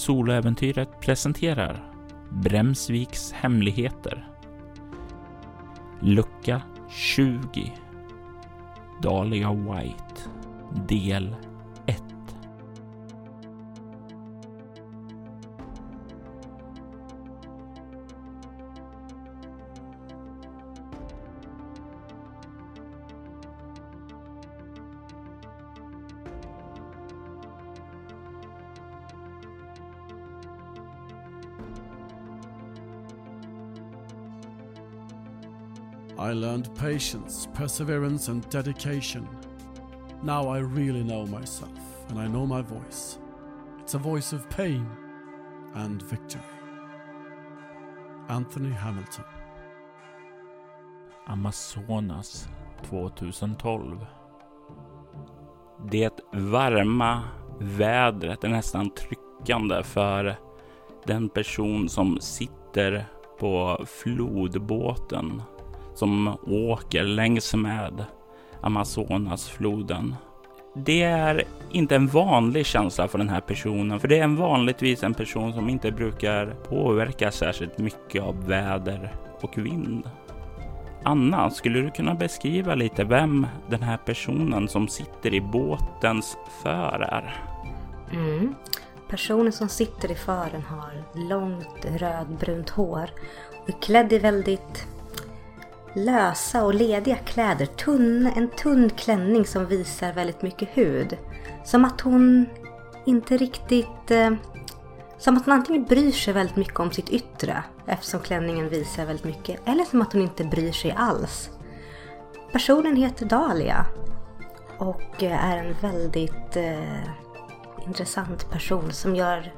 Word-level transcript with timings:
Soloäventyret 0.00 1.00
presenterar 1.00 1.92
Bremsviks 2.30 3.32
hemligheter. 3.32 4.28
Lucka 6.00 6.62
20 7.16 7.72
Dahlia 9.02 9.50
White 9.50 10.20
Del 10.88 11.36
patience, 36.80 37.48
perseverance, 37.54 38.30
and 38.30 38.50
dedication. 38.50 39.28
Now 40.22 40.48
I 40.48 40.60
really 40.60 41.02
know 41.02 41.26
myself, 41.26 41.78
and 42.08 42.18
I 42.18 42.26
know 42.26 42.46
my 42.46 42.62
voice. 42.62 43.18
It's 43.82 43.94
a 43.94 43.98
voice 43.98 44.32
of 44.32 44.48
pain 44.48 44.86
and 45.74 46.02
victory. 46.02 46.42
Anthony 48.28 48.70
Hamilton. 48.70 49.24
Amazonas 51.26 52.48
2012. 52.88 54.06
Det 55.90 56.20
varma 56.32 57.22
vädret 57.58 58.44
är 58.44 58.48
nästan 58.48 58.90
tryckande 58.90 59.82
för 59.82 60.36
den 61.06 61.28
person 61.28 61.88
som 61.88 62.18
sitter 62.20 63.06
på 63.38 63.84
flodbåten 63.86 65.42
som 66.00 66.36
åker 66.46 67.02
längs 67.02 67.54
med 67.54 68.04
Amazonasfloden. 68.60 70.16
Det 70.74 71.02
är 71.02 71.44
inte 71.70 71.96
en 71.96 72.06
vanlig 72.06 72.66
känsla 72.66 73.08
för 73.08 73.18
den 73.18 73.28
här 73.28 73.40
personen, 73.40 74.00
för 74.00 74.08
det 74.08 74.18
är 74.18 74.24
en 74.24 74.36
vanligtvis 74.36 75.02
en 75.02 75.14
person 75.14 75.52
som 75.52 75.68
inte 75.68 75.92
brukar 75.92 76.46
påverkas 76.46 77.36
särskilt 77.36 77.78
mycket 77.78 78.22
av 78.22 78.46
väder 78.46 79.14
och 79.40 79.58
vind. 79.58 80.10
Anna, 81.04 81.50
skulle 81.50 81.80
du 81.80 81.90
kunna 81.90 82.14
beskriva 82.14 82.74
lite 82.74 83.04
vem 83.04 83.46
den 83.70 83.82
här 83.82 83.96
personen 83.96 84.68
som 84.68 84.88
sitter 84.88 85.34
i 85.34 85.40
båtens 85.40 86.36
för 86.62 87.00
är? 87.00 87.44
Mm. 88.12 88.54
Personen 89.08 89.52
som 89.52 89.68
sitter 89.68 90.10
i 90.10 90.14
fören 90.14 90.62
har 90.62 91.04
långt 91.28 91.84
rödbrunt 91.84 92.70
hår 92.70 93.10
och 93.62 93.68
är 93.68 93.80
klädd 93.80 94.12
i 94.12 94.18
väldigt 94.18 94.86
lösa 95.94 96.64
och 96.64 96.74
lediga 96.74 97.16
kläder. 97.16 97.66
Tunn, 97.66 98.32
en 98.36 98.48
tunn 98.48 98.90
klänning 98.90 99.46
som 99.46 99.66
visar 99.66 100.12
väldigt 100.12 100.42
mycket 100.42 100.68
hud. 100.72 101.18
Som 101.64 101.84
att 101.84 102.00
hon 102.00 102.46
inte 103.06 103.36
riktigt... 103.36 104.10
Eh, 104.10 104.30
som 105.18 105.36
att 105.36 105.44
hon 105.44 105.54
antingen 105.54 105.84
bryr 105.84 106.12
sig 106.12 106.34
väldigt 106.34 106.56
mycket 106.56 106.80
om 106.80 106.90
sitt 106.90 107.10
yttre 107.10 107.62
eftersom 107.86 108.20
klänningen 108.20 108.68
visar 108.68 109.06
väldigt 109.06 109.24
mycket. 109.24 109.68
Eller 109.68 109.84
som 109.84 110.02
att 110.02 110.12
hon 110.12 110.22
inte 110.22 110.44
bryr 110.44 110.72
sig 110.72 110.94
alls. 110.96 111.50
Personen 112.52 112.96
heter 112.96 113.26
Dahlia 113.26 113.86
och 114.78 115.22
eh, 115.22 115.50
är 115.50 115.56
en 115.56 115.74
väldigt 115.80 116.56
eh, 116.56 117.86
intressant 117.86 118.50
person 118.50 118.92
som 118.92 119.16
gör 119.16 119.52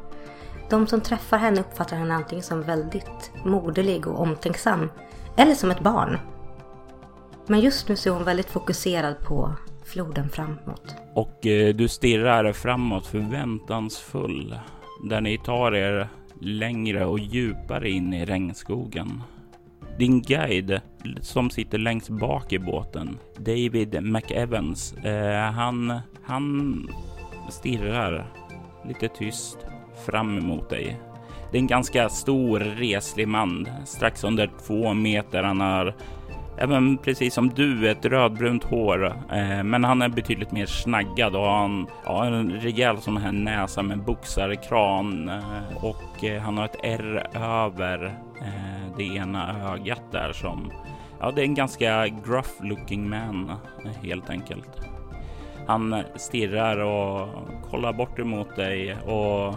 de 0.69 0.86
som 0.86 1.00
träffar 1.00 1.39
henne 1.39 1.61
uppfattar 1.61 1.96
henne 1.96 2.14
antingen 2.14 2.42
som 2.42 2.62
väldigt 2.62 3.30
moderlig 3.44 4.06
och 4.06 4.20
omtänksam 4.20 4.91
eller 5.36 5.55
som 5.55 5.70
ett 5.70 5.80
barn. 5.80 6.19
Men 7.47 7.61
just 7.61 7.88
nu 7.88 7.97
så 7.97 8.08
är 8.08 8.14
hon 8.14 8.24
väldigt 8.24 8.51
fokuserad 8.51 9.20
på 9.24 9.52
floden 9.84 10.29
framåt. 10.29 10.95
Och 11.14 11.46
eh, 11.46 11.74
du 11.74 11.89
stirrar 11.89 12.52
framåt 12.52 13.07
förväntansfull 13.07 14.58
där 15.05 15.20
ni 15.20 15.39
tar 15.39 15.74
er 15.74 16.08
längre 16.40 17.05
och 17.05 17.18
djupare 17.18 17.90
in 17.90 18.14
i 18.14 18.24
regnskogen. 18.24 19.23
Din 19.98 20.23
guide 20.23 20.80
som 21.20 21.51
sitter 21.51 21.78
längst 21.78 22.08
bak 22.08 22.52
i 22.52 22.58
båten, 22.58 23.18
David 23.39 24.02
McEvans, 24.02 24.92
eh, 24.92 25.52
han, 25.52 26.01
han 26.23 26.89
stirrar 27.51 28.33
lite 28.89 29.08
tyst 29.08 29.58
fram 30.07 30.39
emot 30.39 30.70
dig. 30.70 31.01
Det 31.52 31.58
är 31.58 31.61
en 31.61 31.67
ganska 31.67 32.08
stor 32.08 32.61
reslig 32.61 33.29
man, 33.29 33.68
strax 33.85 34.24
under 34.24 34.51
två 34.67 34.95
meter. 34.95 35.42
Han 35.42 35.61
har 35.61 35.95
även 36.58 36.98
precis 36.98 37.35
som 37.35 37.48
du 37.48 37.90
ett 37.90 38.05
rödbrunt 38.05 38.64
hår, 38.64 39.07
eh, 39.07 39.63
men 39.63 39.85
han 39.85 40.02
är 40.02 40.08
betydligt 40.08 40.52
mer 40.52 40.67
snaggad 40.67 41.36
och 41.36 41.46
han 41.46 41.86
har 42.05 42.27
en 42.27 42.51
rejäl 42.51 42.98
sån 43.01 43.17
här 43.17 43.33
näsa 43.33 43.83
med 43.83 43.98
boxarkran 43.98 45.29
eh, 45.29 45.85
och 45.85 46.24
eh, 46.24 46.42
han 46.42 46.58
har 46.58 46.64
ett 46.64 46.80
R 46.83 47.27
över 47.35 48.05
eh, 48.40 48.96
det 48.96 49.05
ena 49.05 49.73
ögat 49.73 50.02
där 50.13 50.33
som 50.33 50.73
Ja, 51.20 51.30
det 51.30 51.40
är 51.42 51.45
en 51.45 51.55
ganska 51.55 52.08
gruff 52.08 52.52
looking 52.61 53.08
man 53.08 53.51
eh, 53.84 54.02
helt 54.02 54.30
enkelt. 54.30 54.80
Han 55.67 56.02
stirrar 56.17 56.79
och 56.79 57.29
kollar 57.70 57.92
bort 57.92 58.19
emot 58.19 58.57
dig 58.57 58.96
och 58.96 59.55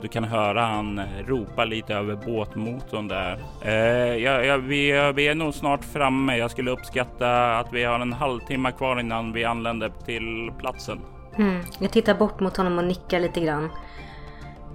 du 0.00 0.08
kan 0.08 0.24
höra 0.24 0.60
han 0.60 1.00
ropa 1.26 1.64
lite 1.64 1.94
över 1.94 2.16
båtmotorn 2.16 3.08
där. 3.08 3.38
Eh, 3.62 4.16
ja, 4.16 4.42
ja, 4.42 4.56
vi, 4.56 5.12
vi 5.14 5.28
är 5.28 5.34
nog 5.34 5.54
snart 5.54 5.84
framme. 5.84 6.36
Jag 6.36 6.50
skulle 6.50 6.70
uppskatta 6.70 7.58
att 7.58 7.72
vi 7.72 7.84
har 7.84 8.00
en 8.00 8.12
halvtimme 8.12 8.72
kvar 8.72 9.00
innan 9.00 9.32
vi 9.32 9.44
anländer 9.44 9.92
till 10.04 10.52
platsen. 10.58 11.00
Mm. 11.38 11.60
Jag 11.78 11.90
tittar 11.90 12.14
bort 12.14 12.40
mot 12.40 12.56
honom 12.56 12.78
och 12.78 12.84
nickar 12.84 13.20
lite 13.20 13.40
grann. 13.40 13.68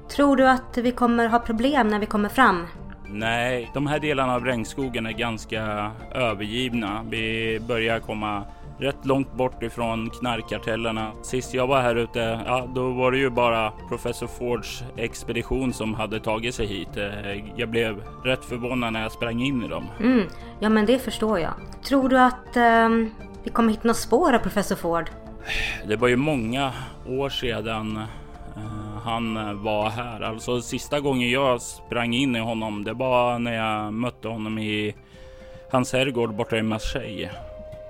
Tror 0.09 0.35
du 0.35 0.49
att 0.49 0.77
vi 0.77 0.91
kommer 0.91 1.27
ha 1.27 1.39
problem 1.39 1.87
när 1.87 1.99
vi 1.99 2.05
kommer 2.05 2.29
fram? 2.29 2.67
Nej, 3.07 3.71
de 3.73 3.87
här 3.87 3.99
delarna 3.99 4.35
av 4.35 4.45
regnskogen 4.45 5.05
är 5.05 5.11
ganska 5.11 5.91
övergivna. 6.11 7.05
Vi 7.09 7.59
börjar 7.67 7.99
komma 7.99 8.43
rätt 8.77 9.05
långt 9.05 9.33
bort 9.33 9.63
ifrån 9.63 10.09
knarkkartellerna. 10.09 11.11
Sist 11.21 11.53
jag 11.53 11.67
var 11.67 11.81
här 11.81 11.95
ute, 11.95 12.43
ja, 12.45 12.67
då 12.75 12.89
var 12.89 13.11
det 13.11 13.17
ju 13.17 13.29
bara 13.29 13.71
professor 13.89 14.27
Fords 14.27 14.83
expedition 14.97 15.73
som 15.73 15.93
hade 15.93 16.19
tagit 16.19 16.55
sig 16.55 16.65
hit. 16.65 16.97
Eh, 16.97 17.59
jag 17.59 17.69
blev 17.69 18.03
rätt 18.23 18.45
förvånad 18.45 18.93
när 18.93 19.01
jag 19.01 19.11
sprang 19.11 19.41
in 19.41 19.63
i 19.63 19.67
dem. 19.67 19.87
Mm, 19.99 20.27
ja, 20.59 20.69
men 20.69 20.85
det 20.85 20.99
förstår 20.99 21.39
jag. 21.39 21.53
Tror 21.83 22.09
du 22.09 22.19
att 22.19 22.57
um, 22.85 23.11
vi 23.43 23.49
kommer 23.49 23.71
hitta 23.71 23.83
några 23.83 23.93
spår 23.93 24.33
av 24.33 24.39
professor 24.39 24.75
Ford? 24.75 25.09
Det 25.87 25.95
var 25.95 26.07
ju 26.07 26.15
många 26.15 26.71
år 27.07 27.29
sedan 27.29 27.97
uh, 28.57 28.97
han 29.03 29.63
var 29.63 29.89
här. 29.89 30.21
Alltså 30.21 30.61
sista 30.61 30.99
gången 30.99 31.29
jag 31.29 31.61
sprang 31.61 32.13
in 32.13 32.35
i 32.35 32.39
honom, 32.39 32.83
det 32.83 32.93
var 32.93 33.39
när 33.39 33.53
jag 33.53 33.93
mötte 33.93 34.27
honom 34.27 34.57
i 34.57 34.95
hans 35.71 35.93
herrgård 35.93 36.33
borta 36.35 36.57
i 36.57 36.61
Marseille. 36.63 37.29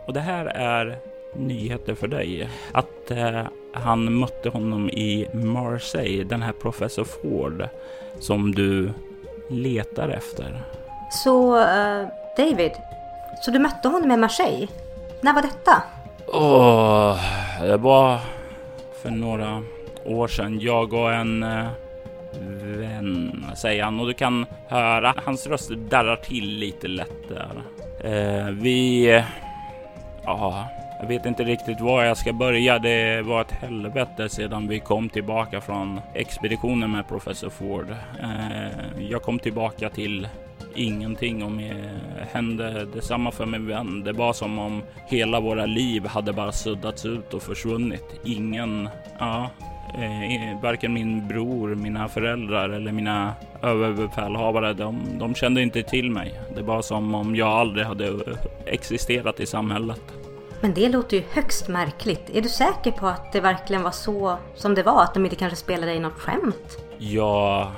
Och 0.06 0.14
det 0.14 0.20
här 0.20 0.46
är 0.46 0.98
nyheter 1.36 1.96
för 1.96 2.08
dig. 2.08 2.50
Att 2.72 3.12
eh, 3.12 3.42
han 3.74 4.20
mötte 4.20 4.50
honom 4.50 4.90
i 4.90 5.28
Marseille, 5.34 6.24
den 6.24 6.42
här 6.42 6.52
professor 6.52 7.04
Ford 7.04 7.68
som 8.20 8.56
du 8.56 8.94
letar 9.50 10.10
efter. 10.10 10.62
Så 11.12 11.58
uh, 11.58 12.08
David, 12.38 12.72
så 13.42 13.52
du 13.52 13.60
mötte 13.60 13.88
honom 13.88 14.12
i 14.12 14.18
Marseille? 14.18 14.68
När 15.22 15.34
var 15.34 15.42
detta? 15.42 15.84
Åh, 16.28 17.18
det 17.62 17.78
var 17.78 18.20
för 19.02 19.10
några 19.10 19.64
år 20.06 20.28
sedan. 20.28 20.60
Jag 20.60 20.94
och 20.94 21.14
en 21.14 21.44
uh, 21.44 21.68
vän, 22.78 23.46
säger 23.56 23.84
han 23.84 24.00
och 24.00 24.08
du 24.08 24.14
kan 24.14 24.46
höra 24.68 25.14
hans 25.26 25.48
röst 25.48 25.70
darrar 25.70 26.16
till 26.16 26.58
lite 26.58 26.88
lätt 26.88 27.30
där. 27.30 27.64
Uh, 28.06 28.52
vi 28.52 29.24
Ja, 30.26 30.68
jag 31.00 31.08
vet 31.08 31.26
inte 31.26 31.44
riktigt 31.44 31.82
var 31.82 32.04
jag 32.04 32.18
ska 32.18 32.34
börja. 32.34 32.80
Det 32.80 33.22
var 33.22 33.42
ett 33.42 33.52
helvete 33.52 34.30
sedan 34.30 34.68
vi 34.68 34.80
kom 34.80 35.10
tillbaka 35.10 35.62
från 35.62 36.02
expeditionen 36.14 36.92
med 36.92 37.08
professor 37.08 37.50
Ford. 37.50 37.96
Eh, 38.22 39.04
jag 39.10 39.22
kom 39.22 39.40
tillbaka 39.40 39.90
till 39.90 40.28
ingenting 40.76 41.44
och 41.44 41.52
det 41.52 42.28
hände 42.32 42.86
detsamma 42.86 43.32
för 43.32 43.46
min 43.46 43.68
vän. 43.68 44.04
Det 44.04 44.14
var 44.14 44.34
som 44.34 44.60
om 44.60 44.84
hela 45.08 45.40
våra 45.40 45.66
liv 45.66 46.06
hade 46.06 46.34
bara 46.34 46.52
suddats 46.52 47.06
ut 47.06 47.34
och 47.34 47.44
försvunnit. 47.44 48.22
Ingen, 48.24 48.90
ja, 49.20 49.50
eh, 49.94 50.62
varken 50.62 50.94
min 50.94 51.28
bror, 51.28 51.76
mina 51.76 52.08
föräldrar 52.08 52.70
eller 52.70 52.92
mina 52.92 53.34
överbefälhavare, 53.62 54.74
de, 54.74 55.02
de 55.20 55.36
kände 55.36 55.62
inte 55.62 55.84
till 55.84 56.12
mig. 56.12 56.40
Det 56.56 56.62
var 56.62 56.82
som 56.82 57.16
om 57.16 57.36
jag 57.36 57.50
aldrig 57.50 57.86
hade 57.86 58.20
existerat 58.66 59.40
i 59.40 59.46
samhället. 59.46 60.02
Men 60.62 60.74
det 60.74 60.90
låter 60.90 61.18
ju 61.18 61.24
högst 61.32 61.68
märkligt. 61.68 62.30
Är 62.34 62.42
du 62.42 62.50
säker 62.50 62.92
på 62.92 63.08
att 63.08 63.32
det 63.32 63.40
verkligen 63.40 63.84
var 63.84 63.92
så 63.92 64.38
som 64.56 64.76
det 64.76 64.84
var? 64.84 65.04
Att 65.04 65.14
de 65.14 65.26
inte 65.26 65.36
kanske 65.36 65.56
spelade 65.56 65.94
i 65.94 66.00
något 66.00 66.20
skämt? 66.20 66.78
Ja, 66.98 67.72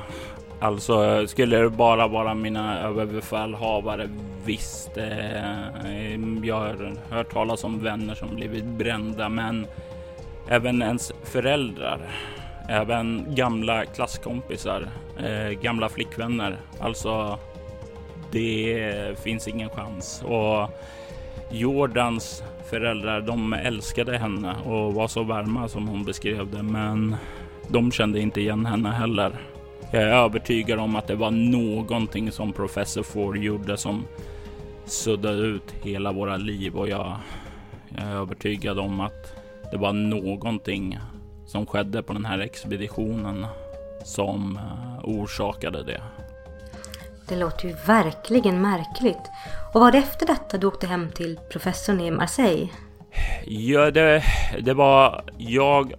alltså 0.60 1.28
skulle 1.28 1.58
det 1.58 1.70
bara 1.70 2.08
vara 2.08 2.34
mina 2.34 2.80
överbefälhavare 2.82 4.10
visst. 4.46 4.98
Eh, 4.98 6.16
jag 6.44 6.56
har 6.56 6.94
hört 7.10 7.34
talas 7.34 7.64
om 7.64 7.84
vänner 7.84 8.16
som 8.16 8.36
blivit 8.36 8.66
brända, 8.66 9.30
men 9.30 9.68
även 10.50 10.82
ens 10.82 11.12
föräldrar, 11.24 12.00
även 12.70 13.36
gamla 13.36 13.86
klasskompisar, 13.86 14.88
eh, 15.20 15.50
gamla 15.50 15.90
flickvänner. 15.90 16.58
Alltså, 16.80 17.40
det 18.32 19.20
finns 19.24 19.48
ingen 19.48 19.70
chans. 19.70 20.24
Och 20.26 20.70
Jordans 21.52 22.44
föräldrar, 22.70 23.22
de 23.22 23.54
älskade 23.54 24.18
henne 24.18 24.56
och 24.66 24.94
var 24.94 25.08
så 25.08 25.24
varma 25.24 25.68
som 25.68 25.88
hon 25.88 26.06
beskrev 26.06 26.52
det, 26.52 26.64
men 26.64 27.16
de 27.68 27.92
kände 27.92 28.20
inte 28.20 28.42
igen 28.42 28.66
henne 28.66 28.90
heller. 28.90 29.32
Jag 29.92 30.04
är 30.04 30.08
övertygad 30.08 30.80
om 30.80 30.96
att 30.96 31.08
det 31.08 31.16
var 31.16 31.32
någonting 31.32 32.32
som 32.32 32.54
professor 32.54 33.04
Ford 33.04 33.38
gjorde 33.38 33.78
som 33.78 34.06
suddade 34.86 35.38
ut 35.38 35.76
hela 35.82 36.12
våra 36.12 36.38
liv 36.38 36.76
och 36.76 36.90
jag, 36.90 37.16
jag 37.90 38.08
är 38.08 38.16
övertygad 38.16 38.80
om 38.80 39.00
att 39.00 39.45
det 39.72 39.78
var 39.78 39.94
någonting 39.94 41.00
som 41.46 41.66
skedde 41.66 42.04
på 42.04 42.14
den 42.14 42.26
här 42.26 42.40
expeditionen 42.40 43.46
som 44.04 44.58
eh, 44.58 45.10
orsakade 45.10 45.84
det. 45.84 46.02
Det 47.28 47.36
låter 47.36 47.68
ju 47.68 47.76
verkligen 47.88 48.62
märkligt. 48.62 49.32
Och 49.74 49.82
var 49.82 49.92
det 49.92 49.98
efter 49.98 50.26
detta 50.26 50.58
du 50.58 50.68
åkte 50.68 50.88
hem 50.88 51.12
till 51.12 51.40
professorn 51.52 52.00
i 52.00 52.12
Marseille? 52.12 52.70
Ja, 53.46 53.92
det, 53.92 54.24
det 54.62 54.74
var 54.74 55.24
jag 55.38 55.94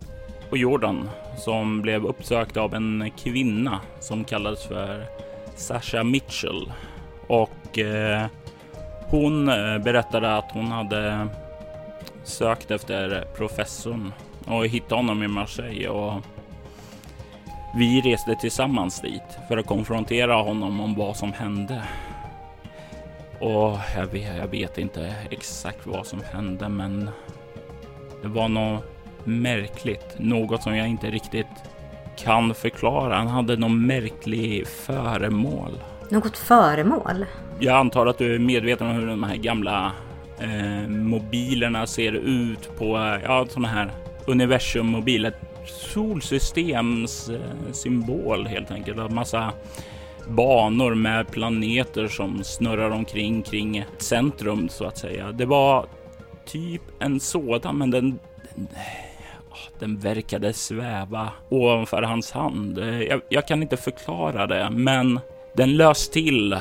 och 0.51 0.59
Jordan 0.59 1.11
som 1.39 1.83
blev 1.83 2.07
uppsökta 2.07 2.61
av 2.61 2.75
en 2.75 3.11
kvinna 3.17 3.81
som 4.01 4.25
kallades 4.25 4.67
för 4.67 5.07
Sasha 5.57 6.05
Mitchell. 6.05 6.73
Och 7.27 7.79
eh, 7.79 8.27
hon 9.09 9.49
eh, 9.49 9.79
berättade 9.79 10.37
att 10.37 10.53
hon 10.53 10.67
hade 10.67 11.29
sökt 12.27 12.71
efter 12.71 13.25
professorn 13.37 14.13
och 14.47 14.67
hittat 14.67 14.97
honom 14.99 15.23
i 15.23 15.29
Marseille. 15.29 15.89
Och 15.89 16.23
vi 17.77 18.01
reste 18.01 18.37
tillsammans 18.41 19.01
dit 19.01 19.39
för 19.49 19.57
att 19.57 19.67
konfrontera 19.67 20.35
honom 20.35 20.81
om 20.81 20.95
vad 20.95 21.17
som 21.17 21.33
hände. 21.33 21.83
Och 23.41 23.79
jag 23.97 24.07
vet, 24.07 24.37
jag 24.37 24.49
vet 24.49 24.79
inte 24.79 25.15
exakt 25.31 25.87
vad 25.87 26.07
som 26.07 26.23
hände, 26.33 26.69
men 26.69 27.11
det 28.23 28.29
var 28.29 28.49
något 28.49 28.85
märkligt, 29.25 30.17
något 30.19 30.63
som 30.63 30.77
jag 30.77 30.89
inte 30.89 31.11
riktigt 31.11 31.47
kan 32.17 32.55
förklara. 32.55 33.17
Han 33.17 33.29
hade 33.29 33.57
någon 33.57 33.87
märklig 33.87 34.67
föremål. 34.67 35.81
Något 36.11 36.39
föremål? 36.39 37.27
Jag 37.59 37.77
antar 37.77 38.07
att 38.07 38.19
du 38.19 38.35
är 38.35 38.39
medveten 38.39 38.87
om 38.87 38.93
hur 38.93 39.07
de 39.07 39.23
här 39.23 39.37
gamla 39.37 39.93
eh, 40.41 40.89
mobilerna 40.89 41.87
ser 41.87 42.13
ut 42.13 42.79
på 42.79 43.19
ja, 43.25 43.47
sådana 43.49 43.69
här 43.69 43.91
universummobiler. 44.27 45.33
Solsystems 45.67 47.29
eh, 47.29 47.73
symbol 47.73 48.47
helt 48.47 48.71
enkelt. 48.71 48.99
En 48.99 49.15
massa 49.15 49.53
banor 50.29 50.95
med 50.95 51.31
planeter 51.31 52.09
som 52.09 52.45
snurrar 52.45 52.91
omkring 52.91 53.43
kring 53.43 53.79
ett 53.79 54.03
centrum 54.03 54.69
så 54.69 54.85
att 54.85 54.99
säga. 54.99 55.33
Det 55.33 55.47
var 55.47 55.87
typ 56.47 56.83
en 56.99 57.21
sådan, 57.21 57.79
men 57.79 57.91
den, 57.91 58.19
den, 58.55 58.69
ah, 59.51 59.79
den 59.79 59.99
verkade 59.99 60.53
sväva 60.53 61.29
ovanför 61.49 62.03
hans 62.03 62.33
hand. 62.33 62.79
Eh, 62.79 63.03
jag, 63.03 63.21
jag 63.29 63.49
kan 63.49 63.63
inte 63.63 63.77
förklara 63.77 64.47
det, 64.47 64.69
men 64.71 65.21
den 65.57 65.77
lös 65.77 66.09
till 66.09 66.57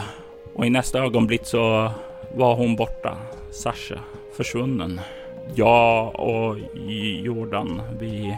och 0.55 0.65
i 0.65 0.69
nästa 0.69 0.99
ögonblick 0.99 1.45
så 1.45 1.91
var 2.35 2.55
hon 2.55 2.75
borta. 2.75 3.17
Sasha 3.55 3.99
försvunnen. 4.37 5.01
Jag 5.55 6.19
och 6.19 6.57
Jordan, 7.23 7.81
vi, 7.99 8.37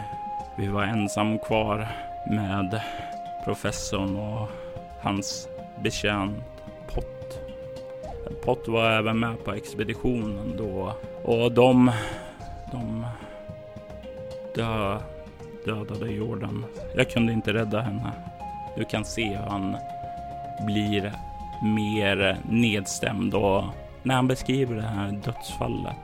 vi 0.58 0.68
var 0.68 0.84
ensam 0.84 1.40
kvar 1.40 1.88
med 2.30 2.82
professorn 3.46 4.18
och 4.18 4.48
hans 5.02 5.48
betjänt 5.84 6.44
Pott. 6.94 7.40
Pott 8.42 8.68
var 8.68 8.92
även 8.92 9.20
med 9.20 9.44
på 9.44 9.52
expeditionen 9.52 10.58
då 10.58 10.94
och 11.24 11.52
de, 11.52 11.92
de 12.72 13.06
dö, 14.56 15.00
dödade 15.66 16.12
Jordan. 16.12 16.66
Jag 16.96 17.10
kunde 17.10 17.34
inte 17.34 17.54
rädda 17.54 17.82
henne. 17.82 18.12
Du 18.78 18.86
kan 18.86 19.06
se 19.06 19.28
hur 19.28 19.50
han 19.50 19.78
blir 20.66 21.14
mer 21.64 22.38
nedstämd 22.50 23.34
och 23.34 23.64
när 24.04 24.16
han 24.16 24.28
beskriver 24.28 24.76
det 24.76 24.82
här 24.82 25.12
dödsfallet 25.12 25.96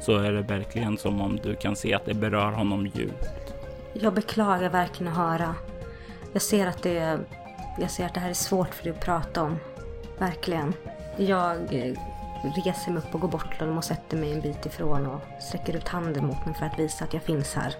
så 0.00 0.16
är 0.16 0.32
det 0.32 0.42
verkligen 0.42 0.98
som 0.98 1.20
om 1.20 1.36
du 1.42 1.54
kan 1.56 1.76
se 1.76 1.94
att 1.94 2.04
det 2.04 2.14
berör 2.14 2.52
honom 2.52 2.86
djupt. 2.86 3.54
Jag 3.92 4.14
beklagar 4.14 4.70
verkligen 4.70 5.12
att 5.12 5.18
höra. 5.18 5.54
Jag 6.32 6.42
ser 6.42 6.66
att 6.66 6.82
det, 6.82 7.18
jag 7.78 7.90
ser 7.90 8.06
att 8.06 8.14
det 8.14 8.20
här 8.20 8.30
är 8.30 8.34
svårt 8.34 8.74
för 8.74 8.84
dig 8.84 8.92
att 8.92 9.04
prata 9.04 9.42
om. 9.42 9.56
Verkligen. 10.18 10.72
Jag 11.16 11.56
eh, 11.56 11.94
reser 12.64 12.92
mig 12.92 13.02
upp 13.02 13.14
och 13.14 13.20
går 13.20 13.28
bort 13.28 13.50
till 13.50 13.60
honom 13.60 13.78
och 13.78 13.84
sätter 13.84 14.16
mig 14.16 14.32
en 14.32 14.40
bit 14.40 14.66
ifrån 14.66 15.06
och 15.06 15.20
sträcker 15.42 15.76
ut 15.76 15.88
handen 15.88 16.26
mot 16.26 16.46
mig 16.46 16.54
för 16.54 16.66
att 16.66 16.78
visa 16.78 17.04
att 17.04 17.12
jag 17.14 17.22
finns 17.22 17.54
här. 17.54 17.74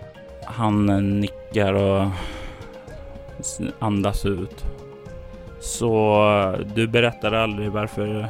Han 0.45 0.87
nickar 1.21 1.73
och 1.73 2.11
andas 3.79 4.27
ut. 4.27 4.65
Så 5.61 6.65
du 6.75 6.87
berättar 6.87 7.33
aldrig 7.33 7.71
varför 7.71 8.29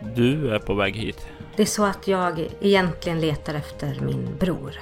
du 0.00 0.54
är 0.54 0.58
på 0.58 0.74
väg 0.74 0.96
hit? 0.96 1.26
Det 1.56 1.62
är 1.62 1.66
så 1.66 1.84
att 1.84 2.08
jag 2.08 2.48
egentligen 2.60 3.20
letar 3.20 3.54
efter 3.54 4.00
min 4.00 4.36
bror. 4.38 4.74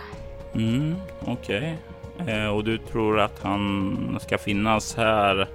Mm, 0.54 0.96
okej. 1.20 1.78
Okay. 2.18 2.34
Eh, 2.34 2.48
och 2.48 2.64
du 2.64 2.78
tror 2.78 3.20
att 3.20 3.42
han 3.42 4.18
ska 4.20 4.38
finnas 4.38 4.96
här 4.96 5.48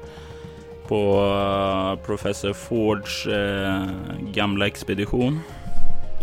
på 0.88 1.26
uh, 1.26 2.06
professor 2.06 2.54
Fords 2.54 3.28
eh, 3.28 3.86
gamla 4.34 4.68
expedition? 4.68 5.40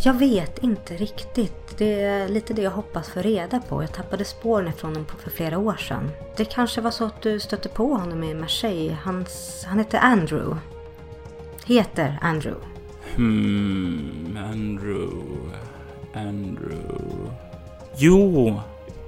Jag 0.05 0.15
vet 0.15 0.59
inte 0.59 0.95
riktigt. 0.97 1.79
Det 1.79 2.03
är 2.03 2.29
lite 2.29 2.55
det 2.55 2.63
jag 2.63 2.71
hoppas 2.71 3.09
få 3.09 3.21
reda 3.21 3.61
på. 3.61 3.83
Jag 3.83 3.93
tappade 3.93 4.25
spåren 4.25 4.69
ifrån 4.69 4.91
honom 4.91 5.07
för 5.19 5.31
flera 5.31 5.59
år 5.59 5.77
sedan. 5.77 6.11
Det 6.37 6.45
kanske 6.45 6.81
var 6.81 6.91
så 6.91 7.05
att 7.05 7.23
du 7.23 7.41
stötte 7.41 7.69
på 7.69 7.95
honom 7.95 8.25
i 8.25 8.35
Marseille. 8.35 8.97
Hans, 9.03 9.65
han 9.69 9.79
heter 9.79 9.99
Andrew. 9.99 10.57
Heter 11.67 12.19
Andrew. 12.23 12.70
Hmm, 13.21 14.39
Andrew. 14.53 15.11
Andrew. 16.15 17.31
Jo, 17.97 18.61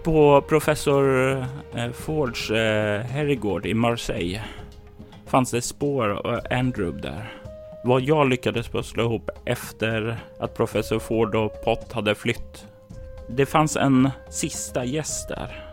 på 0.05 0.41
professor 0.49 1.37
eh, 1.75 1.91
Fords 1.93 2.51
eh, 2.51 3.01
herrgård 3.01 3.67
i 3.67 3.75
Marseille 3.75 4.43
fanns 5.27 5.51
det 5.51 5.63
spår 5.63 6.09
av 6.09 6.41
Andrew 6.51 7.01
där. 7.01 7.33
Vad 7.85 8.03
jag 8.03 8.29
lyckades 8.29 8.69
pussla 8.69 9.03
ihop 9.03 9.31
efter 9.45 10.17
att 10.41 10.55
professor 10.55 10.99
Ford 10.99 11.35
och 11.35 11.65
Pott 11.65 11.93
hade 11.93 12.15
flytt. 12.15 12.67
Det 13.29 13.47
fanns 13.47 13.77
en 13.77 14.11
sista 14.31 14.85
gäst 14.85 15.29
där. 15.29 15.65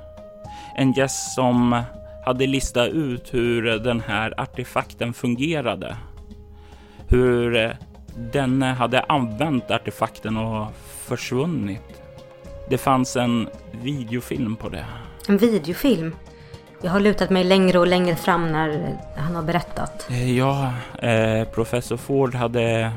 En 0.75 0.91
gäst 0.91 1.35
som 1.35 1.81
hade 2.25 2.47
listat 2.47 2.89
ut 2.89 3.33
hur 3.33 3.61
den 3.79 3.99
här 3.99 4.41
artefakten 4.41 5.13
fungerade. 5.13 5.97
Hur 7.07 7.55
eh, 7.55 7.71
denne 8.15 8.65
hade 8.65 8.99
använt 8.99 9.71
artefakten 9.71 10.37
och 10.37 10.67
försvunnit. 11.07 12.01
Det 12.69 12.77
fanns 12.77 13.15
en 13.15 13.49
videofilm 13.71 14.55
på 14.55 14.69
det. 14.69 14.85
En 15.27 15.37
videofilm? 15.37 16.15
Jag 16.81 16.91
har 16.91 16.99
lutat 16.99 17.29
mig 17.29 17.43
längre 17.43 17.79
och 17.79 17.87
längre 17.87 18.15
fram 18.15 18.51
när 18.51 18.97
han 19.17 19.35
har 19.35 19.43
berättat. 19.43 20.07
Eh, 20.09 20.37
ja, 20.37 20.73
eh, 21.01 21.47
professor 21.47 21.97
Ford 21.97 22.35
hade 22.35 22.91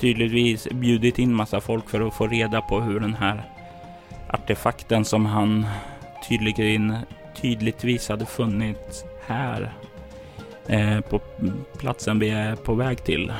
tydligtvis 0.00 0.68
bjudit 0.70 1.18
in 1.18 1.34
massa 1.34 1.60
folk 1.60 1.88
för 1.88 2.06
att 2.06 2.14
få 2.14 2.26
reda 2.26 2.60
på 2.60 2.80
hur 2.80 3.00
den 3.00 3.14
här 3.14 3.42
artefakten 4.28 5.04
som 5.04 5.26
han 5.26 5.66
tydligen 6.28 6.96
tydligtvis 7.42 8.08
hade 8.08 8.26
funnits 8.26 9.04
här 9.26 9.72
eh, 10.66 11.00
på 11.00 11.20
platsen 11.78 12.18
vi 12.18 12.30
är 12.30 12.56
på 12.56 12.74
väg 12.74 13.04
till. 13.04 13.32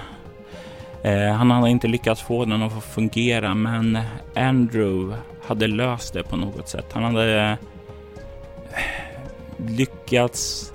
Eh, 1.02 1.32
han 1.32 1.50
hade 1.50 1.70
inte 1.70 1.88
lyckats 1.88 2.22
få 2.22 2.44
den 2.44 2.62
att 2.62 2.84
fungera, 2.84 3.54
men 3.54 3.98
Andrew 4.34 5.16
hade 5.42 5.66
löst 5.66 6.14
det 6.14 6.22
på 6.22 6.36
något 6.36 6.68
sätt. 6.68 6.86
Han 6.92 7.04
hade 7.04 7.40
eh, 7.42 7.56
lyckats 9.56 10.72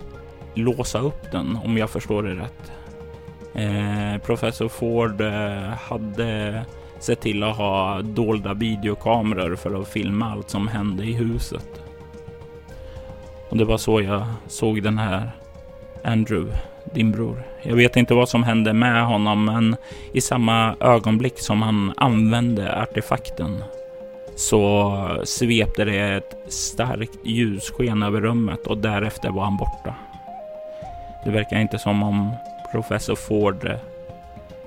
låsa 0.53 1.00
upp 1.00 1.32
den, 1.32 1.58
om 1.63 1.77
jag 1.77 1.89
förstår 1.89 2.24
det 2.24 2.36
rätt. 2.36 2.72
Eh, 3.53 4.22
professor 4.22 4.70
Ford 4.70 5.22
eh, 5.22 5.70
hade 5.89 6.62
sett 7.00 7.22
till 7.22 7.44
att 7.44 7.58
ha 7.58 8.01
dolda 8.01 8.53
videokameror 8.53 9.56
för 9.56 9.82
att 9.82 9.88
filma 9.88 10.32
allt 10.32 10.50
som 10.50 10.68
hände 10.68 11.03
i 11.03 11.13
huset. 11.13 11.82
Och 13.50 13.58
det 13.58 13.65
var 13.65 13.77
så 13.77 14.01
jag 14.01 14.25
såg 14.48 14.84
den 14.84 14.98
här 14.98 15.32
Andrew, 16.03 16.58
din 16.93 17.12
bror. 17.12 17.43
Jag 17.62 17.75
vet 17.75 17.95
inte 17.95 18.13
vad 18.13 18.29
som 18.29 18.43
hände 18.43 18.73
med 18.73 19.05
honom, 19.05 19.45
men 19.45 19.75
i 20.13 20.21
samma 20.21 20.75
ögonblick 20.79 21.39
som 21.39 21.62
han 21.62 21.93
använde 21.97 22.81
artefakten 22.81 23.63
så 24.35 25.21
svepte 25.23 25.85
det 25.85 26.00
ett 26.00 26.35
starkt 26.47 27.25
ljussken 27.25 28.03
över 28.03 28.21
rummet 28.21 28.67
och 28.67 28.77
därefter 28.77 29.29
var 29.29 29.43
han 29.43 29.57
borta. 29.57 29.95
Det 31.25 31.31
verkar 31.31 31.59
inte 31.59 31.79
som 31.79 32.03
om 32.03 32.31
professor 32.71 33.15
Ford 33.15 33.71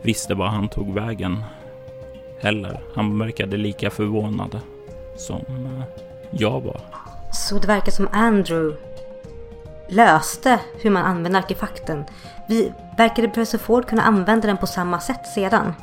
visste 0.02 0.34
var 0.34 0.46
han 0.46 0.68
tog 0.68 0.94
vägen 0.94 1.44
heller. 2.40 2.80
Han 2.94 3.18
verkade 3.18 3.56
lika 3.56 3.90
förvånad 3.90 4.60
som 5.16 5.44
jag 6.30 6.60
var. 6.60 6.80
Så 7.32 7.58
det 7.58 7.66
verkar 7.66 7.92
som 7.92 8.08
Andrew 8.12 8.76
löste 9.88 10.58
hur 10.82 10.90
man 10.90 11.04
använder 11.04 11.40
artefakten. 11.40 12.04
Vi, 12.46 12.72
verkade 12.96 13.28
professor 13.28 13.58
Ford 13.58 13.86
kunna 13.86 14.02
använda 14.02 14.46
den 14.46 14.56
på 14.56 14.66
samma 14.66 15.00
sätt 15.00 15.26
sedan? 15.26 15.74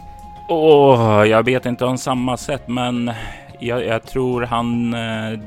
Åh, 0.50 1.22
oh, 1.22 1.27
jag 1.27 1.43
vet 1.43 1.65
inte 1.65 1.86
om 1.86 1.98
samma 1.98 2.38
sätt, 2.38 2.67
men 2.67 3.12
jag, 3.60 3.86
jag 3.86 4.03
tror 4.03 4.41
han 4.41 4.93
eh, 4.93 5.39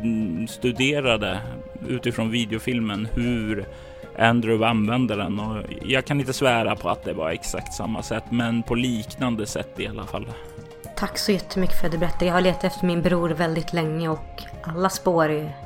studerade 0.48 1.40
utifrån 1.88 2.30
videofilmen 2.30 3.08
hur 3.14 3.66
Andrew 4.18 4.66
använde 4.66 5.16
den 5.16 5.40
och 5.40 5.62
jag 5.84 6.04
kan 6.04 6.20
inte 6.20 6.32
svära 6.32 6.76
på 6.76 6.88
att 6.88 7.04
det 7.04 7.12
var 7.12 7.30
exakt 7.30 7.74
samma 7.74 8.02
sätt, 8.02 8.24
men 8.30 8.62
på 8.62 8.74
liknande 8.74 9.46
sätt 9.46 9.80
i 9.80 9.86
alla 9.86 10.06
fall. 10.06 10.26
Tack 10.96 11.18
så 11.18 11.32
jättemycket 11.32 11.80
för 11.80 11.86
att 11.86 11.92
du 11.92 11.98
berättade. 11.98 12.26
Jag 12.26 12.32
har 12.32 12.40
letat 12.40 12.64
efter 12.64 12.86
min 12.86 13.02
bror 13.02 13.28
väldigt 13.28 13.72
länge 13.72 14.08
och 14.08 14.42
alla 14.62 14.88
spår 14.88 15.28
är, 15.28 15.56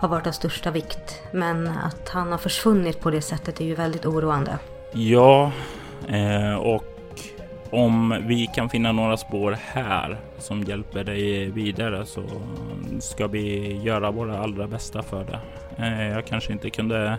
har 0.00 0.08
varit 0.08 0.26
av 0.26 0.32
största 0.32 0.70
vikt. 0.70 1.22
Men 1.32 1.68
att 1.68 2.08
han 2.08 2.30
har 2.30 2.38
försvunnit 2.38 3.00
på 3.00 3.10
det 3.10 3.20
sättet 3.20 3.60
är 3.60 3.64
ju 3.64 3.74
väldigt 3.74 4.06
oroande. 4.06 4.58
Ja, 4.92 5.52
eh, 6.08 6.54
och 6.54 6.84
om 7.70 8.22
vi 8.26 8.46
kan 8.46 8.68
finna 8.68 8.92
några 8.92 9.16
spår 9.16 9.56
här 9.60 10.20
som 10.38 10.62
hjälper 10.62 11.04
dig 11.04 11.50
vidare 11.50 12.06
så 12.06 12.22
ska 13.00 13.26
vi 13.26 13.76
göra 13.76 14.10
våra 14.10 14.38
allra 14.38 14.66
bästa 14.66 15.02
för 15.02 15.24
det. 15.24 15.40
Eh, 15.84 16.08
jag 16.08 16.26
kanske 16.26 16.52
inte 16.52 16.70
kunde 16.70 17.18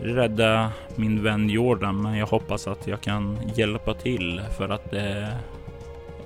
rädda 0.00 0.72
min 0.94 1.22
vän 1.22 1.48
Jordan, 1.48 2.02
men 2.02 2.16
jag 2.16 2.26
hoppas 2.26 2.66
att 2.66 2.86
jag 2.86 3.00
kan 3.00 3.38
hjälpa 3.54 3.94
till 3.94 4.42
för 4.58 4.68
att 4.68 4.92
eh, 4.92 5.28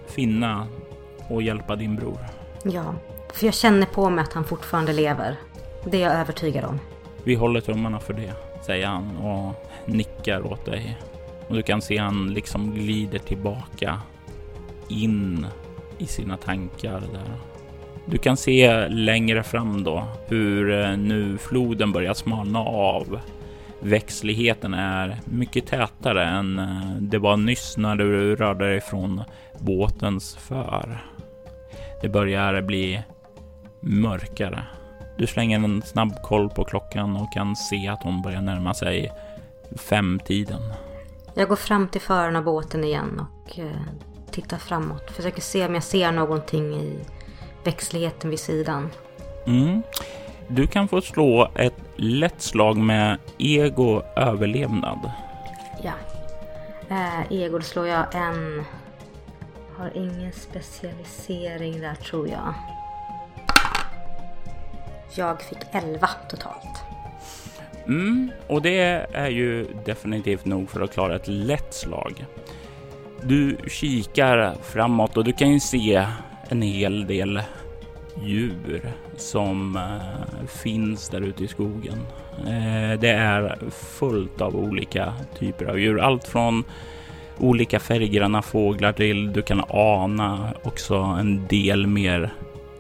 finna 0.07 0.67
och 1.29 1.43
hjälpa 1.43 1.77
din 1.77 1.97
bror. 1.97 2.19
Ja, 2.65 2.95
för 3.37 3.47
jag 3.47 3.55
känner 3.55 3.87
på 3.87 4.11
mig 4.11 4.23
att 4.23 4.33
han 4.33 4.45
fortfarande 4.45 4.93
lever. 4.93 5.37
Det 5.85 5.97
är 5.97 6.01
jag 6.01 6.21
övertygad 6.21 6.65
om. 6.65 6.81
Vi 7.25 7.35
håller 7.35 7.61
tummarna 7.61 8.01
för 8.01 8.13
det, 8.13 8.33
säger 8.67 8.87
han 8.87 9.17
och 9.17 9.69
nickar 9.85 10.47
åt 10.47 10.65
dig. 10.65 10.99
Och 11.49 11.55
du 11.55 11.63
kan 11.63 11.83
se 11.83 11.99
han 11.99 12.35
liksom 12.35 12.75
glider 12.75 13.19
tillbaka 13.19 14.01
in 14.89 15.47
i 15.99 16.07
sina 16.07 16.37
tankar 16.37 17.01
där. 17.01 17.37
Du 18.05 18.19
kan 18.19 18.37
se 18.37 18.89
längre 18.89 19.43
fram 19.43 19.85
då 19.85 20.05
hur 20.29 20.85
eh, 20.85 20.97
nu 20.97 21.39
floden 21.39 21.93
börjar 21.93 22.15
smalna 22.15 22.59
av. 22.61 23.21
Växtligheten 23.81 24.75
är 24.75 25.17
mycket 25.25 25.67
tätare 25.67 26.25
än 26.25 26.59
eh, 26.59 26.97
det 27.01 27.19
var 27.19 27.37
nyss 27.37 27.77
när 27.77 27.97
du 27.97 28.37
rörde 28.37 28.69
dig 28.69 28.81
från 28.81 29.23
båtens 29.59 30.37
för. 30.37 30.99
Det 32.03 32.09
börjar 32.09 32.63
bli 32.63 33.03
mörkare. 33.87 34.65
Du 35.19 35.27
slänger 35.27 35.59
en 35.59 35.83
snabb 35.83 36.23
koll 36.23 36.51
på 36.51 36.65
klockan 36.65 37.17
och 37.17 37.33
kan 37.33 37.57
se 37.57 37.89
att 37.89 38.03
hon 38.03 38.23
börjar 38.23 38.41
närma 38.41 38.75
sig 38.75 39.13
femtiden. 39.77 40.61
Jag 41.35 41.49
går 41.49 41.57
fram 41.57 41.89
till 41.89 42.01
föraren 42.01 42.37
av 42.37 42.45
båten 42.45 42.85
igen 42.85 43.21
och 43.21 43.59
eh, 43.59 43.71
tittar 44.31 44.57
framåt. 44.57 45.11
Försöker 45.11 45.41
se 45.41 45.67
om 45.67 45.75
jag 45.75 45.83
ser 45.83 46.13
någonting 46.13 46.75
i 46.75 46.99
växtligheten 47.65 48.31
vid 48.31 48.41
sidan. 48.41 48.91
Mm. 49.47 49.83
Du 50.49 50.67
kan 50.67 50.89
få 50.89 51.01
slå 51.01 51.51
ett 51.55 51.83
lätt 51.97 52.43
slag 52.43 52.77
med 52.77 53.19
ego 53.39 54.03
överlevnad. 54.17 55.11
Ja. 55.83 55.93
Äh, 56.89 57.33
ego 57.33 57.61
slår 57.61 57.87
jag 57.87 58.15
en... 58.15 58.65
Har 59.77 59.97
ingen 59.97 60.33
specialisering 60.33 61.81
där 61.81 61.95
tror 61.95 62.29
jag. 62.29 62.55
Jag 65.15 65.43
fick 65.43 65.59
11 65.73 66.09
totalt. 66.31 66.83
Mm, 67.87 68.31
och 68.47 68.63
det 68.63 69.07
är 69.13 69.29
ju 69.29 69.67
definitivt 69.85 70.45
nog 70.45 70.71
för 70.71 70.81
att 70.81 70.93
klara 70.93 71.17
ett 71.17 71.29
lätt 71.29 71.75
slag. 71.75 72.27
Du 73.23 73.57
kikar 73.69 74.55
framåt 74.63 75.17
och 75.17 75.25
du 75.25 75.33
kan 75.33 75.53
ju 75.53 75.61
se 75.61 76.07
en 76.49 76.63
hel 76.63 77.07
del 77.07 77.43
djur 78.23 78.93
som 79.17 79.77
eh, 79.77 80.47
finns 80.47 81.09
där 81.09 81.21
ute 81.21 81.45
i 81.45 81.49
skogen. 81.49 81.99
Eh, 82.39 83.01
det 83.01 83.11
är 83.11 83.59
fullt 83.71 84.41
av 84.41 84.57
olika 84.57 85.13
typer 85.39 85.65
av 85.65 85.79
djur. 85.81 86.01
Allt 86.01 86.25
från 86.25 86.65
olika 87.39 87.81
färggranna 87.81 88.43
fåglar 88.43 88.93
till 88.93 89.33
du 89.33 89.43
kan 89.43 89.65
ana 89.69 90.55
också 90.63 90.95
en 90.95 91.47
del 91.47 91.87
mer 91.87 92.33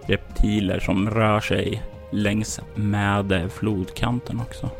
reptiler 0.06 0.80
som 0.80 1.10
rör 1.10 1.40
sig 1.40 1.82
längs 2.16 2.60
med 2.74 3.50
flodkanten 3.52 4.40
också. 4.40 4.70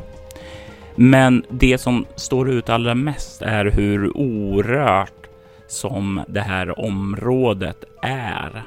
Men 0.97 1.45
det 1.51 1.79
som 1.79 2.07
står 2.17 2.51
ut 2.51 2.69
allra 2.69 2.95
mest 2.95 3.43
är 3.43 3.65
hur 3.65 4.17
orört 4.17 5.27
som 5.67 6.25
det 6.29 6.41
här 6.41 6.81
området 6.81 7.85
är. 8.03 8.63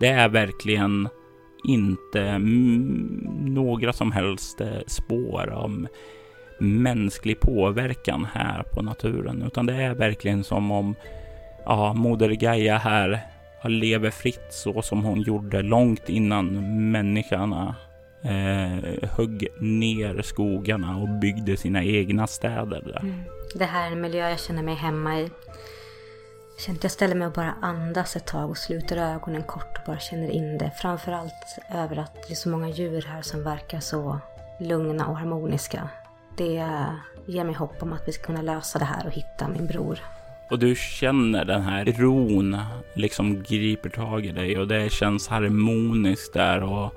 Det 0.00 0.08
är 0.08 0.28
verkligen 0.28 1.08
inte 1.64 2.38
några 3.40 3.92
som 3.92 4.12
helst 4.12 4.60
eh, 4.60 4.68
spår 4.86 5.50
av 5.50 5.86
mänsklig 6.58 7.40
påverkan 7.40 8.26
här 8.32 8.62
på 8.62 8.82
naturen, 8.82 9.42
utan 9.46 9.66
det 9.66 9.74
är 9.74 9.94
verkligen 9.94 10.44
som 10.44 10.70
om 10.70 10.94
ja, 11.64 11.92
Moder 11.92 12.30
Gaia 12.30 12.78
här 12.78 13.20
lever 13.64 14.10
fritt 14.10 14.46
så 14.50 14.82
som 14.82 15.04
hon 15.04 15.20
gjorde 15.20 15.62
långt 15.62 16.08
innan 16.08 16.46
människorna 16.90 17.74
eh, 18.22 19.08
högg 19.10 19.48
ner 19.60 20.22
skogarna 20.22 20.96
och 20.96 21.08
byggde 21.08 21.56
sina 21.56 21.84
egna 21.84 22.26
städer 22.26 22.82
där. 22.84 23.00
Mm. 23.00 23.20
Det 23.54 23.64
här 23.64 23.88
är 23.88 23.92
en 23.92 24.00
miljö 24.00 24.30
jag 24.30 24.40
känner 24.40 24.62
mig 24.62 24.74
hemma 24.74 25.20
i. 25.20 25.30
Jag 26.82 26.90
ställer 26.90 27.14
mig 27.14 27.26
och 27.26 27.32
bara 27.32 27.54
andas 27.62 28.16
ett 28.16 28.26
tag 28.26 28.50
och 28.50 28.58
sluter 28.58 28.96
ögonen 28.96 29.42
kort 29.42 29.78
och 29.78 29.82
bara 29.86 29.98
känner 29.98 30.30
in 30.30 30.58
det. 30.58 30.72
Framförallt 30.80 31.58
över 31.74 31.96
att 31.96 32.14
det 32.14 32.32
är 32.32 32.36
så 32.36 32.48
många 32.48 32.68
djur 32.68 33.04
här 33.08 33.22
som 33.22 33.42
verkar 33.42 33.80
så 33.80 34.20
lugna 34.60 35.06
och 35.06 35.16
harmoniska. 35.16 35.88
Det 36.36 36.64
ger 37.26 37.44
mig 37.44 37.54
hopp 37.54 37.82
om 37.82 37.92
att 37.92 38.08
vi 38.08 38.12
ska 38.12 38.26
kunna 38.26 38.42
lösa 38.42 38.78
det 38.78 38.84
här 38.84 39.06
och 39.06 39.12
hitta 39.12 39.48
min 39.48 39.66
bror. 39.66 39.98
Och 40.50 40.58
du 40.58 40.74
känner 40.74 41.44
den 41.44 41.62
här 41.62 41.84
ron 41.84 42.56
liksom 42.94 43.42
griper 43.42 43.90
tag 43.90 44.26
i 44.26 44.32
dig 44.32 44.58
och 44.58 44.68
det 44.68 44.92
känns 44.92 45.28
harmoniskt 45.28 46.32
där 46.32 46.62
och 46.62 46.94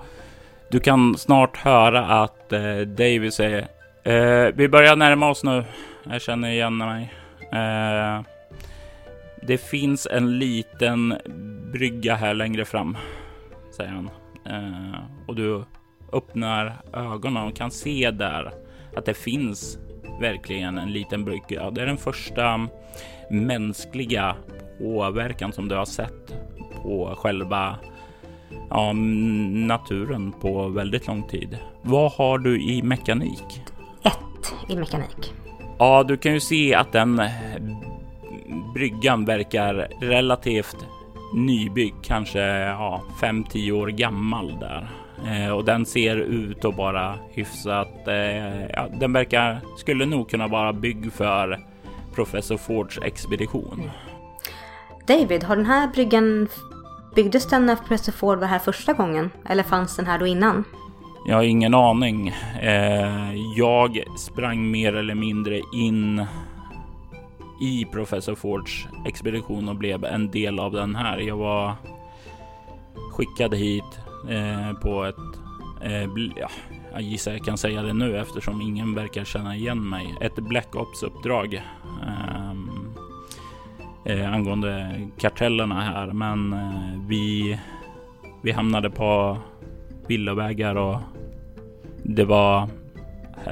du 0.74 0.80
kan 0.80 1.18
snart 1.18 1.58
höra 1.58 2.06
att 2.06 2.54
eh, 2.54 2.78
David 2.78 3.34
säger 3.34 3.68
eh, 4.04 4.54
Vi 4.56 4.70
börjar 4.70 4.96
närma 4.96 5.30
oss 5.30 5.44
nu. 5.44 5.64
Jag 6.04 6.22
känner 6.22 6.50
igen 6.50 6.78
mig. 6.78 7.14
Eh, 7.52 8.22
det 9.42 9.58
finns 9.58 10.08
en 10.12 10.40
liten 10.40 11.16
brygga 11.74 12.16
här 12.16 12.34
längre 12.34 12.66
fram, 12.66 12.98
säger 13.78 13.92
han. 13.92 14.10
Eh, 14.46 15.00
och 15.28 15.36
du 15.36 15.64
öppnar 16.14 16.82
ögonen 16.94 17.44
och 17.44 17.56
kan 17.56 17.72
se 17.72 18.12
där 18.12 18.52
att 18.96 19.06
det 19.06 19.14
finns 19.14 19.78
verkligen 20.22 20.78
en 20.78 20.92
liten 20.92 21.26
brygga. 21.26 21.72
Det 21.72 21.82
är 21.82 21.86
den 21.86 21.98
första 21.98 22.68
mänskliga 23.30 24.36
påverkan 24.80 25.54
som 25.54 25.70
du 25.70 25.76
har 25.76 25.86
sett 25.86 26.34
på 26.82 27.16
själva 27.18 27.76
ja, 28.70 28.94
naturen 28.94 30.34
på 30.42 30.68
väldigt 30.68 31.08
lång 31.08 31.24
tid. 31.24 31.58
Vad 31.82 32.12
har 32.12 32.38
du 32.38 32.62
i 32.62 32.84
mekanik? 32.84 33.62
Ett 34.04 34.54
i 34.70 34.76
mekanik. 34.76 35.34
Ja, 35.78 36.04
du 36.04 36.18
kan 36.18 36.34
ju 36.34 36.40
se 36.40 36.76
att 36.76 36.92
den 36.92 37.20
eh, 37.20 37.30
bryggan 38.74 39.26
verkar 39.26 39.88
relativt 40.02 40.78
nybyggd, 41.34 41.96
kanske 42.04 42.40
ja, 42.40 43.02
5-10 43.22 43.72
år 43.72 43.88
gammal 43.88 44.60
där. 44.60 44.90
Eh, 45.28 45.52
och 45.52 45.66
den 45.66 45.86
ser 45.86 46.16
ut 46.16 46.66
att 46.66 46.78
vara 46.78 47.16
hyfsat. 47.32 48.08
Eh, 48.08 48.66
ja, 48.66 48.88
den 49.00 49.14
verkar 49.14 49.60
skulle 49.78 50.06
nog 50.06 50.30
kunna 50.30 50.48
vara 50.48 50.74
byggd 50.74 51.14
för 51.14 51.60
professor 52.16 52.58
Fords 52.58 53.00
expedition. 53.04 53.74
Mm. 53.74 53.90
David, 55.08 55.44
har 55.44 55.56
den 55.56 55.66
här 55.66 55.88
bryggan... 55.88 56.48
Byggdes 57.16 57.46
den 57.46 57.66
när 57.66 57.76
Professor 57.76 58.12
Ford 58.12 58.40
var 58.40 58.48
här 58.48 58.60
första 58.60 58.94
gången? 58.94 59.30
Eller 59.50 59.64
fanns 59.64 59.96
den 59.96 60.06
här 60.06 60.20
då 60.20 60.28
innan? 60.28 60.64
Jag 61.26 61.36
har 61.36 61.44
ingen 61.44 61.74
aning. 61.74 62.28
Eh, 62.62 63.36
jag 63.56 64.04
sprang 64.18 64.72
mer 64.72 64.96
eller 64.96 65.16
mindre 65.16 65.62
in 65.74 66.26
i 67.62 67.86
Professor 67.92 68.36
Fords 68.36 68.88
expedition 69.06 69.70
och 69.70 69.76
blev 69.76 70.06
en 70.06 70.32
del 70.32 70.60
av 70.60 70.72
den 70.72 70.96
här. 70.96 71.18
Jag 71.18 71.38
var 71.38 71.76
skickad 73.12 73.56
hit 73.56 74.00
eh, 74.30 74.74
på 74.74 75.04
ett, 75.04 75.16
eh, 75.82 76.04
ja, 76.36 76.50
jag 76.94 77.02
gissar 77.02 77.32
jag 77.32 77.46
kan 77.46 77.58
säga 77.58 77.82
det 77.82 77.94
nu 77.94 78.18
eftersom 78.18 78.62
ingen 78.62 78.96
verkar 78.96 79.24
känna 79.24 79.56
igen 79.56 79.90
mig. 79.90 80.16
Ett 80.22 80.36
Black 80.36 80.76
Ops-uppdrag 80.76 81.62
eh, 84.06 84.34
angående 84.34 85.02
kartellerna 85.18 85.82
här, 85.82 86.08
men 86.08 86.54
eh, 86.54 87.08
vi, 87.08 87.60
vi 88.44 88.52
hamnade 88.52 88.90
på 88.90 89.38
villovägar 90.08 90.76
och 90.76 91.00
det 92.04 92.26
var 92.26 92.68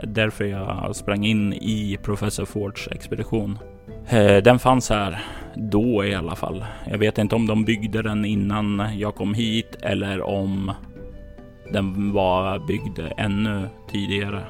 därför 0.03 0.45
jag 0.45 0.95
sprang 0.95 1.25
in 1.25 1.53
i 1.53 1.97
Professor 2.03 2.45
Fords 2.45 2.87
expedition. 2.87 3.59
Eh, 4.07 4.37
den 4.37 4.59
fanns 4.59 4.89
här 4.89 5.23
då 5.55 6.05
i 6.05 6.15
alla 6.15 6.35
fall. 6.35 6.65
Jag 6.85 6.97
vet 6.97 7.17
inte 7.17 7.35
om 7.35 7.47
de 7.47 7.65
byggde 7.65 8.01
den 8.01 8.25
innan 8.25 8.89
jag 8.97 9.15
kom 9.15 9.33
hit 9.33 9.75
eller 9.81 10.21
om 10.21 10.71
den 11.71 12.13
var 12.13 12.59
byggd 12.59 12.99
ännu 13.17 13.69
tidigare. 13.91 14.43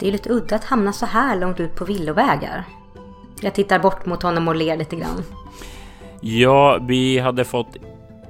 Det 0.00 0.08
är 0.08 0.12
lite 0.12 0.32
udda 0.32 0.56
att 0.56 0.64
hamna 0.64 0.92
så 0.92 1.06
här 1.06 1.40
långt 1.40 1.60
ut 1.60 1.74
på 1.74 1.84
villovägar. 1.84 2.64
Jag 3.44 3.54
tittar 3.54 3.78
bort 3.78 4.06
mot 4.06 4.22
honom 4.22 4.48
och 4.48 4.54
ler 4.54 4.76
lite 4.76 4.96
grann. 4.96 5.22
Ja, 6.20 6.78
vi 6.80 7.18
hade 7.18 7.44
fått 7.44 7.76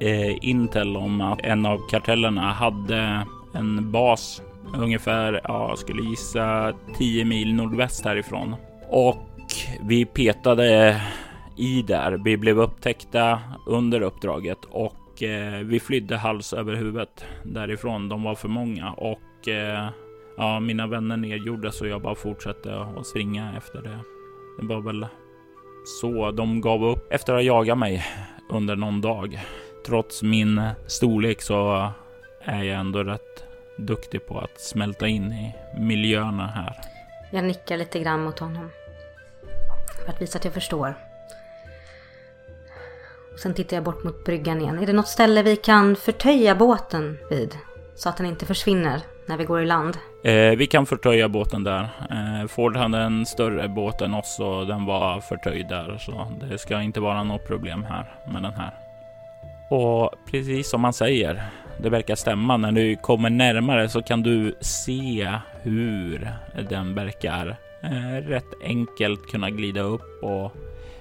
eh, 0.00 0.48
intel 0.48 0.96
om 0.96 1.20
att 1.20 1.40
en 1.40 1.66
av 1.66 1.88
kartellerna 1.90 2.52
hade 2.52 3.26
en 3.54 3.92
bas 3.92 4.42
ungefär, 4.76 5.40
ja, 5.44 5.68
jag 5.68 5.78
skulle 5.78 6.02
gissa 6.02 6.74
10 6.98 7.24
mil 7.24 7.54
nordväst 7.54 8.04
härifrån. 8.04 8.56
Och 8.90 9.28
vi 9.82 10.04
petade 10.04 11.00
i 11.56 11.82
där. 11.82 12.20
Vi 12.24 12.36
blev 12.36 12.60
upptäckta 12.60 13.40
under 13.66 14.00
uppdraget 14.00 14.64
och 14.64 15.22
eh, 15.22 15.60
vi 15.64 15.80
flydde 15.80 16.16
hals 16.16 16.52
över 16.52 16.74
huvudet 16.74 17.24
därifrån. 17.44 18.08
De 18.08 18.22
var 18.22 18.34
för 18.34 18.48
många 18.48 18.92
och 18.92 19.48
eh, 19.48 19.88
ja, 20.36 20.60
mina 20.60 20.86
vänner 20.86 21.16
nedgjordes 21.16 21.80
och 21.80 21.88
jag 21.88 22.02
bara 22.02 22.14
fortsatte 22.14 22.80
att 22.96 23.06
springa 23.06 23.56
efter 23.56 23.82
det. 23.82 24.13
Det 24.58 24.66
var 24.66 24.80
väl 24.80 25.06
så 26.00 26.30
de 26.30 26.60
gav 26.60 26.84
upp 26.84 27.12
efter 27.12 27.32
att 27.32 27.38
ha 27.38 27.42
jagat 27.42 27.78
mig 27.78 28.06
under 28.50 28.76
någon 28.76 29.00
dag. 29.00 29.40
Trots 29.86 30.22
min 30.22 30.62
storlek 30.86 31.42
så 31.42 31.90
är 32.40 32.62
jag 32.62 32.80
ändå 32.80 33.02
rätt 33.02 33.44
duktig 33.78 34.26
på 34.26 34.38
att 34.38 34.60
smälta 34.60 35.08
in 35.08 35.32
i 35.32 35.54
miljöerna 35.78 36.46
här. 36.46 36.80
Jag 37.32 37.44
nickar 37.44 37.76
lite 37.76 38.00
grann 38.00 38.20
mot 38.24 38.38
honom. 38.38 38.70
För 40.04 40.12
att 40.12 40.22
visa 40.22 40.38
att 40.38 40.44
jag 40.44 40.54
förstår. 40.54 40.94
Och 43.32 43.38
sen 43.38 43.54
tittar 43.54 43.76
jag 43.76 43.84
bort 43.84 44.04
mot 44.04 44.24
bryggan 44.24 44.60
igen. 44.60 44.78
Är 44.78 44.86
det 44.86 44.92
något 44.92 45.08
ställe 45.08 45.42
vi 45.42 45.56
kan 45.56 45.96
förtöja 45.96 46.54
båten 46.54 47.18
vid? 47.30 47.58
Så 47.94 48.08
att 48.08 48.16
den 48.16 48.26
inte 48.26 48.46
försvinner 48.46 49.00
när 49.26 49.36
vi 49.36 49.44
går 49.44 49.62
i 49.62 49.66
land? 49.66 49.98
Eh, 50.24 50.56
vi 50.56 50.66
kan 50.66 50.86
förtöja 50.86 51.28
båten 51.28 51.64
där. 51.64 51.88
Eh, 52.10 52.46
Ford 52.46 52.76
hade 52.76 52.98
en 52.98 53.26
större 53.26 53.68
båt 53.68 54.00
än 54.00 54.14
oss 54.14 54.40
och 54.40 54.66
den 54.66 54.84
var 54.84 55.20
förtöjd 55.20 55.68
där. 55.68 55.98
Så 55.98 56.32
det 56.40 56.58
ska 56.58 56.82
inte 56.82 57.00
vara 57.00 57.22
något 57.22 57.46
problem 57.46 57.84
här 57.84 58.14
med 58.26 58.42
den 58.42 58.52
här. 58.52 58.70
Och 59.70 60.14
precis 60.30 60.70
som 60.70 60.80
man 60.80 60.92
säger, 60.92 61.42
det 61.78 61.90
verkar 61.90 62.14
stämma. 62.14 62.56
När 62.56 62.72
du 62.72 62.96
kommer 62.96 63.30
närmare 63.30 63.88
så 63.88 64.02
kan 64.02 64.22
du 64.22 64.54
se 64.60 65.32
hur 65.62 66.30
den 66.68 66.94
verkar 66.94 67.56
eh, 67.82 68.28
rätt 68.28 68.62
enkelt 68.64 69.30
kunna 69.30 69.50
glida 69.50 69.80
upp 69.80 70.22
och 70.22 70.52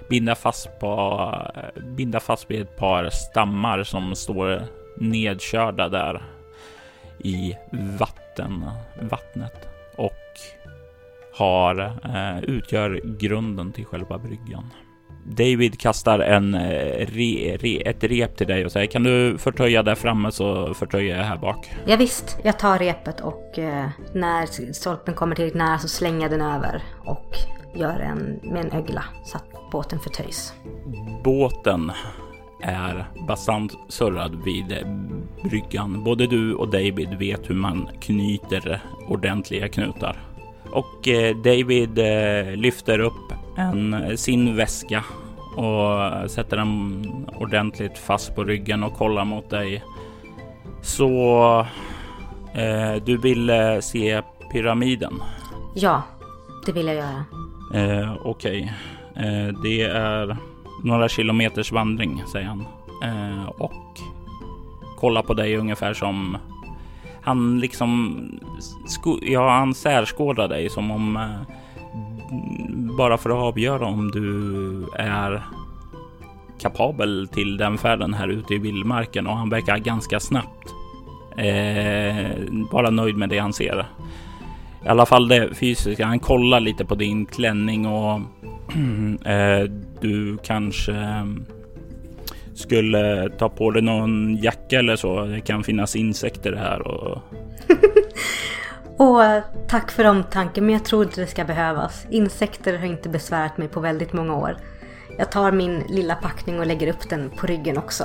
binda 0.08 0.34
fast 0.34 0.80
på 0.80 1.32
eh, 1.56 1.82
binda 1.82 2.20
fast 2.20 2.50
vid 2.50 2.60
ett 2.60 2.76
par 2.76 3.10
stammar 3.10 3.82
som 3.82 4.14
står 4.14 4.62
nedkörda 4.96 5.88
där 5.88 6.22
i 7.18 7.56
vatten, 7.98 8.70
vattnet 9.10 9.68
och 9.96 10.12
har 11.34 11.80
eh, 12.04 12.44
utgör 12.44 13.00
grunden 13.18 13.72
till 13.72 13.84
själva 13.84 14.18
bryggan. 14.18 14.70
David 15.26 15.80
kastar 15.80 16.18
en, 16.18 16.54
eh, 16.54 17.06
re, 17.06 17.56
re, 17.56 17.76
ett 17.76 18.04
rep 18.04 18.36
till 18.36 18.46
dig 18.46 18.64
och 18.64 18.72
säger 18.72 18.86
kan 18.86 19.02
du 19.02 19.38
förtöja 19.38 19.82
där 19.82 19.94
framme 19.94 20.32
så 20.32 20.74
förtöjer 20.74 21.16
jag 21.16 21.24
här 21.24 21.36
bak. 21.36 21.70
Ja, 21.86 21.96
visst, 21.96 22.38
jag 22.44 22.58
tar 22.58 22.78
repet 22.78 23.20
och 23.20 23.58
eh, 23.58 23.88
när 24.14 24.72
stolpen 24.72 25.14
kommer 25.14 25.36
tillräckligt 25.36 25.62
nära 25.62 25.78
så 25.78 25.88
slänger 25.88 26.20
jag 26.20 26.30
den 26.30 26.40
över 26.40 26.82
och 27.04 27.36
gör 27.74 28.00
en 28.00 28.40
med 28.42 28.64
en 28.64 28.72
ögla 28.72 29.04
så 29.24 29.36
att 29.36 29.70
båten 29.72 29.98
förtöjs. 29.98 30.54
Båten 31.24 31.92
är 32.64 33.04
bastant 33.28 33.72
surrad 33.88 34.44
vid 34.44 34.86
bryggan. 35.42 36.04
Både 36.04 36.26
du 36.26 36.54
och 36.54 36.68
David 36.68 37.18
vet 37.18 37.50
hur 37.50 37.54
man 37.54 37.88
knyter 38.00 38.80
ordentliga 39.08 39.68
knutar. 39.68 40.16
Och 40.70 41.08
eh, 41.08 41.36
David 41.36 41.98
eh, 41.98 42.56
lyfter 42.56 42.98
upp 42.98 43.32
en, 43.56 44.18
sin 44.18 44.56
väska 44.56 45.04
och 45.56 46.30
sätter 46.30 46.56
den 46.56 47.06
ordentligt 47.40 47.98
fast 47.98 48.34
på 48.34 48.44
ryggen 48.44 48.82
och 48.82 48.94
kollar 48.94 49.24
mot 49.24 49.50
dig. 49.50 49.82
Så 50.82 51.66
eh, 52.54 53.02
du 53.04 53.16
vill 53.16 53.50
eh, 53.50 53.78
se 53.80 54.22
pyramiden? 54.52 55.14
Ja, 55.74 56.02
det 56.66 56.72
vill 56.72 56.86
jag 56.86 56.96
göra. 56.96 57.24
Eh, 57.74 58.16
Okej, 58.22 58.72
okay. 59.14 59.26
eh, 59.26 59.54
det 59.62 59.82
är 59.82 60.36
några 60.84 61.08
kilometers 61.08 61.72
vandring, 61.72 62.22
säger 62.26 62.46
han. 62.46 62.64
Eh, 63.02 63.48
och 63.48 64.00
kollar 64.96 65.22
på 65.22 65.34
dig 65.34 65.56
ungefär 65.56 65.94
som 65.94 66.36
han 67.22 67.60
liksom, 67.60 68.18
ja, 69.22 69.50
han 69.50 69.74
särskådar 69.74 70.48
dig 70.48 70.70
som 70.70 70.90
om 70.90 71.16
eh, 71.16 71.54
bara 72.96 73.18
för 73.18 73.30
att 73.30 73.36
avgöra 73.36 73.86
om 73.86 74.10
du 74.10 74.86
är 74.98 75.42
kapabel 76.60 77.28
till 77.32 77.56
den 77.56 77.78
färden 77.78 78.14
här 78.14 78.28
ute 78.28 78.54
i 78.54 78.58
vildmarken 78.58 79.26
och 79.26 79.36
han 79.36 79.50
verkar 79.50 79.78
ganska 79.78 80.20
snabbt 80.20 80.74
eh, 81.36 82.30
vara 82.70 82.90
nöjd 82.90 83.16
med 83.16 83.28
det 83.28 83.38
han 83.38 83.52
ser. 83.52 83.86
I 84.84 84.88
alla 84.88 85.06
fall 85.06 85.28
det 85.28 85.54
fysiska. 85.54 86.06
Han 86.06 86.18
kollar 86.18 86.60
lite 86.60 86.84
på 86.84 86.94
din 86.94 87.26
klänning 87.26 87.86
och 87.86 88.20
du 90.00 90.38
kanske 90.42 91.26
skulle 92.54 93.30
ta 93.38 93.48
på 93.48 93.70
dig 93.70 93.82
någon 93.82 94.36
jacka 94.36 94.78
eller 94.78 94.96
så. 94.96 95.24
Det 95.24 95.40
kan 95.40 95.64
finnas 95.64 95.96
insekter 95.96 96.52
här 96.52 96.86
och 96.86 97.22
Och 98.96 99.22
tack 99.68 99.90
för 99.90 100.04
omtanken, 100.04 100.66
men 100.66 100.72
jag 100.72 100.84
tror 100.84 101.02
inte 101.04 101.20
det 101.20 101.26
ska 101.26 101.44
behövas. 101.44 102.06
Insekter 102.10 102.78
har 102.78 102.86
inte 102.86 103.08
besvärat 103.08 103.58
mig 103.58 103.68
på 103.68 103.80
väldigt 103.80 104.12
många 104.12 104.34
år. 104.34 104.56
Jag 105.18 105.32
tar 105.32 105.52
min 105.52 105.82
lilla 105.88 106.14
packning 106.14 106.58
och 106.58 106.66
lägger 106.66 106.88
upp 106.88 107.10
den 107.10 107.30
på 107.30 107.46
ryggen 107.46 107.78
också. 107.78 108.04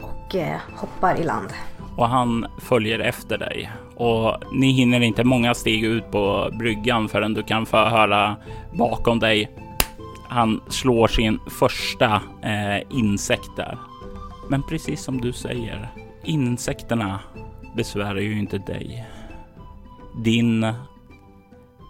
Och 0.00 0.34
eh, 0.34 0.56
hoppar 0.76 1.16
i 1.20 1.24
land. 1.24 1.48
Och 1.96 2.08
han 2.08 2.46
följer 2.62 2.98
efter 2.98 3.38
dig. 3.38 3.70
Och 3.96 4.36
ni 4.52 4.72
hinner 4.72 5.00
inte 5.00 5.24
många 5.24 5.54
steg 5.54 5.84
ut 5.84 6.10
på 6.10 6.50
bryggan 6.58 7.08
förrän 7.08 7.34
du 7.34 7.42
kan 7.42 7.66
få 7.66 7.76
höra 7.76 8.36
bakom 8.72 9.18
dig. 9.18 9.50
Han 10.28 10.60
slår 10.68 11.08
sin 11.08 11.38
första 11.50 12.22
eh, 12.42 12.98
insekt 12.98 13.56
där. 13.56 13.78
Men 14.48 14.62
precis 14.62 15.02
som 15.02 15.20
du 15.20 15.32
säger, 15.32 15.88
insekterna 16.24 17.20
besvärar 17.76 18.18
ju 18.18 18.38
inte 18.38 18.58
dig 18.58 19.06
din 20.24 20.72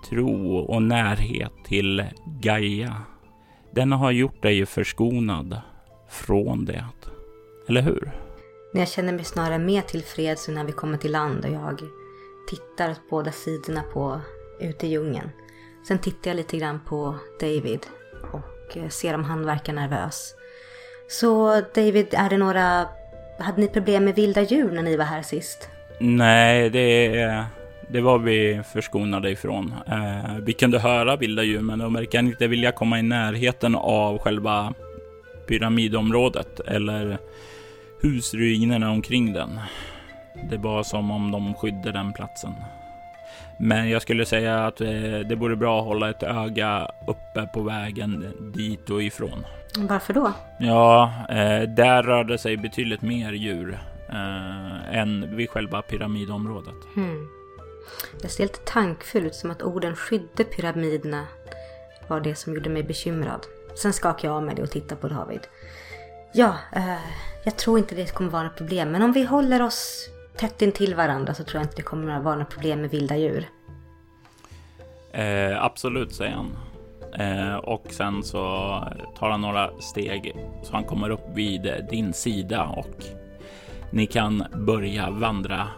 tro 0.09 0.57
och 0.57 0.83
närhet 0.83 1.53
till 1.65 2.05
Gaia, 2.41 3.03
den 3.71 3.93
har 3.93 4.11
gjort 4.11 4.43
dig 4.43 4.67
förskonad 4.67 5.61
från 6.11 6.65
det. 6.65 6.85
Eller 7.69 7.83
hur? 7.83 8.11
Jag 8.73 8.89
känner 8.89 9.13
mig 9.13 9.25
snarare 9.25 9.59
mer 9.59 9.83
tillfreds 9.83 10.49
när 10.49 10.65
vi 10.65 10.73
kommer 10.73 10.99
till 10.99 11.13
land 11.13 11.45
och 11.45 11.51
jag 11.51 11.81
tittar 12.49 12.91
åt 12.91 13.11
båda 13.11 13.33
sidorna 13.33 13.83
på 13.93 14.21
ute 14.61 14.87
i 14.87 14.91
djungeln. 14.91 15.31
Sen 15.89 15.99
tittar 15.99 16.31
jag 16.31 16.37
lite 16.37 16.59
grann 16.59 16.81
på 16.87 17.15
David 17.41 17.87
och 18.71 18.77
eh, 18.77 18.89
ser 18.89 19.15
om 19.15 19.25
han 19.25 19.47
verkar 19.47 19.73
nervös. 19.73 20.35
Så 21.09 21.63
David, 21.75 22.15
är 22.15 22.31
det 22.31 22.39
några... 22.39 22.89
Hade 23.39 23.61
ni 23.61 23.69
problem 23.69 24.05
med 24.05 24.15
vilda 24.15 24.43
djur 24.43 24.71
när 24.71 24.83
ni 24.83 24.97
var 24.97 25.05
här 25.05 25.23
sist? 25.23 25.69
Nej, 26.01 26.71
det 26.71 27.47
det 27.91 28.01
var 28.01 28.19
vi 28.19 28.61
förskonade 28.73 29.31
ifrån. 29.31 29.75
Eh, 29.87 30.37
vi 30.43 30.53
kunde 30.53 30.79
höra 30.79 31.17
vilda 31.17 31.43
djur, 31.43 31.61
men 31.61 31.79
de 31.79 31.95
verkar 31.95 32.19
inte 32.19 32.47
vilja 32.47 32.73
komma 32.73 32.99
i 32.99 33.03
närheten 33.03 33.75
av 33.75 34.19
själva 34.19 34.75
pyramidområdet 35.47 36.61
eller 36.61 37.19
husruinerna 38.01 38.91
omkring 38.91 39.33
den. 39.33 39.61
Det 40.51 40.57
var 40.57 40.83
som 40.83 41.11
om 41.11 41.31
de 41.31 41.55
skydde 41.55 41.93
den 41.93 42.13
platsen. 42.13 42.55
Men 43.61 43.91
jag 43.91 44.03
skulle 44.03 44.27
säga 44.27 44.67
att 44.67 44.81
eh, 44.81 44.89
det 45.29 45.37
vore 45.39 45.57
bra 45.57 45.81
att 45.81 45.87
hålla 45.87 46.11
ett 46.11 46.23
öga 46.23 46.91
uppe 47.07 47.47
på 47.55 47.63
vägen 47.63 48.35
dit 48.55 48.91
och 48.91 49.03
ifrån. 49.03 49.45
Varför 49.77 50.15
då? 50.15 50.33
Ja, 50.59 51.13
eh, 51.29 51.69
där 51.69 52.03
rörde 52.03 52.39
sig 52.39 52.57
betydligt 52.57 53.03
mer 53.03 53.33
djur 53.33 53.79
eh, 54.09 54.99
än 54.99 55.37
vid 55.37 55.51
själva 55.51 55.83
pyramidområdet. 55.83 56.75
Hmm. 56.95 57.29
Jag 58.23 58.31
ser 58.31 58.43
lite 58.43 58.59
tankfull 58.59 59.27
ut 59.27 59.35
som 59.35 59.51
att 59.51 59.63
orden 59.63 59.97
skydde 59.97 60.45
pyramiderna 60.45 61.27
var 62.09 62.21
det 62.21 62.35
som 62.35 62.55
gjorde 62.55 62.71
mig 62.71 62.83
bekymrad. 62.83 63.47
Sen 63.83 63.93
skakar 63.93 64.29
jag 64.29 64.37
av 64.37 64.43
mig 64.43 64.55
det 64.55 64.63
och 64.63 64.71
tittar 64.71 64.97
på 64.97 65.09
David. 65.09 65.41
Ja, 66.33 66.57
eh, 66.73 66.99
jag 67.45 67.57
tror 67.57 67.79
inte 67.79 67.95
det 67.95 68.15
kommer 68.15 68.31
vara 68.31 68.43
något 68.43 68.57
problem. 68.57 68.91
Men 68.91 69.03
om 69.03 69.13
vi 69.13 69.25
håller 69.25 69.63
oss 69.63 70.09
tätt 70.39 70.63
intill 70.63 70.95
varandra 70.95 71.35
så 71.35 71.45
tror 71.45 71.61
jag 71.61 71.65
inte 71.65 71.77
det 71.77 71.83
kommer 71.83 72.17
att 72.17 72.25
vara 72.25 72.35
några 72.35 72.47
problem 72.47 72.81
med 72.81 72.91
vilda 72.91 73.17
djur. 73.17 73.49
Eh, 75.13 75.65
absolut, 75.65 76.13
säger 76.15 76.33
han. 76.33 76.57
Eh, 77.19 77.57
och 77.57 77.85
sen 77.91 78.23
så 78.23 78.39
tar 79.19 79.31
han 79.31 79.41
några 79.41 79.71
steg 79.81 80.35
så 80.63 80.73
han 80.73 80.85
kommer 80.85 81.11
upp 81.11 81.25
vid 81.35 81.87
din 81.91 82.13
sida 82.13 82.65
och 82.65 83.05
ni 83.91 84.07
kan 84.07 84.45
börja 84.55 85.11
vandra 85.11 85.69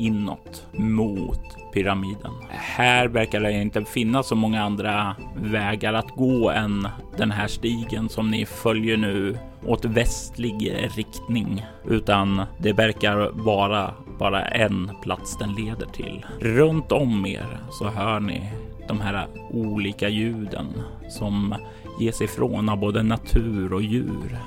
inåt 0.00 0.66
mot 0.72 1.72
pyramiden. 1.72 2.32
Här 2.48 3.08
verkar 3.08 3.40
det 3.40 3.52
inte 3.52 3.84
finnas 3.84 4.28
så 4.28 4.34
många 4.34 4.62
andra 4.62 5.16
vägar 5.36 5.94
att 5.94 6.10
gå 6.10 6.50
än 6.50 6.88
den 7.16 7.30
här 7.30 7.46
stigen 7.46 8.08
som 8.08 8.30
ni 8.30 8.46
följer 8.46 8.96
nu 8.96 9.38
åt 9.66 9.84
västlig 9.84 10.72
riktning, 10.96 11.66
utan 11.88 12.42
det 12.58 12.72
verkar 12.72 13.30
vara 13.32 13.94
bara 14.18 14.44
en 14.44 14.90
plats 15.02 15.38
den 15.38 15.54
leder 15.54 15.86
till. 15.86 16.26
Runt 16.40 16.92
om 16.92 17.26
er 17.26 17.58
så 17.70 17.88
hör 17.88 18.20
ni 18.20 18.52
de 18.88 19.00
här 19.00 19.26
olika 19.50 20.08
ljuden 20.08 20.66
som 21.08 21.54
ges 22.00 22.20
ifrån 22.20 22.68
av 22.68 22.78
både 22.78 23.02
natur 23.02 23.72
och 23.72 23.82
djur. 23.82 24.38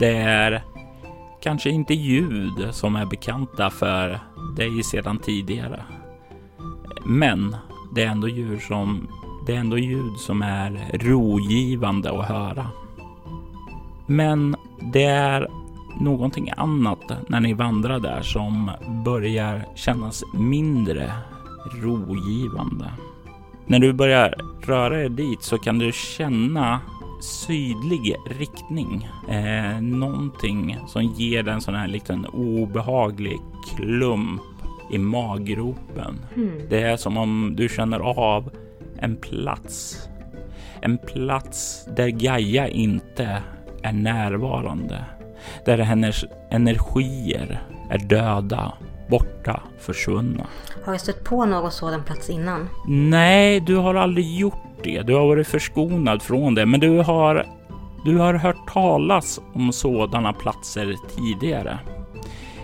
Det 0.00 0.16
är 0.16 0.62
kanske 1.42 1.70
inte 1.70 1.94
ljud 1.94 2.68
som 2.70 2.96
är 2.96 3.06
bekanta 3.06 3.70
för 3.70 4.20
dig 4.56 4.82
sedan 4.82 5.18
tidigare. 5.18 5.82
Men 7.04 7.56
det 7.94 8.02
är 8.02 8.08
ändå 8.08 8.28
djur 8.28 8.58
som 8.58 9.08
det 9.46 9.54
är 9.54 9.56
ändå 9.56 9.78
ljud 9.78 10.16
som 10.16 10.42
är 10.42 10.90
rogivande 10.92 12.20
att 12.20 12.28
höra. 12.28 12.66
Men 14.06 14.56
det 14.92 15.04
är 15.04 15.48
någonting 16.00 16.50
annat 16.56 17.28
när 17.28 17.40
ni 17.40 17.52
vandrar 17.52 18.00
där 18.00 18.22
som 18.22 18.70
börjar 19.04 19.66
kännas 19.74 20.24
mindre 20.32 21.12
rogivande. 21.82 22.90
När 23.66 23.78
du 23.78 23.92
börjar 23.92 24.34
röra 24.66 24.96
dig 24.96 25.08
dit 25.08 25.42
så 25.42 25.58
kan 25.58 25.78
du 25.78 25.92
känna 25.92 26.80
sydlig 27.20 28.14
riktning. 28.26 29.08
Eh, 29.28 29.80
någonting 29.80 30.78
som 30.86 31.02
ger 31.02 31.42
dig 31.42 31.54
en 31.54 31.60
sån 31.60 31.74
här 31.74 31.88
liten 31.88 32.26
obehaglig 32.26 33.40
klump 33.64 34.42
i 34.90 34.98
maggropen. 34.98 36.18
Mm. 36.36 36.60
Det 36.68 36.82
är 36.82 36.96
som 36.96 37.16
om 37.16 37.52
du 37.56 37.68
känner 37.68 38.00
av 38.00 38.50
en 38.98 39.16
plats. 39.16 40.08
En 40.80 40.98
plats 40.98 41.88
där 41.96 42.08
Gaia 42.08 42.68
inte 42.68 43.42
är 43.82 43.92
närvarande. 43.92 45.04
Där 45.64 45.78
hennes 45.78 46.24
energier 46.50 47.62
är 47.90 47.98
döda, 47.98 48.72
borta, 49.08 49.62
försvunna. 49.78 50.46
Har 50.84 50.92
jag 50.92 51.00
stött 51.00 51.24
på 51.24 51.44
någon 51.44 51.70
sådan 51.70 52.04
plats 52.04 52.30
innan? 52.30 52.68
Nej, 52.88 53.60
du 53.60 53.76
har 53.76 53.94
aldrig 53.94 54.36
gjort 54.36 54.74
det. 54.82 55.02
Du 55.02 55.14
har 55.14 55.26
varit 55.26 55.46
förskonad 55.46 56.22
från 56.22 56.54
det, 56.54 56.66
men 56.66 56.80
du 56.80 56.98
har, 56.98 57.46
du 58.04 58.18
har 58.18 58.34
hört 58.34 58.68
talas 58.72 59.40
om 59.54 59.72
sådana 59.72 60.32
platser 60.32 60.94
tidigare. 61.16 61.78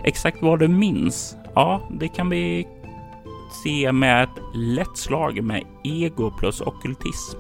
Exakt 0.05 0.43
vad 0.43 0.59
du 0.59 0.69
minns, 0.69 1.37
ja, 1.55 1.89
det 1.91 2.09
kan 2.09 2.31
vi 2.31 2.67
se 3.65 3.93
med 3.93 4.25
ett 4.25 4.43
lätt 4.55 4.97
slag 4.97 5.43
med 5.43 5.65
ego 5.85 6.31
plus 6.39 6.61
okultism. 6.61 7.39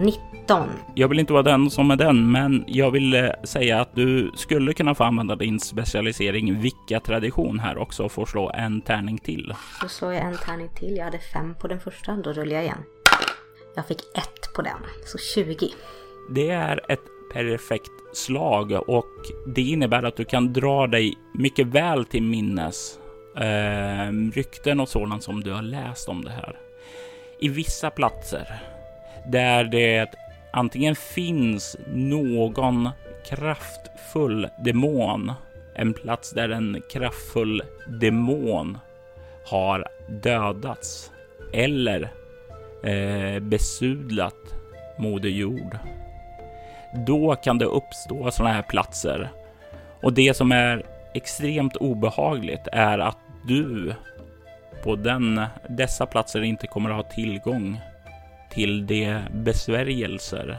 19. 0.00 0.68
Jag 0.94 1.08
vill 1.08 1.18
inte 1.18 1.32
vara 1.32 1.42
den 1.42 1.70
som 1.70 1.90
är 1.90 1.96
den, 1.96 2.32
men 2.32 2.64
jag 2.66 2.90
vill 2.90 3.14
eh, 3.14 3.30
säga 3.44 3.80
att 3.80 3.94
du 3.94 4.32
skulle 4.34 4.74
kunna 4.74 4.94
få 4.94 5.04
använda 5.04 5.36
din 5.36 5.60
specialisering 5.60 6.60
vilka 6.60 7.00
tradition 7.00 7.58
här 7.58 7.78
också 7.78 8.02
och 8.02 8.12
få 8.12 8.26
slå 8.26 8.50
en 8.54 8.80
tärning 8.80 9.18
till. 9.18 9.54
Då 9.82 9.88
slår 9.88 10.12
jag 10.12 10.24
en 10.24 10.36
tärning 10.36 10.68
till. 10.74 10.96
Jag 10.96 11.04
hade 11.04 11.18
fem 11.18 11.54
på 11.54 11.68
den 11.68 11.80
första. 11.80 12.16
Då 12.16 12.32
rullar 12.32 12.54
jag 12.54 12.64
igen. 12.64 12.82
Jag 13.76 13.86
fick 13.86 14.00
ett 14.00 14.54
på 14.56 14.62
den, 14.62 14.78
så 15.06 15.18
20. 15.18 15.68
Det 16.30 16.50
är 16.50 16.80
ett 16.88 17.00
perfekt 17.32 17.90
slag 18.12 18.72
och 18.72 19.10
det 19.46 19.62
innebär 19.62 20.02
att 20.02 20.16
du 20.16 20.24
kan 20.24 20.52
dra 20.52 20.86
dig 20.86 21.14
mycket 21.34 21.66
väl 21.66 22.04
till 22.04 22.22
minnes 22.22 22.98
eh, 23.36 24.12
rykten 24.34 24.80
och 24.80 24.88
sådant 24.88 25.22
som 25.22 25.42
du 25.42 25.52
har 25.52 25.62
läst 25.62 26.08
om 26.08 26.24
det 26.24 26.30
här. 26.30 26.56
I 27.40 27.48
vissa 27.48 27.90
platser 27.90 28.62
där 29.26 29.64
det 29.64 30.14
antingen 30.52 30.96
finns 30.96 31.76
någon 31.94 32.88
kraftfull 33.26 34.48
demon, 34.64 35.32
en 35.74 35.94
plats 35.94 36.30
där 36.30 36.48
en 36.48 36.82
kraftfull 36.90 37.62
demon 37.86 38.78
har 39.46 39.86
dödats 40.22 41.10
eller 41.52 42.12
eh, 42.82 43.40
besudlat 43.40 44.54
Moder 44.98 45.28
Jord. 45.28 45.78
Då 46.94 47.34
kan 47.34 47.58
det 47.58 47.64
uppstå 47.64 48.30
sådana 48.30 48.54
här 48.54 48.62
platser. 48.62 49.30
Och 50.02 50.12
det 50.12 50.36
som 50.36 50.52
är 50.52 50.86
extremt 51.14 51.76
obehagligt 51.76 52.68
är 52.72 52.98
att 52.98 53.18
du 53.46 53.94
på 54.82 54.96
den, 54.96 55.40
dessa 55.68 56.06
platser 56.06 56.42
inte 56.42 56.66
kommer 56.66 56.90
att 56.90 56.96
ha 56.96 57.12
tillgång 57.12 57.80
till 58.50 58.86
de 58.86 59.18
besvärjelser 59.30 60.58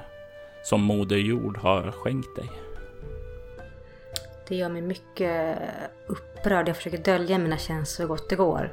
som 0.64 0.82
Moder 0.82 1.18
Jord 1.18 1.58
har 1.58 1.92
skänkt 1.92 2.36
dig. 2.36 2.50
Det 4.48 4.56
gör 4.56 4.70
mig 4.70 4.82
mycket 4.82 5.58
upprörd. 6.08 6.70
Jag 6.70 6.76
försöker 6.76 6.98
dölja 6.98 7.38
mina 7.38 7.58
känslor 7.58 8.06
så 8.06 8.08
gott 8.08 8.30
det 8.30 8.36
går. 8.36 8.72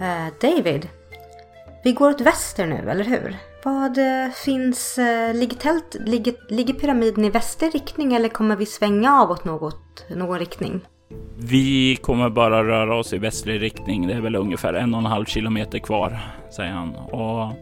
Uh, 0.00 0.28
David, 0.40 0.88
vi 1.84 1.92
går 1.92 2.10
åt 2.10 2.20
väster 2.20 2.66
nu, 2.66 2.90
eller 2.90 3.04
hur? 3.04 3.36
Vad 3.64 3.98
eh, 3.98 4.30
finns, 4.44 4.98
eh, 4.98 5.34
ligger, 5.34 5.56
tält, 5.56 5.96
ligger, 6.06 6.34
ligger 6.48 6.74
pyramiden 6.74 7.24
i 7.24 7.30
väster 7.30 7.70
riktning 7.70 8.14
eller 8.14 8.28
kommer 8.28 8.56
vi 8.56 8.66
svänga 8.66 9.20
av 9.20 9.30
åt 9.30 9.44
något, 9.44 10.04
någon 10.08 10.38
riktning? 10.38 10.80
Vi 11.38 11.96
kommer 11.96 12.30
bara 12.30 12.64
röra 12.64 12.96
oss 12.96 13.12
i 13.12 13.18
västlig 13.18 13.62
riktning. 13.62 14.06
Det 14.06 14.14
är 14.14 14.20
väl 14.20 14.36
ungefär 14.36 14.74
en 14.74 14.94
och 14.94 15.00
en 15.00 15.06
halv 15.06 15.24
kilometer 15.24 15.78
kvar, 15.78 16.18
säger 16.56 16.72
han. 16.72 16.94
Och 16.94 17.52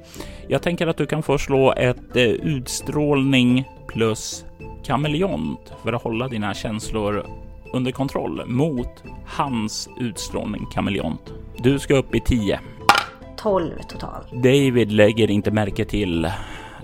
jag 0.48 0.62
tänker 0.62 0.86
att 0.86 0.96
du 0.96 1.06
kan 1.06 1.22
få 1.22 1.38
slå 1.38 1.72
ett 1.72 2.16
eh, 2.16 2.24
utstrålning 2.24 3.68
plus 3.88 4.44
kameleont 4.84 5.72
för 5.82 5.92
att 5.92 6.02
hålla 6.02 6.28
dina 6.28 6.54
känslor 6.54 7.26
under 7.72 7.92
kontroll 7.92 8.42
mot 8.46 9.04
hans 9.26 9.88
utstrålning 10.00 10.66
kameleont. 10.72 11.32
Du 11.58 11.78
ska 11.78 11.94
upp 11.94 12.14
i 12.14 12.20
10. 12.20 12.60
12 13.42 13.72
totalt. 13.88 14.32
David 14.32 14.92
lägger 14.92 15.30
inte 15.30 15.50
märke 15.50 15.84
till 15.84 16.24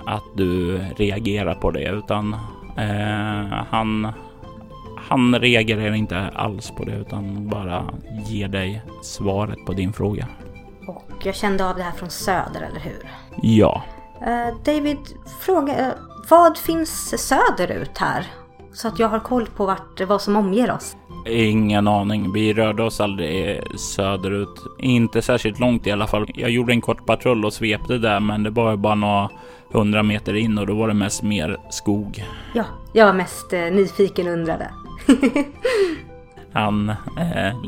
att 0.06 0.24
du 0.34 0.78
reagerar 0.78 1.54
på 1.54 1.70
det 1.70 1.88
utan 1.88 2.32
eh, 2.76 3.64
han 3.70 4.12
han 5.08 5.34
reagerar 5.38 5.94
inte 5.94 6.18
alls 6.34 6.70
på 6.70 6.84
det 6.84 6.96
utan 6.96 7.48
bara 7.48 7.84
ger 8.26 8.48
dig 8.48 8.82
svaret 9.02 9.58
på 9.66 9.72
din 9.72 9.92
fråga. 9.92 10.28
Och 10.88 11.26
jag 11.26 11.34
kände 11.34 11.70
av 11.70 11.76
det 11.76 11.82
här 11.82 11.92
från 11.92 12.10
söder, 12.10 12.60
eller 12.60 12.80
hur? 12.80 13.10
Ja. 13.42 13.82
Uh, 14.20 14.56
David, 14.64 14.98
fråga, 15.40 15.86
uh, 15.86 15.94
vad 16.30 16.58
finns 16.58 17.26
söderut 17.28 17.98
här? 17.98 18.26
Så 18.72 18.88
att 18.88 18.98
jag 18.98 19.08
har 19.08 19.20
koll 19.20 19.46
på 19.46 19.66
vart, 19.66 20.00
vad 20.00 20.22
som 20.22 20.36
omger 20.36 20.70
oss. 20.70 20.96
Ingen 21.28 21.88
aning. 21.88 22.32
Vi 22.32 22.52
rörde 22.52 22.82
oss 22.82 23.00
aldrig 23.00 23.60
söderut. 23.78 24.62
Inte 24.78 25.22
särskilt 25.22 25.58
långt 25.58 25.86
i 25.86 25.90
alla 25.90 26.06
fall. 26.06 26.26
Jag 26.34 26.50
gjorde 26.50 26.72
en 26.72 26.80
kort 26.80 27.06
patrull 27.06 27.44
och 27.44 27.52
svepte 27.52 27.98
där, 27.98 28.20
men 28.20 28.42
det 28.42 28.50
var 28.50 28.76
bara 28.76 28.94
några 28.94 29.30
hundra 29.72 30.02
meter 30.02 30.34
in 30.34 30.58
och 30.58 30.66
då 30.66 30.74
var 30.74 30.88
det 30.88 30.94
mest 30.94 31.22
mer 31.22 31.56
skog. 31.70 32.24
Ja, 32.54 32.64
jag 32.92 33.06
var 33.06 33.12
mest 33.12 33.52
eh, 33.52 33.60
nyfiken 33.60 34.26
och 34.26 34.32
undrade. 34.32 34.70
Han 36.52 36.88
eh, 37.18 37.64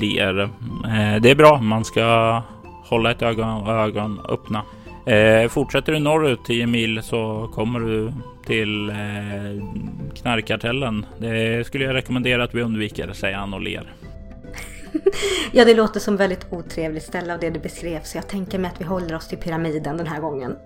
ler. 0.00 0.40
Eh, 0.84 1.20
det 1.20 1.30
är 1.30 1.34
bra, 1.34 1.60
man 1.60 1.84
ska 1.84 2.42
hålla 2.84 3.10
ett 3.10 3.22
öga 3.22 3.54
och 3.54 3.72
ögon 3.72 4.20
öppna. 4.28 4.62
Eh, 5.06 5.48
fortsätter 5.48 5.92
du 5.92 5.98
norrut 5.98 6.44
10 6.44 6.66
mil 6.66 7.02
så 7.02 7.50
kommer 7.54 7.80
du 7.80 8.12
till 8.48 8.90
eh, 8.90 8.96
knarkkartellen. 10.14 11.06
Det 11.18 11.66
skulle 11.66 11.84
jag 11.84 11.94
rekommendera 11.94 12.44
att 12.44 12.54
vi 12.54 12.62
undviker, 12.62 13.12
säger 13.12 13.36
han 13.36 13.54
och 13.54 13.60
ler. 13.60 13.92
ja, 15.52 15.64
det 15.64 15.74
låter 15.74 16.00
som 16.00 16.16
väldigt 16.16 16.46
otrevligt 16.50 17.02
ställe 17.02 17.34
av 17.34 17.40
det 17.40 17.50
du 17.50 17.60
beskrev, 17.60 18.02
så 18.02 18.18
jag 18.18 18.28
tänker 18.28 18.58
mig 18.58 18.70
att 18.70 18.80
vi 18.80 18.84
håller 18.84 19.14
oss 19.14 19.28
till 19.28 19.38
pyramiden 19.38 19.96
den 19.96 20.06
här 20.06 20.20
gången. 20.20 20.56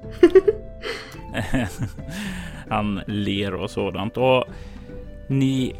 han 2.68 3.01
ler 3.07 3.55
och 3.55 3.71
sådant. 3.71 4.16
Och 4.16 4.45
ni 5.29 5.75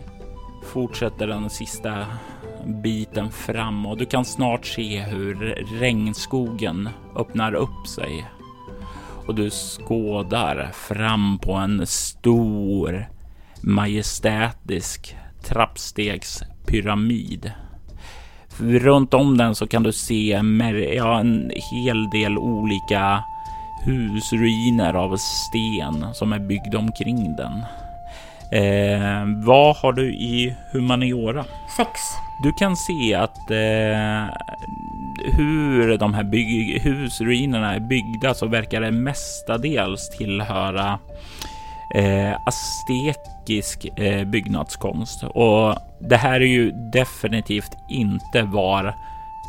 fortsätter 0.65 1.27
den 1.27 1.51
sista 1.51 2.07
biten 2.83 3.31
fram 3.31 3.87
och 3.87 3.99
du 3.99 4.07
kan 4.07 4.25
snart 4.25 4.67
se 4.67 5.01
hur 5.01 5.35
regnskogen 5.81 6.89
öppnar 7.17 7.55
upp 7.55 7.87
sig. 7.89 8.27
Och 9.27 9.35
du 9.35 9.51
skådar 9.51 10.71
fram 10.73 11.39
på 11.39 11.53
en 11.53 11.87
stor 11.87 13.09
majestätisk 13.61 15.17
trappstegspyramid. 15.45 17.53
Runt 18.59 19.15
om 19.15 19.37
den 19.37 19.55
så 19.55 19.67
kan 19.67 19.83
du 19.83 19.93
se 19.93 20.41
ja, 20.97 21.21
en 21.21 21.51
hel 21.73 22.11
del 22.11 22.39
olika 22.39 23.25
husruiner 23.85 24.95
av 24.95 25.17
sten 25.17 26.15
som 26.15 26.33
är 26.33 26.39
byggda 26.39 26.79
omkring 26.79 27.37
den. 27.37 27.65
Eh, 28.53 29.25
vad 29.45 29.77
har 29.77 29.93
du 29.93 30.15
i 30.15 30.57
humaniora? 30.73 31.45
Sex. 31.77 31.91
Du 32.43 32.53
kan 32.53 32.77
se 32.77 33.15
att 33.15 33.51
eh, 33.51 34.25
hur 35.25 35.99
de 35.99 36.15
här 36.15 36.25
bygg, 36.25 36.81
husruinerna 36.83 37.75
är 37.75 37.81
byggda 37.81 38.35
så 38.35 38.47
verkar 38.47 38.81
det 38.81 38.91
mestadels 38.91 40.11
tillhöra 40.11 40.99
eh, 41.95 42.37
astekisk 42.47 43.99
eh, 43.99 44.25
byggnadskonst. 44.25 45.25
Och 45.25 45.77
det 46.01 46.17
här 46.17 46.41
är 46.41 46.47
ju 46.47 46.71
definitivt 46.93 47.73
inte 47.91 48.43
var 48.43 48.95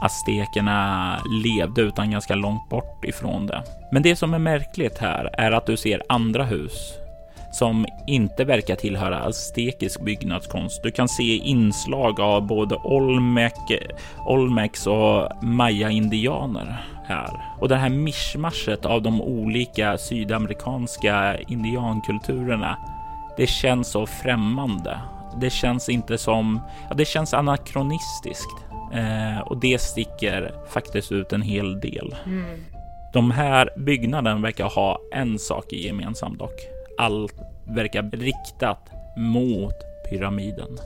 aztekerna 0.02 1.20
levde 1.44 1.82
utan 1.82 2.12
ganska 2.12 2.36
långt 2.36 2.70
bort 2.70 3.06
ifrån 3.06 3.48
det. 3.48 3.64
Men 3.92 4.04
det 4.04 4.16
som 4.16 4.34
är 4.34 4.40
märkligt 4.40 4.98
här 4.98 5.30
är 5.34 5.52
att 5.52 5.66
du 5.66 5.78
ser 5.78 6.04
andra 6.10 6.44
hus 6.44 7.03
som 7.54 7.86
inte 8.08 8.44
verkar 8.46 8.76
tillhöra 8.76 9.20
aztekisk 9.20 10.02
byggnadskonst. 10.02 10.84
Du 10.84 10.92
kan 10.92 11.08
se 11.08 11.38
inslag 11.38 12.20
av 12.20 12.48
både 12.48 12.76
Olmec, 12.76 13.54
Olmecs 14.26 14.88
och 14.88 15.44
maya-indianer 15.44 16.86
här. 17.06 17.42
Och 17.60 17.70
det 17.70 17.76
här 17.76 17.90
mischmaschet 17.90 18.86
av 18.86 19.02
de 19.02 19.22
olika 19.22 19.98
sydamerikanska 19.98 21.40
indiankulturerna, 21.40 22.78
det 23.38 23.48
känns 23.48 23.88
så 23.88 24.06
främmande. 24.06 25.00
Det 25.42 25.50
känns 25.50 25.90
inte 25.90 26.18
som, 26.18 26.62
ja, 26.90 26.96
det 26.96 27.06
känns 27.06 27.34
anakronistiskt 27.34 28.66
eh, 28.94 29.40
och 29.40 29.58
det 29.58 29.82
sticker 29.82 30.54
faktiskt 30.70 31.12
ut 31.12 31.34
en 31.34 31.42
hel 31.42 31.80
del. 31.80 32.16
Mm. 32.26 32.64
De 33.14 33.32
här 33.32 33.70
byggnaderna 33.78 34.42
verkar 34.42 34.66
ha 34.66 35.00
en 35.12 35.40
sak 35.40 35.74
gemensamt 35.74 36.40
dock 36.40 36.73
allt 36.98 37.36
verkar 37.68 38.04
riktat 38.04 38.90
mot 39.18 39.76
pyramiden. 40.10 40.78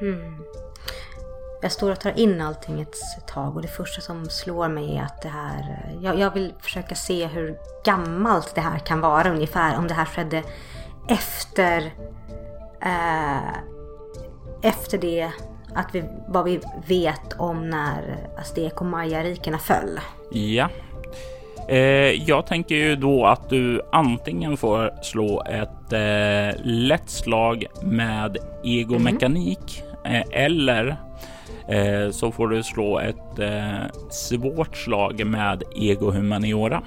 Hmm. 0.00 0.42
Jag 1.62 1.72
står 1.72 1.92
och 1.92 2.00
tar 2.00 2.18
in 2.18 2.40
allting 2.40 2.80
ett 2.80 3.26
tag 3.26 3.56
och 3.56 3.62
det 3.62 3.68
första 3.68 4.00
som 4.00 4.24
slår 4.28 4.68
mig 4.68 4.96
är 4.96 5.02
att 5.02 5.22
det 5.22 5.28
här... 5.28 5.90
Jag, 6.02 6.18
jag 6.18 6.34
vill 6.34 6.54
försöka 6.60 6.94
se 6.94 7.26
hur 7.26 7.58
gammalt 7.84 8.54
det 8.54 8.60
här 8.60 8.78
kan 8.78 9.00
vara 9.00 9.30
ungefär. 9.30 9.78
Om 9.78 9.88
det 9.88 9.94
här 9.94 10.04
skedde 10.04 10.42
efter... 11.08 11.92
Eh, 12.82 13.56
efter 14.62 14.98
det 14.98 15.30
att 15.74 15.94
vi, 15.94 16.04
vad 16.28 16.44
vi 16.44 16.60
vet 16.86 17.32
om 17.38 17.70
när 17.70 18.28
aztek 18.38 18.80
och 18.80 18.86
maya-rikena 18.86 19.58
föll. 19.58 20.00
Ja, 20.30 20.68
Eh, 21.68 22.28
jag 22.28 22.46
tänker 22.46 22.74
ju 22.74 22.96
då 22.96 23.26
att 23.26 23.48
du 23.48 23.82
antingen 23.92 24.56
får 24.56 25.02
slå 25.02 25.42
ett 25.42 25.92
eh, 25.92 26.60
lätt 26.64 27.10
slag 27.10 27.66
med 27.82 28.36
egomekanik 28.64 29.82
mm. 30.04 30.16
eh, 30.16 30.44
eller 30.44 30.96
eh, 31.68 32.10
så 32.10 32.32
får 32.32 32.48
du 32.48 32.62
slå 32.62 32.98
ett 32.98 33.38
eh, 33.38 34.08
svårt 34.10 34.76
slag 34.76 35.26
med 35.26 35.62
egohumaniora. 35.76 36.82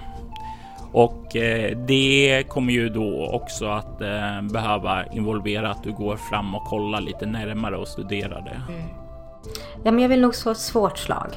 Och 0.91 1.35
eh, 1.35 1.77
det 1.77 2.43
kommer 2.47 2.73
ju 2.73 2.89
då 2.89 3.27
också 3.27 3.65
att 3.65 4.01
eh, 4.01 4.41
behöva 4.41 5.05
involvera 5.05 5.69
att 5.69 5.83
du 5.83 5.91
går 5.91 6.15
fram 6.15 6.55
och 6.55 6.63
kollar 6.63 7.01
lite 7.01 7.25
närmare 7.25 7.77
och 7.77 7.87
studerar 7.87 8.41
det. 8.41 8.73
Mm. 8.73 8.89
Ja, 9.83 9.91
men 9.91 9.99
jag 9.99 10.09
vill 10.09 10.21
nog 10.21 10.35
slå 10.35 10.51
ett 10.51 10.57
svårt 10.57 10.97
slag. 10.97 11.29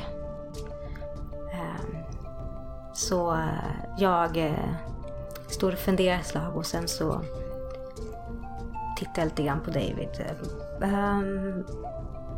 Så 2.94 3.33
eh, 3.33 3.98
jag 3.98 4.37
eh, 4.37 4.52
står 5.48 5.72
och 5.72 5.78
funderar 5.78 6.16
ett 6.16 6.26
slag 6.26 6.57
och 6.57 6.66
sen 6.66 6.88
så 6.88 7.20
tittar 8.96 9.22
jag 9.22 9.24
lite 9.24 9.42
grann 9.42 9.61
på 9.61 9.70
David. 9.70 10.09
Ehm, 10.83 11.64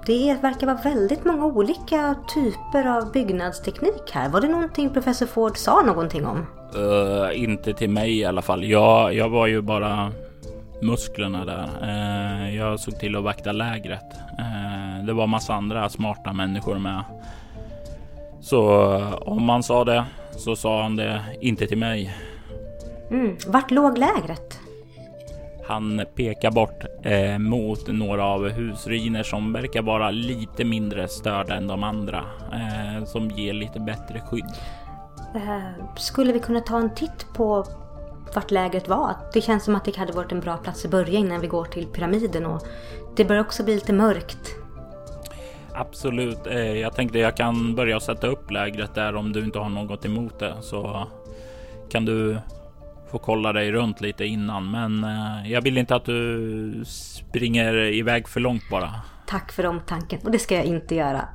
det 0.06 0.38
verkar 0.42 0.66
vara 0.66 0.76
väldigt 0.76 1.24
många 1.24 1.44
olika 1.44 2.14
typer 2.34 2.86
av 2.86 3.12
byggnadsteknik 3.12 4.10
här. 4.12 4.28
Var 4.28 4.40
det 4.40 4.48
någonting 4.48 4.90
professor 4.90 5.26
Ford 5.26 5.56
sa 5.56 5.82
någonting 5.82 6.26
om? 6.26 6.46
Uh, 6.76 7.42
inte 7.42 7.74
till 7.74 7.90
mig 7.90 8.18
i 8.18 8.24
alla 8.24 8.42
fall. 8.42 8.64
Jag, 8.64 9.14
jag 9.14 9.28
var 9.28 9.46
ju 9.46 9.60
bara 9.60 10.12
musklerna 10.82 11.44
där. 11.44 11.68
Uh, 11.82 12.56
jag 12.56 12.80
såg 12.80 12.98
till 12.98 13.16
att 13.16 13.22
vakta 13.22 13.52
lägret. 13.52 14.14
Uh, 14.38 15.06
det 15.06 15.12
var 15.12 15.26
massa 15.26 15.54
andra 15.54 15.88
smarta 15.88 16.32
människor 16.32 16.78
med. 16.78 17.04
Så 18.40 18.68
om 19.20 19.44
man 19.44 19.62
sa 19.62 19.84
det 19.84 20.04
så 20.36 20.56
sa 20.56 20.82
han 20.82 20.96
det 20.96 21.20
inte 21.40 21.66
till 21.66 21.78
mig. 21.78 22.14
Mm. 23.10 23.36
Vart 23.46 23.70
låg 23.70 23.98
lägret? 23.98 24.60
Han 25.66 26.02
pekar 26.14 26.50
bort 26.50 26.84
eh, 27.02 27.38
mot 27.38 27.88
några 27.88 28.24
av 28.24 28.48
husruiner 28.48 29.22
som 29.22 29.52
verkar 29.52 29.82
vara 29.82 30.10
lite 30.10 30.64
mindre 30.64 31.08
störda 31.08 31.54
än 31.54 31.66
de 31.66 31.82
andra. 31.82 32.24
Eh, 32.52 33.04
som 33.04 33.30
ger 33.30 33.52
lite 33.52 33.80
bättre 33.80 34.20
skydd. 34.20 34.52
Eh, 35.34 35.96
skulle 35.96 36.32
vi 36.32 36.40
kunna 36.40 36.60
ta 36.60 36.78
en 36.78 36.94
titt 36.94 37.26
på 37.34 37.64
vart 38.34 38.50
lägret 38.50 38.88
var? 38.88 39.16
Det 39.32 39.40
känns 39.40 39.64
som 39.64 39.74
att 39.74 39.84
det 39.84 39.96
hade 39.96 40.12
varit 40.12 40.32
en 40.32 40.40
bra 40.40 40.56
plats 40.56 40.84
att 40.84 40.90
börja 40.90 41.18
innan 41.18 41.40
vi 41.40 41.46
går 41.46 41.64
till 41.64 41.86
pyramiden 41.86 42.46
och 42.46 42.62
det 43.16 43.24
börjar 43.24 43.42
också 43.42 43.64
bli 43.64 43.74
lite 43.74 43.92
mörkt. 43.92 44.63
Absolut. 45.74 46.46
Eh, 46.46 46.72
jag 46.72 46.94
tänkte 46.94 47.18
jag 47.18 47.36
kan 47.36 47.74
börja 47.74 48.00
sätta 48.00 48.26
upp 48.26 48.50
lägret 48.50 48.94
där 48.94 49.16
om 49.16 49.32
du 49.32 49.44
inte 49.44 49.58
har 49.58 49.68
något 49.68 50.04
emot 50.04 50.38
det 50.38 50.54
så 50.60 51.06
kan 51.90 52.04
du 52.04 52.38
få 53.10 53.18
kolla 53.18 53.52
dig 53.52 53.72
runt 53.72 54.00
lite 54.00 54.24
innan. 54.24 54.70
Men 54.70 55.04
eh, 55.04 55.52
jag 55.52 55.60
vill 55.60 55.78
inte 55.78 55.94
att 55.94 56.04
du 56.04 56.84
springer 56.86 57.74
iväg 57.74 58.28
för 58.28 58.40
långt 58.40 58.70
bara. 58.70 58.90
Tack 59.26 59.52
för 59.52 59.66
omtanken 59.66 60.20
och 60.24 60.30
det 60.30 60.38
ska 60.38 60.54
jag 60.54 60.64
inte 60.64 60.94
göra. 60.94 61.28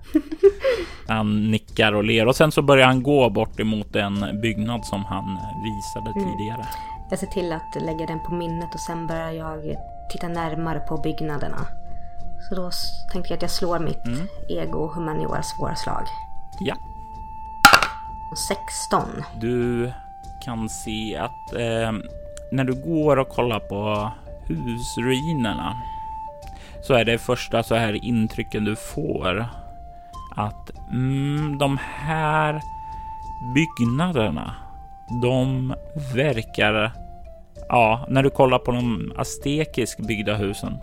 han 1.08 1.52
nickar 1.52 1.94
och 1.94 2.04
ler 2.04 2.28
och 2.28 2.36
sen 2.36 2.52
så 2.52 2.62
börjar 2.62 2.88
han 2.88 3.04
gå 3.04 3.30
bort 3.30 3.60
emot 3.60 3.96
en 3.96 4.42
byggnad 4.42 4.86
som 4.86 5.06
han 5.06 5.38
visade 5.64 6.20
mm. 6.20 6.32
tidigare. 6.32 6.66
Jag 7.10 7.20
ser 7.20 7.28
till 7.28 7.52
att 7.52 7.82
lägga 7.86 8.06
den 8.06 8.20
på 8.20 8.34
minnet 8.34 8.74
och 8.74 8.80
sen 8.80 9.08
börjar 9.08 9.32
jag 9.32 9.76
titta 10.12 10.28
närmare 10.28 10.80
på 10.80 10.98
byggnaderna. 10.98 11.68
Så 12.48 12.56
då 12.56 12.72
tänkte 13.12 13.34
jag 13.34 13.38
att 13.38 13.42
jag 13.42 13.52
slår 13.52 13.80
mitt 13.80 14.06
mm. 14.06 14.28
ego 14.50 14.88
humaniora 14.88 15.44
svåra 15.44 15.76
slag. 15.76 16.08
Ja. 16.60 16.76
16. 18.50 19.02
Du 19.42 19.92
kan 20.42 20.70
se 20.70 21.18
att 21.18 21.54
eh, 21.54 21.92
när 22.52 22.64
du 22.64 22.74
går 22.74 23.18
och 23.18 23.30
kollar 23.30 23.60
på 23.60 24.12
husruinerna 24.48 25.82
så 26.82 26.94
är 26.94 27.06
det 27.06 27.18
första 27.18 27.64
så 27.64 27.76
här 27.76 28.06
intrycken 28.06 28.66
du 28.66 28.76
får 28.76 29.48
att 30.36 30.72
mm, 30.92 31.58
de 31.58 31.78
här 31.82 32.62
byggnaderna, 33.54 34.56
de 35.22 35.74
verkar, 36.14 36.92
ja, 37.70 38.06
när 38.10 38.24
du 38.24 38.30
kollar 38.30 38.60
på 38.60 38.72
de 38.72 39.14
aztekiskt 39.18 40.08
byggda 40.08 40.36
husen 40.36 40.78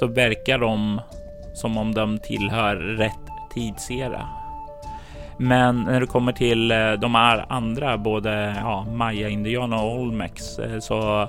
så 0.00 0.06
verkar 0.06 0.58
de 0.58 1.00
som 1.54 1.78
om 1.78 1.94
de 1.94 2.18
tillhör 2.18 2.76
rätt 2.76 3.30
tidsera. 3.54 4.28
Men 5.36 5.80
när 5.80 6.00
det 6.00 6.06
kommer 6.06 6.32
till 6.32 6.70
eh, 6.70 6.92
de 6.92 7.14
här 7.14 7.46
andra, 7.48 7.98
både 7.98 8.56
ja, 8.60 8.86
Maya-indianer 8.92 9.84
och 9.84 10.00
Olmex, 10.00 10.58
eh, 10.58 10.78
så 10.78 11.28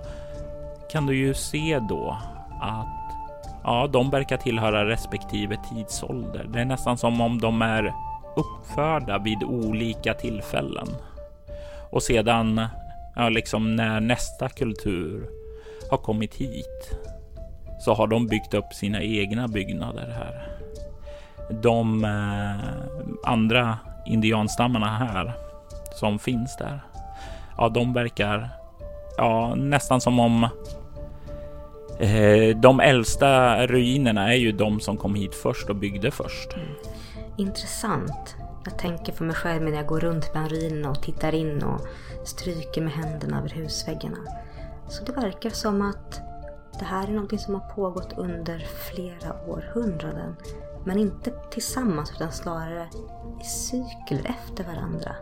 kan 0.92 1.06
du 1.06 1.16
ju 1.16 1.34
se 1.34 1.80
då 1.90 2.18
att 2.62 2.88
ja, 3.64 3.90
de 3.94 4.10
verkar 4.10 4.38
tillhöra 4.38 4.90
respektive 4.90 5.58
tidsålder. 5.70 6.46
Det 6.54 6.60
är 6.60 6.66
nästan 6.66 6.98
som 6.98 7.22
om 7.22 7.42
de 7.42 7.62
är 7.62 7.94
uppförda 8.36 9.18
vid 9.18 9.44
olika 9.44 10.14
tillfällen. 10.14 10.88
Och 11.90 12.04
sedan, 12.04 12.68
ja, 13.16 13.30
liksom 13.30 13.76
när 13.76 14.00
nästa 14.00 14.50
kultur 14.50 15.30
har 15.90 15.98
kommit 15.98 16.36
hit 16.36 16.98
så 17.82 17.94
har 17.94 18.08
de 18.08 18.28
byggt 18.28 18.54
upp 18.54 18.74
sina 18.74 19.02
egna 19.02 19.48
byggnader 19.48 20.16
här. 20.18 20.48
De 21.62 22.04
eh, 22.04 23.32
andra 23.32 23.78
indianstammarna 24.06 24.98
här 24.98 25.34
som 25.96 26.20
finns 26.20 26.58
där. 26.58 26.82
Ja, 27.58 27.70
de 27.70 27.94
verkar 27.94 28.50
ja, 29.18 29.56
nästan 29.56 30.02
som 30.02 30.20
om 30.20 30.44
eh, 32.00 32.58
de 32.58 32.80
äldsta 32.80 33.68
ruinerna 33.68 34.34
är 34.34 34.38
ju 34.38 34.52
de 34.52 34.80
som 34.80 34.98
kom 34.98 35.16
hit 35.16 35.36
först 35.36 35.70
och 35.70 35.76
byggde 35.76 36.12
först. 36.12 36.54
Mm. 36.54 36.68
Intressant. 37.38 38.36
Jag 38.66 38.78
tänker 38.78 39.14
för 39.14 39.26
mig 39.26 39.36
själv 39.36 39.64
när 39.64 39.72
jag 39.72 39.86
går 39.86 40.00
runt 40.00 40.32
bland 40.32 40.52
ruinerna 40.52 40.90
och 40.90 41.02
tittar 41.02 41.36
in 41.36 41.64
och 41.64 41.88
stryker 42.24 42.82
med 42.82 42.94
händerna 42.94 43.38
över 43.38 43.50
husväggarna. 43.50 44.18
Så 44.90 45.04
det 45.04 45.12
verkar 45.12 45.50
som 45.50 45.82
att 45.82 46.31
det 46.80 46.86
här 46.86 47.08
är 47.08 47.12
någonting 47.12 47.40
som 47.40 47.54
har 47.54 47.62
pågått 47.62 48.14
under 48.18 48.60
flera 48.60 49.34
århundraden. 49.48 50.36
Men 50.84 51.00
inte 51.00 51.32
tillsammans 51.52 52.12
utan 52.12 52.32
snarare 52.32 52.88
i 53.42 53.44
cykler 53.44 54.26
efter 54.26 54.64
varandra. 54.64 55.16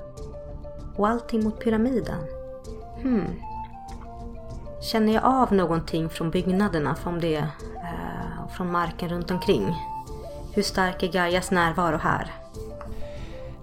Och 0.96 1.08
allting 1.08 1.44
mot 1.44 1.60
pyramiden. 1.60 2.20
Hmm. 3.02 3.26
Känner 4.82 5.14
jag 5.14 5.24
av 5.24 5.54
någonting 5.54 6.10
från 6.10 6.32
byggnaderna, 6.32 6.96
från 6.96 7.20
det, 7.20 7.38
eh, 7.76 8.48
från 8.56 8.72
marken 8.72 9.10
runt 9.10 9.32
omkring? 9.32 9.76
Hur 10.54 10.64
stark 10.64 11.04
är 11.04 11.08
Gaias 11.08 11.52
närvaro 11.52 11.98
här? 11.98 12.32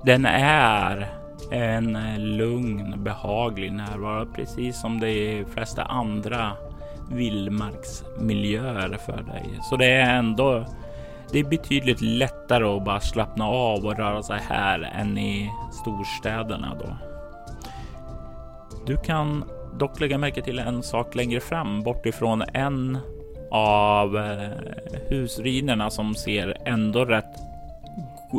Den 0.02 0.26
är 0.26 1.12
en 1.50 1.92
lugn, 2.36 3.04
behaglig 3.04 3.72
närvaro, 3.72 4.26
precis 4.34 4.80
som 4.80 5.00
de 5.00 5.44
flesta 5.44 5.82
andra 5.82 6.52
vildmarksmiljöer 7.10 8.98
för 9.06 9.22
dig. 9.22 9.58
Så 9.62 9.76
det 9.76 9.86
är 9.86 10.18
ändå 10.18 10.66
det 11.32 11.38
är 11.38 11.44
betydligt 11.44 12.00
lättare 12.00 12.64
att 12.64 12.84
bara 12.84 13.00
slappna 13.00 13.44
av 13.44 13.86
och 13.86 13.96
röra 13.96 14.22
sig 14.22 14.40
här 14.48 14.92
än 14.94 15.18
i 15.18 15.50
storstäderna 15.72 16.76
då. 16.80 16.96
Du 18.86 18.96
kan 18.96 19.44
dock 19.74 20.00
lägga 20.00 20.18
märke 20.18 20.42
till 20.42 20.58
en 20.58 20.82
sak 20.82 21.14
längre 21.14 21.40
fram 21.40 21.82
bortifrån 21.82 22.42
en 22.52 22.98
av 23.50 24.16
eh, 24.16 24.22
husrinerna 24.22 24.70
husruinerna 25.08 25.90
som 25.90 26.14
ser 26.14 26.56
ändå 26.64 27.04
rätt 27.04 27.36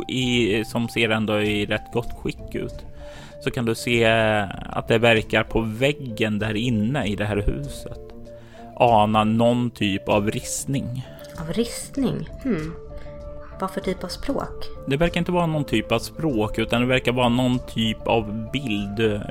i, 0.08 0.64
som 0.66 0.90
ser 0.90 1.10
ändå 1.10 1.42
i 1.42 1.66
rätt 1.66 1.94
gott 1.94 2.14
skick 2.14 2.56
ut. 2.56 2.86
Så 3.42 3.52
kan 3.52 3.66
du 3.66 3.76
se 3.76 4.04
eh, 4.04 4.46
att 4.70 4.88
det 4.88 4.98
verkar 4.98 5.44
på 5.44 5.62
väggen 5.62 6.40
där 6.40 6.56
inne 6.56 7.06
i 7.06 7.16
det 7.16 7.26
här 7.26 7.44
huset 7.46 8.07
ana 8.80 9.24
någon 9.24 9.70
typ 9.70 10.10
av 10.10 10.32
ristning. 10.32 11.08
Av 11.40 11.54
ristning? 11.54 12.30
Hmm. 12.44 12.74
Vad 13.60 13.72
för 13.72 13.82
typ 13.82 14.04
av 14.04 14.08
språk? 14.08 14.66
Det 14.88 14.98
verkar 14.98 15.20
inte 15.20 15.32
vara 15.32 15.46
någon 15.46 15.64
typ 15.64 15.92
av 15.92 16.00
språk 16.00 16.58
utan 16.58 16.82
det 16.82 16.88
verkar 16.88 17.12
vara 17.12 17.30
någon 17.30 17.60
typ 17.60 18.08
av 18.08 18.50
bild. 18.54 19.22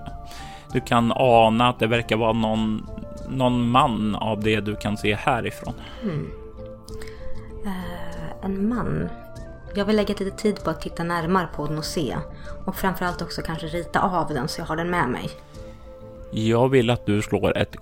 Du 0.73 0.81
kan 0.81 1.13
ana 1.17 1.69
att 1.69 1.79
det 1.79 1.87
verkar 1.87 2.17
vara 2.17 2.33
någon, 2.33 2.87
någon 3.29 3.69
man 3.69 4.15
av 4.15 4.41
det 4.41 4.61
du 4.61 4.77
kan 4.77 4.97
se 4.97 5.15
härifrån. 5.15 5.75
Hmm. 6.03 6.31
Uh, 7.65 8.45
en 8.45 8.69
man? 8.69 9.09
Jag 9.75 9.85
vill 9.85 9.97
lägga 9.97 10.15
lite 10.19 10.31
tid 10.31 10.65
på 10.65 10.71
att 10.71 10.81
titta 10.81 11.05
närmare 11.05 11.49
på 11.57 11.67
den 11.67 11.79
och 11.79 11.85
se. 11.85 12.17
Och 12.65 12.77
framförallt 12.77 13.23
också 13.23 13.43
kanske 13.43 13.67
rita 13.67 14.01
av 14.01 14.29
den 14.29 14.49
så 14.49 14.61
jag 14.61 14.67
har 14.67 14.77
den 14.77 14.91
med 14.91 15.09
mig. 15.09 15.31
Jag 16.31 16.69
vill 16.69 16.91
att 16.91 17.07
du 17.07 17.23
slår 17.23 17.57
ett 17.57 17.77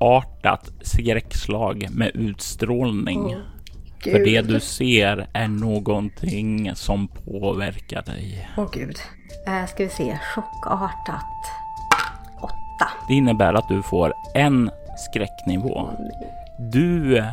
chockartat 0.00 0.70
skräckslag 0.80 1.86
med 1.90 2.10
utstrålning. 2.14 3.20
Oh, 3.20 3.36
För 4.02 4.24
det 4.24 4.40
du 4.40 4.60
ser 4.60 5.28
är 5.32 5.48
någonting 5.48 6.70
som 6.74 7.08
påverkar 7.08 8.02
dig. 8.02 8.48
Åh 8.56 8.64
oh, 8.64 8.70
gud. 8.72 8.96
Äh, 9.46 9.66
ska 9.66 9.84
vi 9.84 9.90
se. 9.90 10.18
Chockartat. 10.34 11.24
Åtta. 12.40 12.88
Det 13.08 13.14
innebär 13.14 13.54
att 13.54 13.68
du 13.68 13.82
får 13.82 14.12
en 14.34 14.70
skräcknivå. 14.96 15.90
Du 16.72 17.24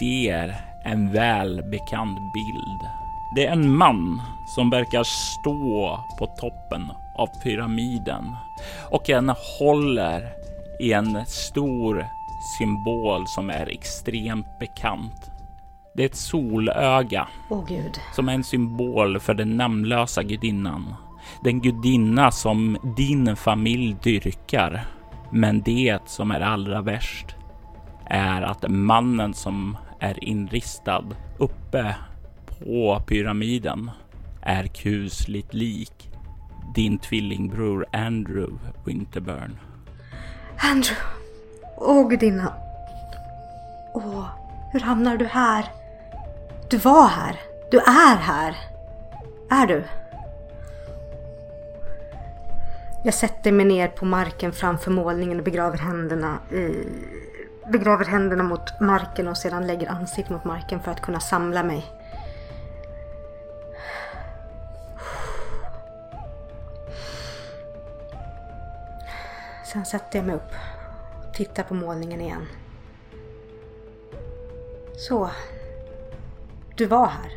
ser 0.00 0.56
en 0.84 1.12
välbekant 1.12 2.18
bild 2.34 2.90
det 3.36 3.46
är 3.46 3.52
en 3.52 3.76
man 3.76 4.22
som 4.46 4.70
verkar 4.70 5.02
stå 5.04 6.00
på 6.18 6.26
toppen 6.26 6.90
av 7.14 7.26
pyramiden 7.42 8.36
och 8.90 9.10
en 9.10 9.28
håller 9.58 10.32
i 10.80 10.92
en 10.92 11.26
stor 11.26 12.06
symbol 12.58 13.26
som 13.26 13.50
är 13.50 13.66
extremt 13.66 14.58
bekant. 14.60 15.30
Det 15.94 16.02
är 16.02 16.06
ett 16.06 16.16
solöga 16.16 17.28
oh, 17.50 17.70
som 18.14 18.28
är 18.28 18.34
en 18.34 18.44
symbol 18.44 19.20
för 19.20 19.34
den 19.34 19.56
namnlösa 19.56 20.22
gudinnan. 20.22 20.94
Den 21.44 21.60
gudinna 21.60 22.30
som 22.30 22.78
din 22.96 23.36
familj 23.36 23.96
dyrkar. 24.02 24.86
Men 25.30 25.62
det 25.62 25.98
som 26.06 26.30
är 26.30 26.40
allra 26.40 26.82
värst 26.82 27.36
är 28.04 28.42
att 28.42 28.64
mannen 28.68 29.34
som 29.34 29.76
är 30.00 30.24
inristad 30.24 31.04
uppe 31.38 31.96
på 32.58 33.02
pyramiden 33.06 33.90
är 34.42 34.66
kusligt 34.66 35.54
lik 35.54 36.10
din 36.76 36.98
tvillingbror 36.98 37.86
Andrew 37.92 38.58
Winterburn. 38.84 39.58
Andrew! 40.58 40.96
Åh 41.76 42.08
gudinna. 42.08 42.52
Åh, 43.92 44.26
hur 44.72 44.80
hamnar 44.80 45.16
du 45.16 45.24
här? 45.24 45.70
Du 46.68 46.76
var 46.76 47.06
här. 47.06 47.40
Du 47.70 47.78
är 47.78 48.16
här. 48.16 48.56
Är 49.50 49.66
du? 49.66 49.84
Jag 53.04 53.14
sätter 53.14 53.52
mig 53.52 53.66
ner 53.66 53.88
på 53.88 54.04
marken 54.04 54.52
framför 54.52 54.90
målningen 54.90 55.38
och 55.38 55.44
begraver 55.44 55.78
händerna 55.78 56.38
i... 56.52 56.88
Begraver 57.68 58.04
händerna 58.04 58.42
mot 58.42 58.80
marken 58.80 59.28
och 59.28 59.36
sedan 59.36 59.66
lägger 59.66 59.90
ansiktet 59.90 60.30
mot 60.30 60.44
marken 60.44 60.80
för 60.80 60.90
att 60.90 61.00
kunna 61.00 61.20
samla 61.20 61.62
mig. 61.62 61.84
Sen 69.72 69.84
sätter 69.84 70.18
jag 70.18 70.26
mig 70.26 70.34
upp 70.36 70.52
och 71.28 71.34
tittar 71.34 71.62
på 71.62 71.74
målningen 71.74 72.20
igen. 72.20 72.46
Så. 74.96 75.30
Du 76.76 76.86
var 76.86 77.06
här. 77.06 77.32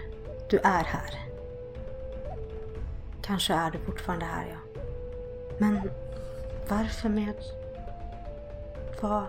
Du 0.49 0.57
är 0.57 0.83
här. 0.83 1.19
Kanske 3.21 3.53
är 3.53 3.71
du 3.71 3.77
fortfarande 3.77 4.25
här, 4.25 4.47
ja. 4.49 4.81
Men 5.57 5.81
varför 6.67 7.09
med... 7.09 7.33
Vad... 9.01 9.23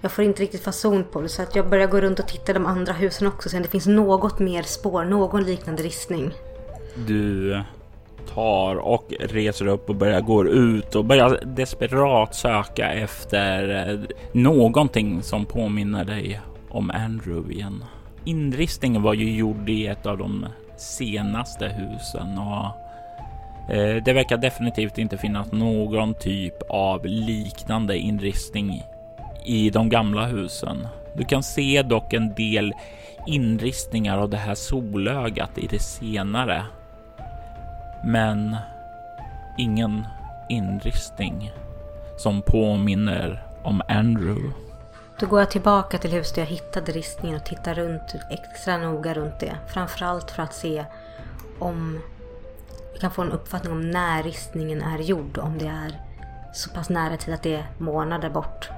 Jag 0.00 0.12
får 0.12 0.24
inte 0.24 0.42
riktigt 0.42 0.62
fason 0.62 1.04
på 1.04 1.20
det 1.20 1.28
så 1.28 1.42
att 1.42 1.56
jag 1.56 1.68
börjar 1.68 1.86
gå 1.86 2.00
runt 2.00 2.18
och 2.18 2.28
titta 2.28 2.52
i 2.52 2.54
de 2.54 2.66
andra 2.66 2.92
husen 2.92 3.26
också 3.26 3.48
sen. 3.48 3.62
det 3.62 3.68
finns 3.68 3.86
något 3.86 4.38
mer 4.38 4.62
spår, 4.62 5.04
någon 5.04 5.44
liknande 5.44 5.82
ristning. 5.82 6.34
Du 7.06 7.62
tar 8.34 8.76
och 8.76 9.12
reser 9.20 9.66
upp 9.66 9.88
och 9.88 9.96
börjar 9.96 10.20
gå 10.20 10.46
ut 10.46 10.94
och 10.94 11.04
börjar 11.04 11.40
desperat 11.44 12.34
söka 12.34 12.92
efter 12.92 13.88
eh, 13.90 13.98
någonting 14.32 15.22
som 15.22 15.44
påminner 15.44 16.04
dig 16.04 16.40
om 16.70 16.90
Andrew 16.90 17.54
igen. 17.54 17.84
Inristningen 18.24 19.02
var 19.02 19.14
ju 19.14 19.36
gjord 19.36 19.68
i 19.68 19.86
ett 19.86 20.06
av 20.06 20.18
de 20.18 20.46
senaste 20.76 21.68
husen 21.68 22.38
och 22.38 22.66
eh, 23.74 24.02
det 24.04 24.12
verkar 24.12 24.36
definitivt 24.36 24.98
inte 24.98 25.18
finnas 25.18 25.52
någon 25.52 26.14
typ 26.14 26.62
av 26.68 27.06
liknande 27.06 27.98
inristning 27.98 28.82
i 29.46 29.70
de 29.70 29.88
gamla 29.88 30.26
husen. 30.26 30.86
Du 31.16 31.24
kan 31.24 31.42
se 31.42 31.82
dock 31.82 32.12
en 32.12 32.34
del 32.34 32.72
inristningar 33.26 34.18
av 34.18 34.30
det 34.30 34.36
här 34.36 34.54
solögat 34.54 35.58
i 35.58 35.66
det 35.66 35.82
senare 35.82 36.64
men 38.04 38.56
ingen 39.58 40.06
inristning 40.48 41.52
som 42.16 42.42
påminner 42.42 43.42
om 43.62 43.82
Andrew. 43.88 44.52
Då 45.20 45.26
går 45.26 45.40
jag 45.40 45.50
tillbaka 45.50 45.98
till 45.98 46.10
huset 46.10 46.36
jag 46.36 46.46
hittade 46.46 46.92
ristningen 46.92 47.36
och 47.36 47.44
tittar 47.44 47.74
runt 47.74 48.14
extra 48.30 48.78
noga 48.78 49.14
runt 49.14 49.40
det. 49.40 49.56
Framförallt 49.68 50.30
för 50.30 50.42
att 50.42 50.54
se 50.54 50.84
om 51.58 52.00
vi 52.92 52.98
kan 52.98 53.10
få 53.10 53.22
en 53.22 53.32
uppfattning 53.32 53.72
om 53.72 53.90
när 53.90 54.22
ristningen 54.22 54.82
är 54.82 54.98
gjord. 54.98 55.38
Om 55.38 55.58
det 55.58 55.66
är 55.66 56.00
så 56.52 56.70
pass 56.70 56.88
nära 56.88 57.16
till 57.16 57.34
att 57.34 57.42
det 57.42 57.54
är 57.54 57.66
månader 57.78 58.30
bort. 58.30 58.70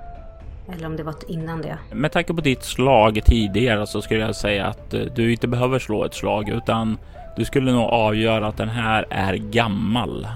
Eller 0.73 0.87
om 0.87 0.97
det 0.97 1.03
var 1.03 1.15
innan 1.29 1.63
det. 1.63 1.79
Med 1.93 2.13
tanke 2.13 2.35
på 2.35 2.41
ditt 2.41 2.65
slag 2.65 3.21
tidigare 3.25 3.87
så 3.87 4.03
skulle 4.03 4.21
jag 4.21 4.37
säga 4.37 4.67
att 4.67 4.95
eh, 4.95 5.01
du 5.01 5.33
inte 5.33 5.49
behöver 5.49 5.79
slå 5.79 6.05
ett 6.05 6.15
slag 6.15 6.49
utan 6.49 6.99
du 7.37 7.45
skulle 7.45 7.73
nog 7.73 7.91
avgöra 7.91 8.47
att 8.47 8.57
den 8.57 8.69
här 8.69 9.07
är 9.11 9.35
gammal. 9.35 10.29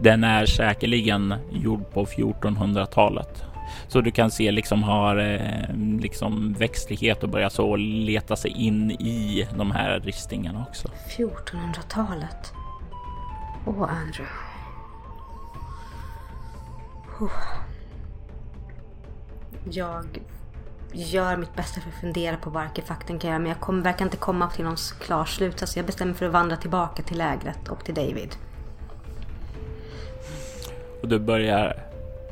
Den 0.00 0.24
är 0.24 0.46
säkerligen 0.46 1.34
gjord 1.50 1.90
på 1.92 2.04
1400-talet. 2.04 3.44
Så 3.88 4.00
du 4.00 4.10
kan 4.10 4.30
se 4.30 4.50
liksom 4.50 4.82
har 4.82 5.16
eh, 5.16 5.76
liksom 6.00 6.52
växtlighet 6.52 7.22
och 7.22 7.28
börjar 7.28 7.48
så 7.48 7.76
leta 7.76 8.36
sig 8.36 8.50
in 8.50 8.90
i 8.90 9.48
de 9.56 9.70
här 9.70 10.00
ristingarna 10.00 10.66
också. 10.68 10.88
1400-talet. 11.16 12.52
Åh, 13.66 13.82
Andrew. 13.82 14.32
Oh. 17.20 17.30
Jag 19.70 20.20
gör 20.92 21.36
mitt 21.36 21.54
bästa 21.54 21.80
för 21.80 21.88
att 21.88 22.00
fundera 22.00 22.36
på 22.36 22.50
vad 22.50 22.62
arkifakten 22.62 23.18
kan 23.18 23.30
göra 23.30 23.38
men 23.38 23.48
jag 23.48 23.60
kommer, 23.60 23.82
verkar 23.82 24.04
inte 24.04 24.16
komma 24.16 24.50
till 24.50 24.64
någon 24.64 24.76
klar 25.00 25.24
slutsats. 25.24 25.76
Jag 25.76 25.86
bestämmer 25.86 26.14
för 26.14 26.26
att 26.26 26.32
vandra 26.32 26.56
tillbaka 26.56 27.02
till 27.02 27.18
lägret 27.18 27.68
och 27.68 27.84
till 27.84 27.94
David. 27.94 28.36
Och 31.02 31.08
du 31.08 31.18
börjar 31.18 31.76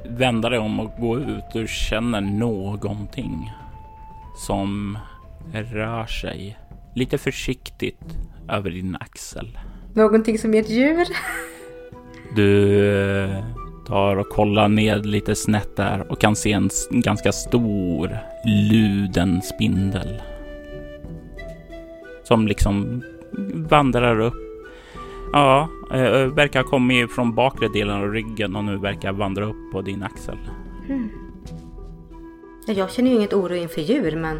vända 0.04 0.48
dig 0.48 0.58
om 0.58 0.80
och 0.80 0.90
gå 1.00 1.18
ut. 1.18 1.44
Du 1.52 1.66
känner 1.68 2.20
någonting 2.20 3.52
som 4.36 4.98
rör 5.52 6.06
sig 6.06 6.58
lite 6.94 7.18
försiktigt 7.18 8.00
över 8.48 8.70
din 8.70 8.96
axel. 9.00 9.58
Någonting 9.94 10.38
som 10.38 10.54
är 10.54 10.60
ett 10.60 10.70
djur? 10.70 11.06
Du 12.36 13.42
tar 13.86 14.16
och 14.16 14.28
kollar 14.28 14.68
ned 14.68 15.06
lite 15.06 15.34
snett 15.34 15.76
där 15.76 16.12
och 16.12 16.20
kan 16.20 16.36
se 16.36 16.52
en 16.52 16.70
ganska 16.90 17.32
stor 17.32 18.18
luden 18.44 19.42
spindel. 19.42 20.22
Som 22.22 22.46
liksom 22.46 23.02
vandrar 23.54 24.20
upp. 24.20 24.34
Ja, 25.32 25.68
äh, 25.92 26.26
verkar 26.26 26.62
ha 26.62 26.68
kommit 26.68 27.12
från 27.12 27.34
bakre 27.34 27.68
delen 27.68 27.96
av 27.96 28.12
ryggen 28.12 28.56
och 28.56 28.64
nu 28.64 28.76
verkar 28.76 29.12
vandra 29.12 29.44
upp 29.44 29.72
på 29.72 29.82
din 29.82 30.02
axel. 30.02 30.38
Mm. 30.88 31.08
Jag 32.66 32.90
känner 32.90 33.10
ju 33.10 33.16
inget 33.16 33.32
oro 33.32 33.54
inför 33.54 33.80
djur 33.80 34.16
men 34.16 34.38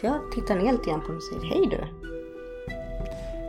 så 0.00 0.06
jag 0.06 0.32
tittar 0.34 0.54
ner 0.54 0.72
lite 0.72 0.90
grann 0.90 1.00
på 1.00 1.06
den 1.06 1.16
och 1.16 1.22
säger 1.22 1.54
hej 1.54 1.68
du. 1.70 1.78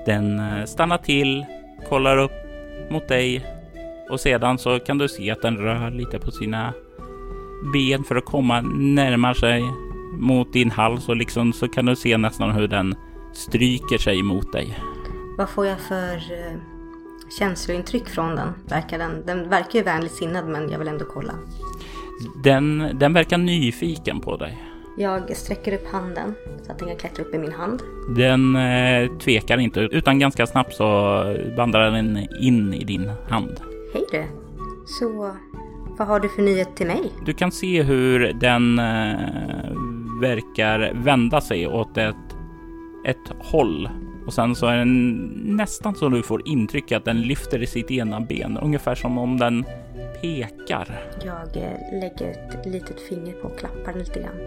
Den 0.06 0.40
eh, 0.40 0.66
stannar 0.66 0.98
till, 0.98 1.46
kollar 1.90 2.18
upp 2.18 2.32
mot 2.90 3.08
dig 3.08 3.46
och 4.10 4.20
sedan 4.20 4.58
så 4.58 4.80
kan 4.80 4.98
du 4.98 5.08
se 5.08 5.32
att 5.32 5.42
den 5.42 5.58
rör 5.58 5.92
lite 5.92 6.20
på 6.20 6.32
sina 6.32 6.74
ben 7.74 8.04
för 8.04 8.16
att 8.16 8.26
komma 8.26 8.62
närmare 8.76 9.36
sig 9.36 9.64
mot 10.20 10.54
din 10.54 10.72
hals 10.72 11.10
och 11.10 11.16
liksom 11.16 11.54
så 11.54 11.68
kan 11.68 11.86
du 11.86 11.96
se 11.96 12.18
nästan 12.18 12.52
hur 12.52 12.68
den 12.68 12.96
stryker 13.34 13.98
sig 13.98 14.24
mot 14.24 14.52
dig. 14.52 14.80
Vad 15.38 15.50
får 15.50 15.66
jag 15.66 15.80
för 15.80 16.16
uh, 16.16 16.60
känslointryck 17.40 18.10
från 18.10 18.36
den? 18.36 18.54
Verkar 18.68 18.98
den? 18.98 19.24
Den 19.26 19.50
verkar 19.50 19.80
ju 19.80 19.84
vänligt 19.84 20.12
sinnad 20.12 20.48
men 20.48 20.70
jag 20.70 20.80
vill 20.80 20.88
ändå 20.88 21.06
kolla. 21.06 21.34
Den, 22.44 22.92
den 23.00 23.14
verkar 23.14 23.38
nyfiken 23.38 24.20
på 24.20 24.38
dig. 24.38 24.58
Jag 24.98 25.38
sträcker 25.38 25.74
upp 25.74 25.88
handen 25.92 26.36
så 26.66 26.72
att 26.72 26.80
den 26.80 26.88
kan 26.88 26.98
klättra 26.98 27.24
upp 27.24 27.36
i 27.36 27.38
min 27.38 27.52
hand. 27.52 27.82
Den 28.16 28.56
eh, 28.56 29.18
tvekar 29.18 29.58
inte 29.58 29.80
utan 29.80 30.20
ganska 30.20 30.48
snabbt 30.48 30.74
så 30.74 30.86
vandrar 31.58 31.92
den 31.92 32.28
in 32.42 32.74
i 32.74 32.84
din 32.84 33.12
hand. 33.30 33.62
Hej 33.94 34.06
du. 34.12 34.26
Så 34.86 35.36
vad 35.98 36.08
har 36.08 36.20
du 36.20 36.30
för 36.30 36.42
nyhet 36.42 36.76
till 36.76 36.88
mig? 36.88 37.12
Du 37.26 37.34
kan 37.34 37.52
se 37.52 37.84
hur 37.84 38.34
den 38.34 38.80
eh, 38.80 39.72
verkar 40.22 40.94
vända 40.94 41.42
sig 41.42 41.68
åt 41.68 41.98
ett, 41.98 42.16
ett 43.06 43.32
håll 43.40 43.90
och 44.30 44.34
sen 44.34 44.56
så 44.56 44.68
är 44.68 44.78
den 44.78 45.16
nästan 45.46 45.96
så 45.96 46.10
du 46.10 46.24
får 46.24 46.48
intryck 46.48 46.92
att 46.92 47.06
den 47.06 47.22
lyfter 47.22 47.64
i 47.64 47.68
sitt 47.68 47.92
ena 47.92 48.20
ben, 48.22 48.58
ungefär 48.58 48.96
som 48.96 49.18
om 49.18 49.38
den 49.38 49.66
pekar. 50.22 51.04
Jag 51.26 51.58
eh, 51.58 52.00
lägger 52.00 52.30
ett 52.30 52.66
litet 52.66 53.02
finger 53.02 53.34
på 53.34 53.48
och 53.48 53.60
klappar 53.60 53.94
lite 53.94 54.20
grann 54.20 54.40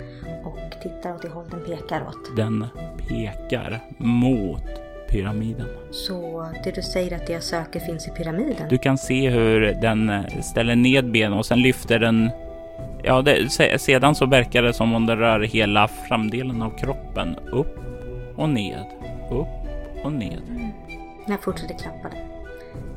och 0.45 0.83
tittar 0.83 1.15
åt 1.15 1.23
det 1.23 1.29
håll 1.29 1.45
den 1.51 1.61
pekar 1.61 2.07
åt. 2.09 2.37
Den 2.37 2.67
pekar 3.09 3.81
mot 3.99 4.92
pyramiden. 5.13 5.67
Så 5.91 6.47
det 6.65 6.75
du 6.75 6.83
säger 6.83 7.17
att 7.17 7.27
det 7.27 7.33
jag 7.33 7.43
söker 7.43 7.81
finns 7.81 8.09
i 8.09 8.11
pyramiden? 8.11 8.69
Du 8.69 8.79
kan 8.79 8.99
se 8.99 9.31
hur 9.31 9.61
den 9.61 10.09
eh, 10.09 10.41
ställer 10.43 10.77
ned 10.77 11.11
benen 11.11 11.39
och 11.39 11.47
sen 11.47 11.61
lyfter 11.61 11.99
den 11.99 12.31
Ja, 13.05 13.23
det, 13.23 13.53
sedan 13.81 14.15
så 14.15 14.27
verkar 14.27 14.63
det 14.63 14.73
som 14.73 14.95
om 14.95 15.07
den 15.07 15.19
rör 15.19 15.41
hela 15.41 15.89
framdelen 15.89 16.63
av 16.63 16.79
kroppen 16.79 17.37
upp 17.53 17.79
och 18.37 18.49
ned, 18.49 18.87
upp 19.31 20.05
och 20.05 20.13
ned. 20.13 20.41
Mm. 20.49 20.69
Jag 21.27 21.43
fortsätter 21.43 21.75
klappa 21.75 22.09
den. 22.09 22.19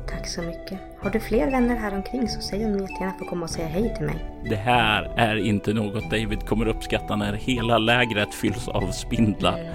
Tack 0.08 0.28
så 0.28 0.42
mycket. 0.42 0.78
Har 0.98 1.10
du 1.10 1.20
fler 1.20 1.50
vänner 1.50 1.76
här 1.76 1.94
omkring 1.94 2.28
så 2.28 2.40
säg 2.40 2.64
om 2.64 2.72
ni 2.72 2.82
jättegärna 2.82 3.12
får 3.18 3.26
komma 3.26 3.42
och 3.42 3.50
säga 3.50 3.68
hej 3.68 3.94
till 3.96 4.06
mig. 4.06 4.16
Det 4.50 4.56
här 4.56 5.10
är 5.16 5.36
inte 5.36 5.72
något 5.72 6.10
David 6.10 6.46
kommer 6.46 6.68
uppskatta 6.68 7.16
när 7.16 7.32
hela 7.32 7.78
lägret 7.78 8.34
fylls 8.34 8.68
av 8.68 8.90
spindlar. 8.90 9.58
Mm. 9.58 9.72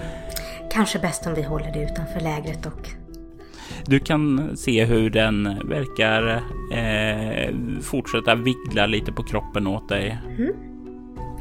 Kanske 0.71 0.99
bäst 0.99 1.27
om 1.27 1.33
vi 1.33 1.43
håller 1.43 1.71
det 1.73 1.83
utanför 1.83 2.19
lägret 2.19 2.65
och... 2.65 2.89
Du 3.85 3.99
kan 3.99 4.51
se 4.57 4.85
hur 4.85 5.09
den 5.09 5.43
verkar 5.65 6.43
eh, 6.73 7.55
fortsätta 7.81 8.35
vigla 8.35 8.85
lite 8.85 9.11
på 9.11 9.23
kroppen 9.23 9.67
åt 9.67 9.89
dig. 9.89 10.19
Mm. 10.37 10.51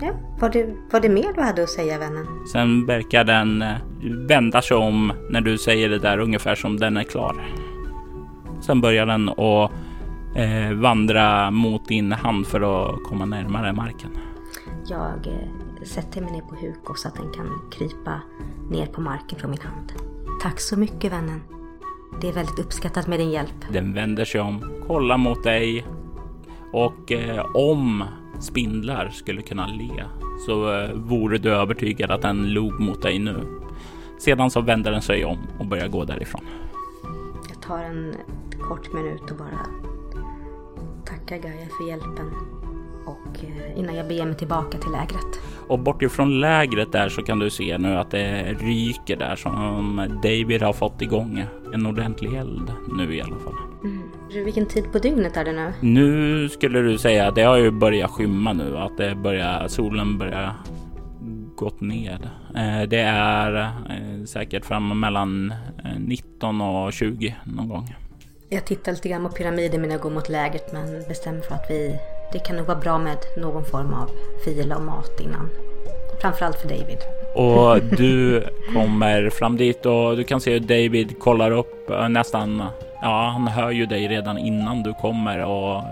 Ja, 0.00 0.12
var 0.40 0.50
det, 0.50 0.76
var 0.92 1.00
det 1.00 1.08
mer 1.08 1.32
du 1.34 1.40
hade 1.40 1.62
att 1.62 1.70
säga 1.70 1.98
vännen? 1.98 2.26
Sen 2.52 2.86
verkar 2.86 3.24
den 3.24 3.62
eh, 3.62 3.76
vända 4.28 4.62
sig 4.62 4.76
om 4.76 5.12
när 5.30 5.40
du 5.40 5.58
säger 5.58 5.88
det 5.88 5.98
där 5.98 6.18
ungefär 6.18 6.54
som 6.54 6.76
den 6.76 6.96
är 6.96 7.04
klar. 7.04 7.46
Sen 8.60 8.80
börjar 8.80 9.06
den 9.06 9.28
att 9.28 9.70
eh, 10.36 10.72
vandra 10.72 11.50
mot 11.50 11.88
din 11.88 12.12
hand 12.12 12.46
för 12.46 12.60
att 12.60 13.04
komma 13.04 13.24
närmare 13.24 13.72
marken. 13.72 14.10
Jag 14.86 15.26
eh, 15.26 15.69
sätter 15.86 16.20
mig 16.20 16.32
ner 16.32 16.40
på 16.40 16.54
huk 16.54 16.90
och 16.90 16.98
så 16.98 17.08
att 17.08 17.14
den 17.14 17.32
kan 17.32 17.70
krypa 17.70 18.20
ner 18.70 18.86
på 18.86 19.00
marken 19.00 19.38
från 19.38 19.50
min 19.50 19.60
hand. 19.60 19.92
Tack 20.42 20.60
så 20.60 20.78
mycket 20.78 21.12
vännen. 21.12 21.42
Det 22.20 22.28
är 22.28 22.32
väldigt 22.32 22.58
uppskattat 22.58 23.06
med 23.06 23.18
din 23.18 23.30
hjälp. 23.30 23.64
Den 23.72 23.92
vänder 23.94 24.24
sig 24.24 24.40
om, 24.40 24.82
kollar 24.86 25.16
mot 25.16 25.42
dig 25.42 25.86
och 26.72 27.12
eh, 27.12 27.46
om 27.54 28.04
spindlar 28.40 29.08
skulle 29.08 29.42
kunna 29.42 29.66
le 29.66 30.04
så 30.46 30.72
eh, 30.72 30.92
vore 30.94 31.38
du 31.38 31.50
övertygad 31.50 32.10
att 32.10 32.22
den 32.22 32.52
log 32.52 32.80
mot 32.80 33.02
dig 33.02 33.18
nu. 33.18 33.60
Sedan 34.18 34.50
så 34.50 34.60
vänder 34.60 34.90
den 34.90 35.02
sig 35.02 35.24
om 35.24 35.38
och 35.58 35.66
börjar 35.66 35.88
gå 35.88 36.04
därifrån. 36.04 36.44
Jag 37.48 37.62
tar 37.62 37.78
en 37.78 38.14
kort 38.60 38.92
minut 38.92 39.30
och 39.30 39.36
bara 39.36 39.66
tackar 41.04 41.36
Gaia 41.36 41.66
för 41.78 41.88
hjälpen 41.88 42.30
och 43.06 43.44
eh, 43.44 43.78
innan 43.78 43.94
jag 43.94 44.08
beger 44.08 44.26
mig 44.26 44.34
tillbaka 44.34 44.78
till 44.78 44.92
lägret. 44.92 45.40
Och 45.68 45.78
bortifrån 45.78 46.40
lägret 46.40 46.92
där 46.92 47.08
så 47.08 47.22
kan 47.22 47.38
du 47.38 47.50
se 47.50 47.78
nu 47.78 47.96
att 47.96 48.10
det 48.10 48.42
ryker 48.60 49.16
där 49.16 49.36
som 49.36 49.96
David 50.22 50.62
har 50.62 50.72
fått 50.72 51.02
igång 51.02 51.44
en 51.74 51.86
ordentlig 51.86 52.34
eld 52.34 52.72
nu 52.96 53.16
i 53.16 53.20
alla 53.20 53.36
fall. 53.38 53.54
Mm. 53.84 54.44
Vilken 54.44 54.66
tid 54.66 54.92
på 54.92 54.98
dygnet 54.98 55.36
är 55.36 55.44
det 55.44 55.52
nu? 55.52 55.72
Nu 55.80 56.48
skulle 56.48 56.80
du 56.80 56.98
säga 56.98 57.28
att 57.28 57.34
det 57.34 57.42
har 57.42 57.56
ju 57.56 57.70
börjat 57.70 58.10
skymma 58.10 58.52
nu, 58.52 58.76
att 58.76 58.96
det 58.96 59.14
börjar, 59.14 59.68
solen 59.68 60.18
börjar 60.18 60.52
gått 61.56 61.80
ned. 61.80 62.28
Eh, 62.56 62.88
det 62.88 63.00
är 63.00 63.62
eh, 63.62 64.24
säkert 64.24 64.64
fram 64.64 65.00
mellan 65.00 65.54
19 65.98 66.60
och 66.60 66.92
20 66.92 67.36
någon 67.44 67.68
gång. 67.68 67.94
Jag 68.48 68.64
tittar 68.64 68.92
lite 68.92 69.08
grann 69.08 69.22
på 69.22 69.28
pyramiden 69.28 69.82
när 69.82 69.88
jag 69.88 70.00
går 70.00 70.10
mot 70.10 70.28
lägret 70.28 70.72
men 70.72 71.08
bestämmer 71.08 71.40
för 71.40 71.54
att 71.54 71.66
vi 71.70 71.98
det 72.32 72.38
kan 72.38 72.56
nog 72.56 72.66
vara 72.66 72.78
bra 72.78 72.98
med 72.98 73.18
någon 73.36 73.64
form 73.64 73.94
av 73.94 74.10
fila 74.44 74.76
och 74.76 74.82
mat 74.82 75.20
innan. 75.20 75.50
Framförallt 76.20 76.56
för 76.56 76.68
David. 76.68 76.98
Och 77.34 77.96
du 77.96 78.44
kommer 78.72 79.30
fram 79.30 79.56
dit 79.56 79.86
och 79.86 80.16
du 80.16 80.24
kan 80.24 80.40
se 80.40 80.52
hur 80.52 80.60
David 80.60 81.18
kollar 81.18 81.50
upp 81.50 81.90
eh, 81.90 82.08
nästan. 82.08 82.62
Ja, 83.02 83.30
han 83.32 83.48
hör 83.48 83.70
ju 83.70 83.86
dig 83.86 84.08
redan 84.08 84.38
innan 84.38 84.82
du 84.82 84.94
kommer 84.94 85.44
och 85.44 85.82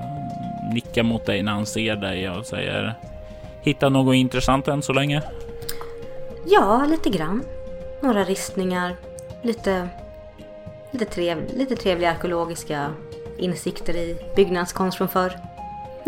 nickar 0.75 1.03
mot 1.03 1.27
dig 1.27 1.43
när 1.43 1.53
han 1.53 1.67
ser 1.67 1.97
dig 1.97 2.31
och 2.31 2.47
säger 2.47 2.95
Hitta 3.69 3.89
något 3.89 4.15
intressant 4.15 4.69
än 4.69 4.83
så 4.83 4.93
länge? 4.93 5.23
Ja, 6.47 6.87
lite 6.89 7.11
grann. 7.11 7.43
Några 8.01 8.25
ristningar, 8.25 8.97
lite, 9.43 9.89
lite, 10.91 11.05
trev, 11.05 11.39
lite 11.57 11.77
trevliga 11.77 12.11
arkeologiska 12.11 12.91
insikter 13.39 13.97
i 13.97 14.17
byggnadskonst 14.37 14.99
från 14.99 15.09
förr. 15.09 15.33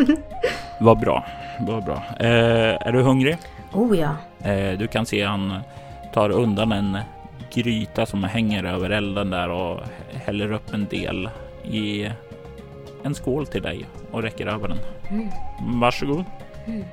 Vad 0.80 0.98
bra, 0.98 1.24
vad 1.60 1.84
bra. 1.84 2.02
Eh, 2.20 2.86
är 2.86 2.92
du 2.92 3.02
hungrig? 3.02 3.38
Oh 3.72 3.98
ja. 3.98 4.16
Eh, 4.50 4.78
du 4.78 4.86
kan 4.86 5.06
se 5.06 5.24
han 5.24 5.60
tar 6.14 6.30
undan 6.30 6.72
en 6.72 6.98
gryta 7.52 8.06
som 8.06 8.24
hänger 8.24 8.64
över 8.64 8.90
elden 8.90 9.30
där 9.30 9.48
och 9.48 9.80
häller 10.12 10.52
upp 10.52 10.74
en 10.74 10.86
del 10.86 11.30
i 11.64 12.10
en 13.02 13.14
skål 13.14 13.46
till 13.46 13.62
dig 13.62 13.86
och 14.10 14.22
räcker 14.22 14.46
över 14.46 14.68
den. 14.68 14.78
Mm. 15.10 15.28
Varsågod. 15.80 16.24
Mm. 16.66 16.84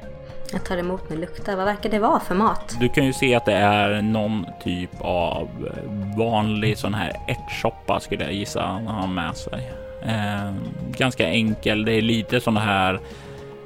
Jag 0.51 0.65
tar 0.65 0.77
emot 0.77 1.09
med 1.09 1.19
luktar. 1.19 1.55
Vad 1.55 1.65
verkar 1.65 1.89
det 1.89 1.99
vara 1.99 2.19
för 2.19 2.35
mat? 2.35 2.77
Du 2.79 2.89
kan 2.89 3.05
ju 3.05 3.13
se 3.13 3.35
att 3.35 3.45
det 3.45 3.53
är 3.53 4.01
någon 4.01 4.45
typ 4.63 5.01
av 5.01 5.49
vanlig 6.17 6.77
sån 6.77 6.93
här 6.93 7.13
ärtsoppa 7.27 7.99
skulle 7.99 8.23
jag 8.23 8.33
gissa 8.33 8.61
han 8.61 8.87
har 8.87 9.07
med 9.07 9.37
sig. 9.37 9.71
Eh, 10.07 10.53
ganska 10.97 11.29
enkel. 11.29 11.85
Det 11.85 11.93
är 11.93 12.01
lite 12.01 12.41
sådana 12.41 12.59
här 12.59 12.99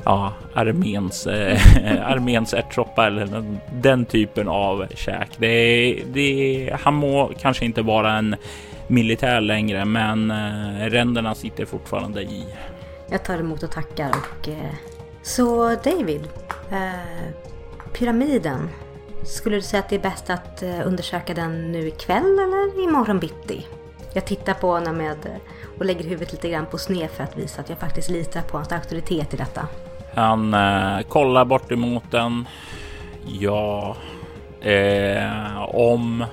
ja, 0.04 0.34
arméns, 0.54 1.28
eh, 1.28 1.60
arméns 2.12 2.54
ärtsoppa 2.54 3.08
eller 3.08 3.26
den, 3.26 3.60
den, 3.74 4.06
typen 4.06 4.48
av 4.48 4.86
käk. 4.96 5.30
Det, 5.38 5.94
det, 6.14 6.78
han 6.82 6.94
må 6.94 7.32
kanske 7.40 7.66
inte 7.66 7.82
vara 7.82 8.14
en 8.14 8.36
militär 8.88 9.42
längre, 9.42 9.86
men 9.86 10.32
eh, 10.32 10.90
ränderna 10.90 11.36
sitter 11.36 11.66
fortfarande 11.66 12.22
i. 12.22 12.46
Jag 13.10 13.26
tar 13.26 13.38
emot 13.38 13.64
och 13.64 13.72
tackar 13.72 14.10
och 14.10 14.50
eh, 14.50 14.74
så 15.22 15.76
David, 15.84 16.28
eh, 16.72 17.34
pyramiden. 17.94 18.70
Skulle 19.26 19.56
du 19.56 19.62
säga 19.62 19.80
att 19.80 19.90
det 19.90 19.96
är 19.96 20.00
bäst 20.00 20.30
att 20.30 20.64
eh, 20.64 20.88
undersöka 20.88 21.34
den 21.34 21.72
nu 21.72 21.88
ikväll 21.88 22.40
eller 22.40 22.84
imorgon 22.84 23.20
bitti? 23.20 23.68
Jag 24.14 24.26
tittar 24.26 24.54
på 24.54 24.72
honom 24.72 24.98
med 24.98 25.26
eh, 25.26 25.32
och 25.82 25.88
lägger 25.88 26.04
huvudet 26.04 26.32
lite 26.32 26.50
grann 26.50 26.66
på 26.66 26.78
sned 26.78 27.10
för 27.10 27.24
att 27.24 27.38
visa 27.38 27.62
att 27.62 27.70
jag 27.70 27.78
faktiskt 27.78 28.10
litar 28.10 28.42
på 28.42 28.58
hans 28.58 28.72
auktoritet 28.72 29.34
i 29.34 29.38
detta. 29.38 29.68
Han 30.14 30.54
eh, 30.54 31.02
kollar 31.08 31.46
bort 31.46 31.72
emot 31.72 32.04
den. 32.12 32.48
Ja, 33.40 33.96
eh, 34.62 35.62
om... 35.62 36.26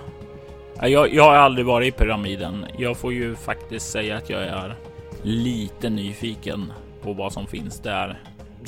Jag, 0.82 1.14
jag 1.14 1.24
har 1.24 1.34
aldrig 1.34 1.66
varit 1.66 1.94
i 1.94 1.98
pyramiden. 1.98 2.66
Jag 2.78 2.96
får 2.96 3.12
ju 3.12 3.36
faktiskt 3.36 3.90
säga 3.90 4.16
att 4.16 4.30
jag 4.30 4.42
är 4.42 4.76
lite 5.22 5.90
nyfiken 5.90 6.72
på 7.02 7.12
vad 7.12 7.32
som 7.32 7.46
finns 7.46 7.80
där. 7.80 8.18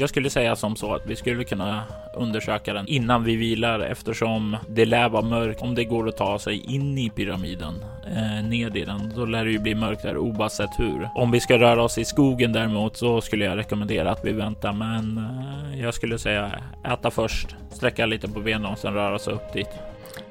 Jag 0.01 0.09
skulle 0.09 0.31
säga 0.31 0.57
som 0.57 0.77
så 0.77 0.95
att 0.95 1.07
vi 1.07 1.17
skulle 1.17 1.45
kunna 1.45 1.83
undersöka 2.15 2.73
den 2.73 2.87
innan 2.89 3.25
vi 3.25 3.37
vilar 3.37 3.81
eftersom 3.81 4.57
det 4.69 4.85
lär 4.85 5.09
vara 5.09 5.23
mörkt. 5.23 5.63
Om 5.63 5.75
det 5.75 5.85
går 5.85 6.09
att 6.09 6.17
ta 6.17 6.39
sig 6.39 6.75
in 6.75 6.99
i 6.99 7.11
pyramiden, 7.11 7.85
eh, 8.07 8.45
ned 8.49 8.77
i 8.77 8.85
den, 8.85 9.13
då 9.17 9.25
lär 9.25 9.45
det 9.45 9.51
ju 9.51 9.59
bli 9.59 9.75
mörkt 9.75 10.03
där 10.03 10.19
oavsett 10.19 10.71
hur. 10.79 11.09
Om 11.15 11.31
vi 11.31 11.41
ska 11.41 11.59
röra 11.59 11.83
oss 11.83 11.99
i 11.99 12.05
skogen 12.05 12.53
däremot 12.53 12.97
så 12.97 13.21
skulle 13.21 13.45
jag 13.45 13.59
rekommendera 13.59 14.11
att 14.11 14.25
vi 14.25 14.33
väntar. 14.33 14.73
Men 14.73 15.19
eh, 15.19 15.81
jag 15.81 15.95
skulle 15.95 16.19
säga 16.19 16.53
äta 16.85 17.11
först, 17.11 17.57
sträcka 17.71 18.07
lite 18.07 18.29
på 18.29 18.41
benen 18.41 18.67
och 18.67 18.79
sen 18.79 18.95
röra 18.95 19.19
sig 19.19 19.35
upp 19.35 19.53
dit. 19.53 19.71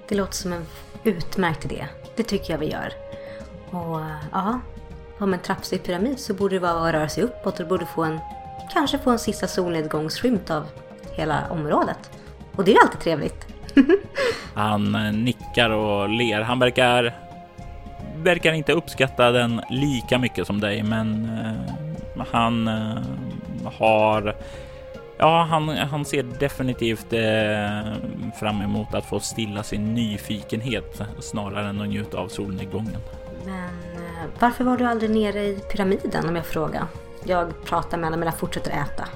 Det 0.08 0.16
låter 0.16 0.34
som 0.34 0.54
en 0.54 0.66
utmärkt 1.04 1.66
idé. 1.66 1.86
Det 2.16 2.24
tycker 2.24 2.54
jag 2.54 2.60
vi 2.60 2.72
gör. 2.72 2.94
Och 3.70 4.02
eh, 4.02 4.16
ja, 4.32 4.60
om 5.20 5.34
en 5.34 5.40
trappsteg 5.40 5.84
pyramid 5.84 6.20
så 6.20 6.34
borde 6.34 6.56
det 6.56 6.60
vara 6.60 6.88
att 6.88 6.94
röra 6.94 7.10
sig 7.10 7.24
uppåt 7.24 7.60
och 7.60 7.68
borde 7.68 7.86
få 7.86 8.04
en 8.04 8.20
kanske 8.74 8.98
få 8.98 9.10
en 9.10 9.20
sista 9.20 9.48
solnedgångsskymt 9.48 10.52
av 10.52 10.66
hela 11.12 11.50
området. 11.50 12.12
Och 12.56 12.64
det 12.64 12.72
är 12.72 12.74
ju 12.74 12.80
alltid 12.82 13.00
trevligt. 13.00 13.48
Han 14.54 14.96
eh, 14.96 15.14
nickar 15.14 15.70
och 15.70 16.10
ler. 16.10 16.42
Han 16.42 16.60
verkar 16.60 17.16
verkar 18.18 18.54
inte 18.54 18.74
uppskatta 18.74 19.32
den 19.32 19.62
lika 19.70 20.20
mycket 20.20 20.48
som 20.48 20.60
dig, 20.60 20.84
men 20.84 21.30
uh, 22.18 22.26
han 22.32 22.68
uh, 22.68 22.98
har 23.80 24.36
Ja, 25.22 25.48
han, 25.50 25.70
han 25.70 26.06
ser 26.06 26.24
definitivt 26.24 27.14
eh, 27.14 27.94
fram 28.40 28.62
emot 28.62 28.94
att 28.94 29.06
få 29.06 29.20
stilla 29.20 29.64
sin 29.64 29.94
nyfikenhet 29.94 31.02
snarare 31.20 31.70
än 31.70 31.82
att 31.82 31.88
njuta 31.88 32.18
av 32.18 32.28
solnedgången. 32.28 33.02
Men 33.46 34.04
eh, 34.04 34.30
varför 34.40 34.64
var 34.64 34.78
du 34.78 34.86
aldrig 34.86 35.12
nere 35.12 35.44
i 35.44 35.60
pyramiden 35.72 36.30
om 36.30 36.36
jag 36.36 36.46
frågar? 36.46 36.84
Jag 37.26 37.54
pratar 37.66 37.98
med 37.98 38.06
honom 38.06 38.20
men 38.20 38.28
jag 38.28 38.38
fortsätter 38.38 38.72
äta. 38.72 39.08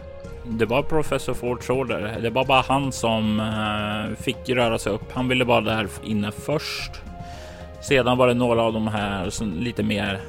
Det 0.45 0.65
var 0.65 0.83
professor 0.83 1.33
Fords 1.33 1.69
order. 1.69 2.17
Det 2.21 2.29
var 2.29 2.45
bara 2.45 2.61
han 2.61 2.91
som 2.91 3.39
eh, 3.39 4.23
fick 4.23 4.49
röra 4.49 4.77
sig 4.77 4.91
upp. 4.91 5.11
Han 5.11 5.27
ville 5.27 5.43
vara 5.45 5.61
där 5.61 5.87
inne 6.03 6.31
först. 6.31 6.91
Sedan 7.81 8.17
var 8.17 8.27
det 8.27 8.33
några 8.33 8.61
av 8.61 8.73
de 8.73 8.87
här 8.87 9.29
som 9.29 9.53
lite 9.59 9.83
mer 9.83 10.21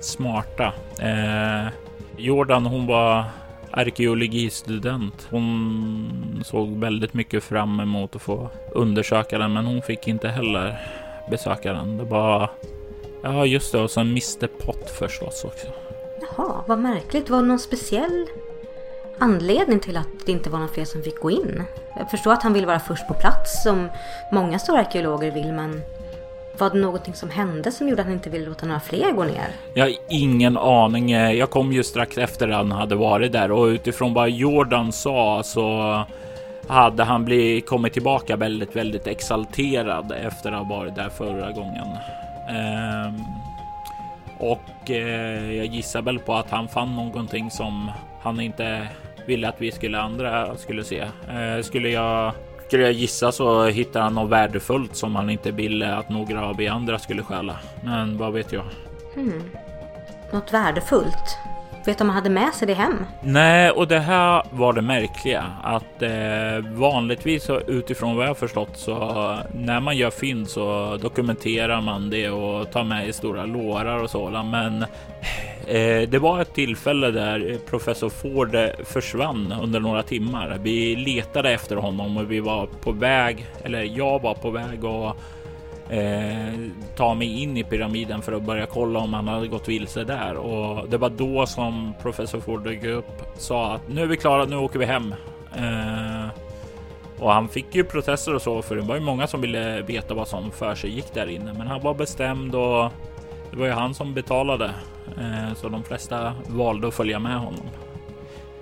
smarta. 0.00 0.72
Eh, 1.00 1.68
Jordan, 2.16 2.66
hon 2.66 2.86
var 2.86 3.24
arkeologistudent. 3.70 5.26
Hon 5.30 6.42
såg 6.44 6.76
väldigt 6.78 7.14
mycket 7.14 7.44
fram 7.44 7.80
emot 7.80 8.16
att 8.16 8.22
få 8.22 8.48
undersöka 8.72 9.38
den, 9.38 9.52
men 9.52 9.66
hon 9.66 9.82
fick 9.82 10.08
inte 10.08 10.28
heller 10.28 10.80
besöka 11.30 11.72
den. 11.72 11.96
Det 11.96 12.04
var 12.04 12.50
Ja, 13.24 13.46
just 13.46 13.72
det. 13.72 13.80
Och 13.80 13.90
sen 13.90 14.06
Mr 14.06 14.46
Pott 14.46 14.90
förstås 14.90 15.44
också. 15.44 15.66
Jaha, 16.28 16.64
vad 16.66 16.78
märkligt. 16.78 17.30
Var 17.30 17.42
det 17.42 17.48
någon 17.48 17.58
speciell 17.58 18.26
anledning 19.18 19.80
till 19.80 19.96
att 19.96 20.08
det 20.26 20.32
inte 20.32 20.50
var 20.50 20.58
någon 20.58 20.68
fler 20.68 20.84
som 20.84 21.02
fick 21.02 21.20
gå 21.20 21.30
in? 21.30 21.62
Jag 21.98 22.10
förstår 22.10 22.32
att 22.32 22.42
han 22.42 22.52
vill 22.52 22.66
vara 22.66 22.80
först 22.80 23.08
på 23.08 23.14
plats 23.14 23.62
som 23.62 23.88
många 24.32 24.58
stora 24.58 24.80
arkeologer 24.80 25.30
vill, 25.30 25.52
men 25.52 25.82
var 26.58 26.70
det 26.70 26.78
någonting 26.78 27.14
som 27.14 27.30
hände 27.30 27.72
som 27.72 27.88
gjorde 27.88 28.02
att 28.02 28.06
han 28.06 28.14
inte 28.14 28.30
ville 28.30 28.46
låta 28.46 28.66
några 28.66 28.80
fler 28.80 29.12
gå 29.12 29.24
ner? 29.24 29.48
Jag 29.74 29.84
har 29.84 29.92
ingen 30.08 30.56
aning. 30.56 31.10
Jag 31.10 31.50
kom 31.50 31.72
ju 31.72 31.84
strax 31.84 32.18
efter 32.18 32.48
han 32.48 32.72
hade 32.72 32.94
varit 32.94 33.32
där 33.32 33.52
och 33.52 33.64
utifrån 33.64 34.14
vad 34.14 34.30
Jordan 34.30 34.92
sa 34.92 35.42
så 35.44 36.00
hade 36.66 37.04
han 37.04 37.24
blivit, 37.24 37.66
kommit 37.66 37.92
tillbaka 37.92 38.36
väldigt, 38.36 38.76
väldigt 38.76 39.06
exalterad 39.06 40.12
efter 40.12 40.52
att 40.52 40.58
ha 40.66 40.76
varit 40.76 40.94
där 40.94 41.08
förra 41.08 41.50
gången. 41.50 41.86
Um, 42.48 43.43
och 44.44 44.90
eh, 44.90 45.52
jag 45.52 45.66
gissar 45.66 46.02
väl 46.02 46.18
på 46.18 46.34
att 46.34 46.50
han 46.50 46.68
fann 46.68 46.96
någonting 46.96 47.50
som 47.50 47.90
han 48.20 48.40
inte 48.40 48.88
ville 49.26 49.48
att 49.48 49.60
vi 49.60 49.72
skulle 49.72 50.00
andra 50.00 50.56
skulle 50.56 50.84
se. 50.84 51.00
Eh, 51.28 51.62
skulle 51.62 51.88
jag 51.88 52.32
skulle 52.66 52.82
jag 52.82 52.92
gissa 52.92 53.32
så 53.32 53.66
hittar 53.66 54.00
han 54.00 54.14
något 54.14 54.30
värdefullt 54.30 54.96
som 54.96 55.16
han 55.16 55.30
inte 55.30 55.50
ville 55.50 55.94
att 55.94 56.08
några 56.08 56.46
av 56.46 56.56
vi 56.56 56.68
andra 56.68 56.98
skulle 56.98 57.22
stjäla. 57.22 57.58
Men 57.84 58.18
vad 58.18 58.32
vet 58.32 58.52
jag? 58.52 58.64
Hmm. 59.14 59.42
Något 60.32 60.52
värdefullt? 60.52 61.38
Vet 61.86 62.00
om 62.00 62.08
han 62.08 62.16
hade 62.16 62.30
med 62.30 62.54
sig 62.54 62.66
det 62.66 62.74
hem? 62.74 63.04
Nej, 63.22 63.70
och 63.70 63.88
det 63.88 63.98
här 63.98 64.42
var 64.50 64.72
det 64.72 64.82
märkliga 64.82 65.44
att 65.62 66.02
eh, 66.02 66.72
vanligtvis 66.72 67.50
utifrån 67.66 68.16
vad 68.16 68.26
jag 68.26 68.38
förstått 68.38 68.70
så 68.74 69.38
när 69.54 69.80
man 69.80 69.96
gör 69.96 70.10
fynd 70.10 70.48
så 70.48 70.96
dokumenterar 71.02 71.80
man 71.80 72.10
det 72.10 72.30
och 72.30 72.70
tar 72.70 72.84
med 72.84 73.08
i 73.08 73.12
stora 73.12 73.44
lårar 73.44 74.02
och 74.02 74.10
sådant 74.10 74.50
Men 74.50 74.82
eh, 75.66 76.08
det 76.08 76.18
var 76.18 76.40
ett 76.40 76.54
tillfälle 76.54 77.10
där 77.10 77.58
professor 77.66 78.08
Ford 78.08 78.54
eh, 78.54 78.68
försvann 78.84 79.54
under 79.62 79.80
några 79.80 80.02
timmar. 80.02 80.58
Vi 80.62 80.96
letade 80.96 81.52
efter 81.52 81.76
honom 81.76 82.16
och 82.16 82.30
vi 82.30 82.40
var 82.40 82.66
på 82.66 82.92
väg, 82.92 83.46
eller 83.64 83.82
jag 83.82 84.22
var 84.22 84.34
på 84.34 84.50
väg 84.50 84.84
och 84.84 85.16
eh, 85.90 86.54
ta 86.96 87.14
mig 87.14 87.42
in 87.42 87.56
i 87.56 87.64
pyramiden 87.64 88.22
för 88.22 88.32
att 88.32 88.42
börja 88.42 88.66
kolla 88.66 88.98
om 88.98 89.14
han 89.14 89.28
hade 89.28 89.48
gått 89.48 89.68
vilse 89.68 90.04
där. 90.04 90.36
Och 90.36 90.88
det 90.88 90.96
var 90.96 91.10
då 91.10 91.46
som 91.46 91.94
professor 92.02 92.40
Ford 92.40 92.64
dök 92.64 92.84
upp 92.84 93.22
sa 93.36 93.72
att 93.74 93.88
nu 93.88 94.02
är 94.02 94.06
vi 94.06 94.16
klara, 94.16 94.44
nu 94.44 94.56
åker 94.56 94.78
vi 94.78 94.84
hem. 94.84 95.14
Eh, 95.56 96.28
och 97.18 97.32
han 97.32 97.48
fick 97.48 97.74
ju 97.74 97.84
protester 97.84 98.34
och 98.34 98.42
så, 98.42 98.62
för 98.62 98.76
det 98.76 98.82
var 98.82 98.94
ju 98.94 99.00
många 99.00 99.26
som 99.26 99.40
ville 99.40 99.82
veta 99.82 100.14
vad 100.14 100.28
som 100.28 100.50
för 100.50 100.74
sig 100.74 100.90
gick 100.90 101.14
där 101.14 101.26
inne. 101.26 101.52
Men 101.52 101.66
han 101.66 101.80
var 101.80 101.94
bestämd 101.94 102.54
och 102.54 102.90
det 103.50 103.56
var 103.56 103.66
ju 103.66 103.72
han 103.72 103.94
som 103.94 104.14
betalade, 104.14 104.70
eh, 105.18 105.54
så 105.54 105.68
de 105.68 105.84
flesta 105.84 106.34
valde 106.46 106.88
att 106.88 106.94
följa 106.94 107.18
med 107.18 107.38
honom. 107.38 107.66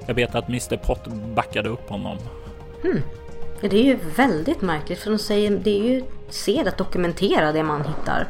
Jag 0.06 0.14
vet 0.14 0.34
att 0.34 0.48
Mr 0.48 0.76
Pott 0.76 1.06
backade 1.34 1.68
upp 1.68 1.88
honom. 1.88 2.16
Hmm. 2.82 3.02
Det 3.70 3.78
är 3.78 3.84
ju 3.84 3.98
väldigt 4.16 4.62
märkligt 4.62 4.98
för 4.98 5.10
de 5.10 5.18
säger 5.18 5.50
det 5.50 5.80
är 5.80 5.84
ju 5.84 6.02
sed 6.28 6.68
att 6.68 6.78
dokumentera 6.78 7.52
det 7.52 7.62
man 7.62 7.84
hittar. 7.84 8.28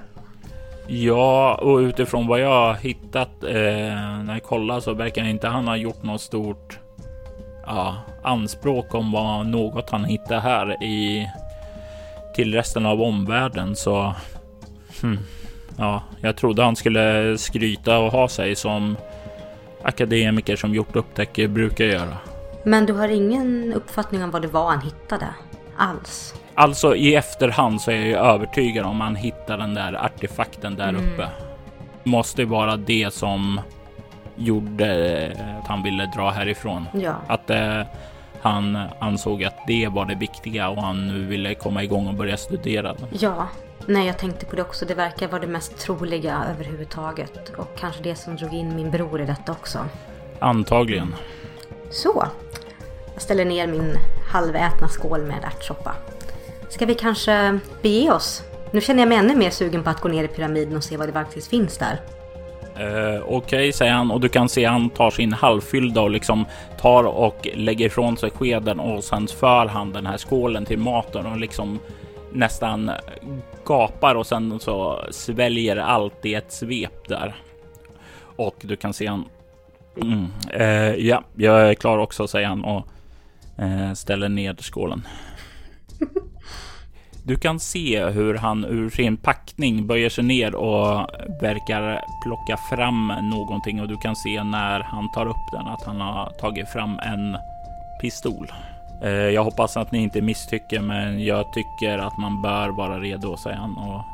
Ja, 0.87 1.55
och 1.55 1.77
utifrån 1.77 2.27
vad 2.27 2.41
jag 2.41 2.49
har 2.49 2.75
hittat 2.75 3.45
eh, 3.45 3.55
när 4.25 4.33
jag 4.33 4.43
kollar 4.43 4.81
så 4.81 4.95
verkar 4.95 5.25
inte 5.25 5.49
han 5.49 5.69
ha 5.69 5.77
gjort 5.77 6.03
något 6.03 6.21
stort 6.21 6.79
ja, 7.67 7.97
anspråk 8.23 8.95
om 8.95 9.13
vad 9.13 9.47
något 9.47 9.91
han 9.91 10.05
hittar 10.05 10.41
här 10.41 10.83
i 10.85 11.29
till 12.35 12.55
resten 12.55 12.87
av 12.87 13.03
omvärlden. 13.03 13.77
Så 13.77 14.15
hmm, 15.03 15.19
ja, 15.79 16.03
jag 16.21 16.37
trodde 16.37 16.63
han 16.63 16.77
skulle 16.77 17.39
skryta 17.39 17.99
och 17.99 18.13
ha 18.13 18.29
sig 18.29 18.57
som 18.57 18.97
akademiker 19.83 20.57
som 20.57 20.75
gjort 20.75 20.97
upptäcker 20.97 21.49
brukar 21.49 21.85
göra. 21.85 22.19
Men 22.65 22.87
du 22.87 22.93
har 22.93 23.09
ingen 23.09 23.73
uppfattning 23.73 24.25
om 24.25 24.31
vad 24.31 24.43
det 24.43 24.49
var 24.49 24.71
han 24.71 24.81
hittade? 24.81 25.27
Alls? 25.77 26.35
Alltså 26.55 26.97
i 26.97 27.15
efterhand 27.15 27.81
så 27.81 27.91
är 27.91 27.95
jag 27.95 28.07
ju 28.07 28.17
övertygad 28.17 28.87
om 28.87 29.01
han 29.01 29.17
hittar 29.17 29.59
den 29.59 29.75
där 29.75 30.05
artefakten 30.05 30.77
där 30.77 30.89
mm. 30.89 31.13
uppe. 31.13 31.29
Måste 32.05 32.45
vara 32.45 32.77
det 32.77 33.15
som 33.15 33.61
gjorde 34.37 35.59
att 35.63 35.69
han 35.69 35.83
ville 35.83 36.07
dra 36.17 36.31
härifrån. 36.31 36.89
Ja. 36.93 37.15
Att 37.27 37.51
eh, 37.51 37.83
han 38.43 38.79
ansåg 38.99 39.45
att 39.45 39.57
det 39.67 39.89
var 39.89 40.07
det 40.07 40.15
viktiga 40.15 40.69
och 40.69 40.83
han 40.83 41.09
nu 41.09 41.27
ville 41.27 41.55
komma 41.55 41.83
igång 41.83 42.07
och 42.07 42.15
börja 42.15 42.37
studera. 42.37 42.97
Ja, 43.11 43.49
nej 43.87 44.07
jag 44.07 44.19
tänkte 44.19 44.47
på 44.47 44.57
det 44.57 44.63
också. 44.63 44.87
Det 44.87 44.95
verkar 44.95 45.29
vara 45.29 45.41
det 45.41 45.47
mest 45.47 45.79
troliga 45.79 46.45
överhuvudtaget. 46.55 47.49
Och 47.57 47.79
kanske 47.79 48.03
det 48.03 48.15
som 48.15 48.37
drog 48.37 48.55
in 48.55 48.77
min 48.77 48.91
bror 48.91 49.21
i 49.21 49.27
detta 49.27 49.53
också. 49.53 49.79
Antagligen. 50.39 51.15
Så, 51.91 52.27
ställer 53.23 53.45
ner 53.45 53.67
min 53.67 53.99
halvätna 54.29 54.89
skål 54.89 55.23
med 55.23 55.45
ärtsoppa. 55.45 55.95
Ska 56.69 56.87
vi 56.87 56.95
kanske 56.95 57.59
bege 57.83 58.11
oss? 58.11 58.43
Nu 58.71 58.81
känner 58.81 59.01
jag 59.01 59.09
mig 59.09 59.19
ännu 59.19 59.37
mer 59.37 59.51
sugen 59.51 59.83
på 59.83 59.91
att 59.91 60.01
gå 60.01 60.09
ner 60.09 60.25
i 60.25 60.29
pyramiden 60.29 60.77
och 60.77 60.85
se 60.85 60.97
vad 60.97 61.09
det 61.09 61.13
faktiskt 61.13 61.49
finns 61.49 61.79
där. 61.79 62.01
Uh, 62.81 63.23
Okej, 63.23 63.37
okay, 63.37 63.73
säger 63.73 63.93
han 63.93 64.11
och 64.11 64.21
du 64.21 64.29
kan 64.29 64.49
se 64.49 64.65
han 64.65 64.91
tar 64.91 65.11
sin 65.11 65.33
halvfyllda 65.33 66.01
och 66.01 66.11
liksom 66.11 66.45
tar 66.81 67.05
och 67.05 67.49
lägger 67.55 67.87
ifrån 67.87 68.17
sig 68.17 68.31
skeden 68.31 68.81
och 68.81 69.05
sen 69.05 69.27
för 69.27 69.67
han 69.67 69.93
den 69.93 70.07
här 70.07 70.19
skålen 70.19 70.65
till 70.65 70.79
maten 70.79 71.27
och 71.27 71.39
liksom 71.39 71.79
nästan 72.33 72.91
gapar 73.65 74.15
och 74.15 74.27
sen 74.27 74.61
så 74.61 75.05
sväljer 75.11 75.77
allt 75.77 76.25
i 76.25 76.35
ett 76.35 76.53
svep 76.53 77.09
där. 77.09 77.35
Och 78.37 78.57
du 78.61 78.77
kan 78.77 78.93
se 78.93 79.07
han. 79.07 79.25
Mm, 79.97 80.27
uh, 80.61 81.07
ja, 81.07 81.25
jag 81.35 81.71
är 81.71 81.75
klar 81.75 81.99
också, 81.99 82.27
säger 82.27 82.49
han 82.49 82.65
och 82.65 82.77
uh, 82.77 82.92
Eh, 83.63 83.93
ställer 83.93 84.29
ner 84.29 84.57
skålen. 84.59 85.07
Du 87.25 87.37
kan 87.37 87.61
se 87.61 88.05
hur 88.05 88.35
han 88.35 88.65
ur 88.65 88.91
sin 88.91 89.17
packning 89.17 89.87
böjer 89.87 90.09
sig 90.09 90.25
ner 90.25 90.55
och 90.55 91.11
verkar 91.41 92.05
plocka 92.23 92.57
fram 92.57 93.13
någonting 93.23 93.81
och 93.81 93.89
du 93.89 93.97
kan 93.97 94.17
se 94.17 94.45
när 94.45 94.81
han 94.81 95.13
tar 95.13 95.27
upp 95.27 95.53
den 95.53 95.67
att 95.67 95.83
han 95.85 96.01
har 96.01 96.31
tagit 96.41 96.69
fram 96.69 96.99
en 96.99 97.37
pistol. 98.01 98.53
Eh, 99.03 99.11
jag 99.11 99.45
hoppas 99.45 99.77
att 99.77 99.93
ni 99.93 99.99
inte 100.03 100.21
misstycker, 100.21 100.81
men 100.81 101.25
jag 101.25 101.53
tycker 101.53 101.99
att 101.99 102.19
man 102.19 102.43
bör 102.43 102.69
vara 102.69 103.01
redo, 103.01 103.37
säger 103.37 103.57
han 103.57 103.77
och 103.77 104.05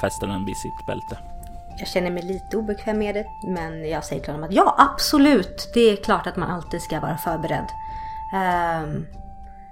fäster 0.00 0.26
den 0.26 0.44
vid 0.44 0.56
sitt 0.56 0.86
bälte. 0.86 1.18
Jag 1.78 1.88
känner 1.88 2.10
mig 2.10 2.22
lite 2.22 2.56
obekväm 2.56 2.98
med 2.98 3.14
det, 3.14 3.26
men 3.46 3.88
jag 3.88 4.04
säger 4.04 4.22
till 4.22 4.32
honom 4.32 4.48
att 4.48 4.54
ja, 4.54 4.74
absolut, 4.78 5.70
det 5.74 5.80
är 5.80 5.96
klart 5.96 6.26
att 6.26 6.36
man 6.36 6.50
alltid 6.50 6.82
ska 6.82 7.00
vara 7.00 7.16
förberedd. 7.16 7.66
Um, 8.32 9.06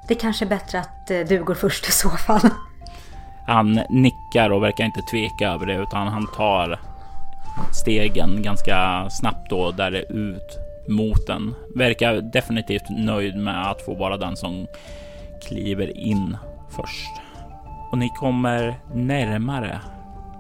det 0.09 0.15
är 0.15 0.19
kanske 0.19 0.45
är 0.45 0.49
bättre 0.49 0.81
att 0.81 1.11
eh, 1.11 1.21
du 1.21 1.45
går 1.45 1.55
först 1.55 1.89
i 1.89 1.93
så 1.93 2.11
fall. 2.11 2.51
Han 3.47 3.81
nickar 3.91 4.51
och 4.51 4.63
verkar 4.63 4.85
inte 4.85 5.03
tveka 5.03 5.49
över 5.49 5.67
det 5.67 5.75
utan 5.75 6.09
han 6.09 6.27
tar 6.27 6.81
stegen 7.73 8.43
ganska 8.43 9.11
snabbt 9.11 9.51
då 9.51 9.71
där 9.71 9.91
det 9.91 10.03
ut 10.03 10.59
mot 10.89 11.27
den. 11.27 11.55
Verkar 11.75 12.15
definitivt 12.15 12.91
nöjd 12.91 13.37
med 13.37 13.71
att 13.71 13.83
få 13.83 13.95
vara 13.95 14.17
den 14.17 14.37
som 14.37 14.67
kliver 15.43 15.97
in 15.97 16.37
först. 16.71 17.11
Och 17.91 17.99
ni 17.99 18.09
kommer 18.09 18.81
närmare 18.95 19.81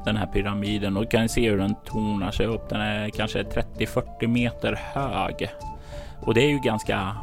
den 0.05 0.17
här 0.17 0.27
pyramiden 0.27 0.97
och 0.97 1.11
kan 1.11 1.29
se 1.29 1.51
hur 1.51 1.59
den 1.59 1.75
tornar 1.75 2.31
sig 2.31 2.47
upp. 2.47 2.69
Den 2.69 2.81
är 2.81 3.09
kanske 3.09 3.43
30-40 3.43 4.27
meter 4.27 4.81
hög 4.95 5.51
och 6.21 6.35
det 6.35 6.41
är 6.41 6.49
ju 6.49 6.59
ganska. 6.59 7.17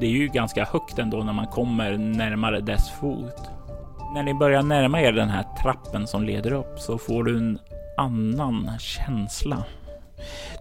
Det 0.00 0.06
är 0.06 0.10
ju 0.10 0.28
ganska 0.28 0.64
högt 0.64 0.98
ändå 0.98 1.24
när 1.24 1.32
man 1.32 1.46
kommer 1.46 1.96
närmare 1.96 2.60
dess 2.60 2.90
fot. 2.90 3.50
När 4.14 4.22
ni 4.22 4.34
börjar 4.34 4.62
närma 4.62 5.00
er 5.00 5.12
den 5.12 5.28
här 5.28 5.44
trappen 5.62 6.06
som 6.06 6.24
leder 6.24 6.52
upp 6.52 6.78
så 6.78 6.98
får 6.98 7.24
du 7.24 7.38
en 7.38 7.58
annan 7.96 8.70
känsla. 8.78 9.64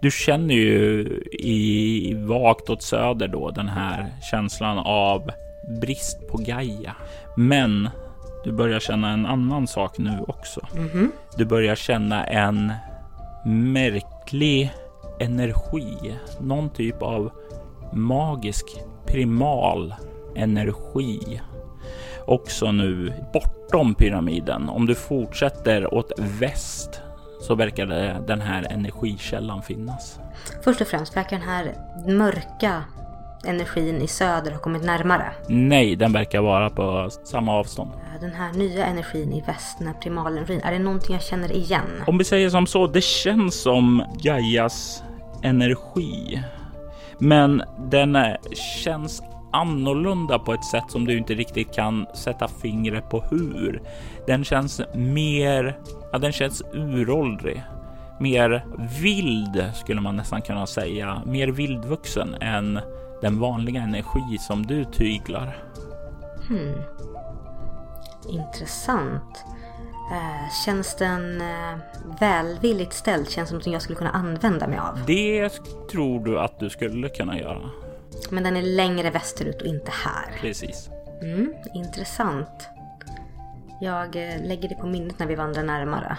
Du 0.02 0.12
känner 0.12 0.56
ju 0.56 1.02
i 1.32 2.14
vagt 2.14 2.70
åt 2.70 2.84
söder 2.84 3.28
då 3.28 3.52
den 3.52 3.70
här 3.70 4.14
känslan 4.32 4.78
av 4.78 5.32
brist 5.82 6.28
på 6.32 6.38
Gaia. 6.38 6.96
Men 7.38 7.90
du 8.44 8.52
börjar 8.52 8.80
känna 8.80 9.12
en 9.12 9.26
annan 9.26 9.68
sak 9.68 9.98
nu 9.98 10.20
också. 10.28 10.62
Mm 10.76 10.90
-hmm. 10.90 11.08
Du 11.38 11.46
börjar 11.46 11.76
känna 11.76 12.24
en 12.24 12.74
märklig 13.46 14.72
energi, 15.20 16.16
någon 16.40 16.70
typ 16.70 17.02
av 17.02 17.32
magisk 17.94 18.66
primal 19.08 19.96
energi 20.36 21.42
också 22.28 22.72
nu 22.72 23.14
bortom 23.34 23.96
pyramiden. 23.96 24.70
Om 24.70 24.86
du 24.86 24.96
fortsätter 24.96 25.94
åt 25.94 26.12
väst 26.18 27.02
så 27.42 27.56
verkar 27.56 27.86
den 28.28 28.42
här 28.42 28.68
energikällan 28.72 29.62
finnas. 29.62 30.20
Först 30.64 30.82
och 30.82 30.88
främst, 30.88 31.18
verkar 31.18 31.38
den 31.38 31.48
här 31.48 31.74
mörka 32.08 32.84
energin 33.46 34.02
i 34.02 34.08
söder 34.08 34.52
ha 34.52 34.60
kommit 34.60 34.84
närmare? 34.84 35.32
Nej, 35.48 35.96
den 35.96 36.14
verkar 36.14 36.42
vara 36.42 36.70
på 36.70 37.10
samma 37.10 37.54
avstånd. 37.54 37.92
Den 38.22 38.34
här 38.34 38.54
nya 38.54 38.86
energin 38.86 39.34
i 39.34 39.42
väst, 39.42 39.78
den 39.78 39.88
här 39.88 39.94
primalenergin, 39.94 40.62
är 40.64 40.72
det 40.72 40.80
någonting 40.80 41.16
jag 41.16 41.24
känner 41.24 41.52
igen? 41.52 42.04
Om 42.08 42.18
vi 42.18 42.24
säger 42.24 42.50
som 42.50 42.68
så, 42.68 42.88
det 42.88 43.04
känns 43.04 43.62
som 43.62 44.04
Gaias 44.24 45.04
energi 45.44 46.44
men 47.20 47.64
den 47.80 48.16
eh, 48.16 48.36
känns 48.84 49.22
annorlunda 49.52 50.40
på 50.40 50.54
ett 50.54 50.66
sätt 50.66 50.84
som 50.88 51.06
du 51.06 51.18
inte 51.18 51.34
riktigt 51.34 51.74
kan 51.74 52.06
sätta 52.14 52.48
fingret 52.48 53.10
på 53.10 53.22
hur. 53.22 53.82
Den 54.28 54.44
känns 54.44 54.82
mer, 54.94 55.80
ja, 56.12 56.18
den 56.18 56.32
känns 56.32 56.64
uråldrig, 56.74 57.64
mer 58.20 58.66
vild 59.02 59.72
skulle 59.76 60.02
man 60.02 60.16
nästan 60.16 60.42
kunna 60.42 60.68
säga, 60.68 61.22
mer 61.26 61.48
vildvuxen 61.48 62.36
än 62.42 62.80
den 63.22 63.40
vanliga 63.40 63.82
energi 63.82 64.38
som 64.40 64.66
du 64.66 64.86
tyglar. 64.86 65.58
Hmm. 66.48 66.82
Intressant. 68.30 69.46
Eh, 70.12 70.52
känns 70.66 70.96
den 70.96 71.42
eh, 71.42 71.78
välvilligt 72.20 72.94
ställd? 72.94 73.30
Känns 73.30 73.50
som 73.50 73.58
något 73.58 73.68
jag 73.68 73.82
skulle 73.82 73.98
kunna 73.98 74.12
använda 74.12 74.68
mig 74.68 74.80
av? 74.80 75.00
Det 75.08 75.50
tror 75.92 76.26
du 76.26 76.40
att 76.40 76.60
du 76.60 76.70
skulle 76.70 77.10
kunna 77.10 77.40
göra. 77.40 77.70
Men 78.30 78.44
den 78.44 78.58
är 78.58 78.62
längre 78.62 79.10
västerut 79.10 79.62
och 79.62 79.68
inte 79.68 79.92
här. 79.92 80.40
Precis. 80.42 80.90
Mm, 81.22 81.54
intressant. 81.74 82.70
Jag 83.82 84.16
eh, 84.16 84.48
lägger 84.48 84.70
det 84.70 84.76
på 84.76 84.88
minnet 84.88 85.20
när 85.20 85.28
vi 85.28 85.36
vandrar 85.36 85.64
närmare. 85.64 86.18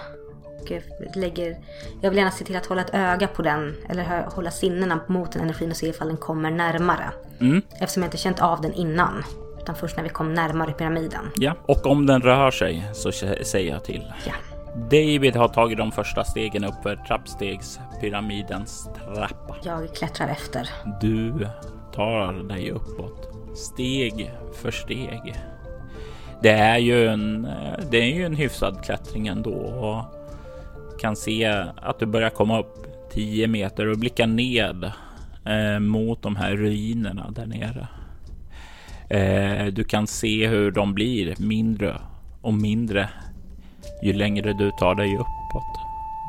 Och 0.61 0.73
lägger, 1.17 1.57
jag 2.01 2.11
vill 2.11 2.19
gärna 2.19 2.31
se 2.31 2.45
till 2.45 2.57
att 2.57 2.67
hålla 2.67 2.81
ett 2.81 2.95
öga 2.95 3.27
på 3.27 3.43
den, 3.43 3.75
eller 3.89 4.31
hålla 4.35 4.51
sinnena 4.51 5.01
mot 5.07 5.33
den 5.33 5.43
energin 5.43 5.71
och 5.71 5.77
se 5.77 5.89
ifall 5.89 6.09
den 6.09 6.17
kommer 6.17 6.51
närmare. 6.51 7.11
Mm. 7.41 7.63
Eftersom 7.71 8.03
jag 8.03 8.07
inte 8.07 8.17
känt 8.17 8.41
av 8.41 8.61
den 8.61 8.73
innan. 8.73 9.25
Utan 9.69 9.77
först 9.77 9.97
när 9.97 10.05
vi 10.05 10.09
kom 10.09 10.35
närmare 10.35 10.73
pyramiden. 10.73 11.31
Ja, 11.37 11.55
och 11.67 11.87
om 11.87 12.07
den 12.07 12.23
rör 12.23 12.51
sig 12.51 12.91
så 12.95 13.13
säger 13.13 13.73
jag 13.73 13.85
till. 13.85 14.13
Ja. 14.27 14.33
David 14.75 15.37
har 15.37 15.49
tagit 15.49 15.79
de 15.79 15.93
första 15.93 16.25
stegen 16.25 16.65
upp 16.65 16.75
för 16.83 16.97
trappstegspyramidens 16.97 18.89
trappa. 18.95 19.57
Jag 19.63 19.95
klättrar 19.95 20.29
efter. 20.29 20.69
Du 21.01 21.47
tar 21.95 22.33
dig 22.33 22.71
uppåt 22.71 23.29
steg 23.57 24.33
för 24.63 24.71
steg. 24.71 25.35
Det 26.43 26.51
är 26.53 26.79
ju 26.79 27.09
en, 27.09 27.49
det 27.91 27.99
är 27.99 28.15
ju 28.15 28.25
en 28.25 28.37
hyfsad 28.37 28.85
klättring 28.85 29.27
ändå 29.27 29.55
och 29.55 30.05
kan 31.01 31.17
se 31.17 31.65
att 31.77 31.99
du 31.99 32.07
börjar 32.07 32.31
komma 32.31 32.61
upp 32.61 32.87
10 33.13 33.49
meter 33.49 33.87
och 33.87 33.99
blickar 33.99 34.27
ned 34.27 34.93
eh, 35.45 35.81
mot 35.81 36.23
de 36.23 36.37
här 36.37 36.51
ruinerna 36.51 37.31
där 37.31 37.47
nere. 37.47 37.89
Eh, 39.11 39.67
du 39.67 39.85
kan 39.85 40.07
se 40.07 40.47
hur 40.47 40.71
de 40.71 40.95
blir 40.95 41.35
mindre 41.39 41.97
och 42.43 42.55
mindre 42.55 43.09
ju 44.03 44.13
längre 44.13 44.53
du 44.53 44.71
tar 44.71 44.95
dig 44.95 45.17
uppåt. 45.17 45.81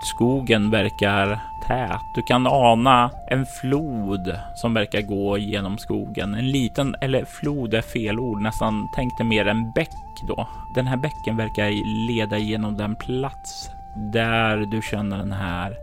Skogen 0.01 0.71
verkar 0.71 1.39
tät. 1.67 2.01
Du 2.15 2.21
kan 2.21 2.47
ana 2.47 3.11
en 3.27 3.45
flod 3.61 4.39
som 4.55 4.73
verkar 4.73 5.01
gå 5.01 5.37
genom 5.37 5.77
skogen. 5.77 6.35
En 6.35 6.51
liten, 6.51 6.95
eller 7.01 7.25
flod 7.25 7.73
är 7.73 7.81
fel 7.81 8.19
ord, 8.19 8.41
nästan 8.41 8.87
tänkte 8.95 9.23
mer 9.23 9.47
en 9.47 9.71
bäck 9.71 9.89
då. 10.27 10.47
Den 10.75 10.87
här 10.87 10.97
bäcken 10.97 11.37
verkar 11.37 11.69
leda 12.07 12.37
genom 12.37 12.77
den 12.77 12.95
plats 12.95 13.69
där 13.95 14.57
du 14.57 14.81
känner 14.81 15.17
den 15.17 15.31
här 15.31 15.77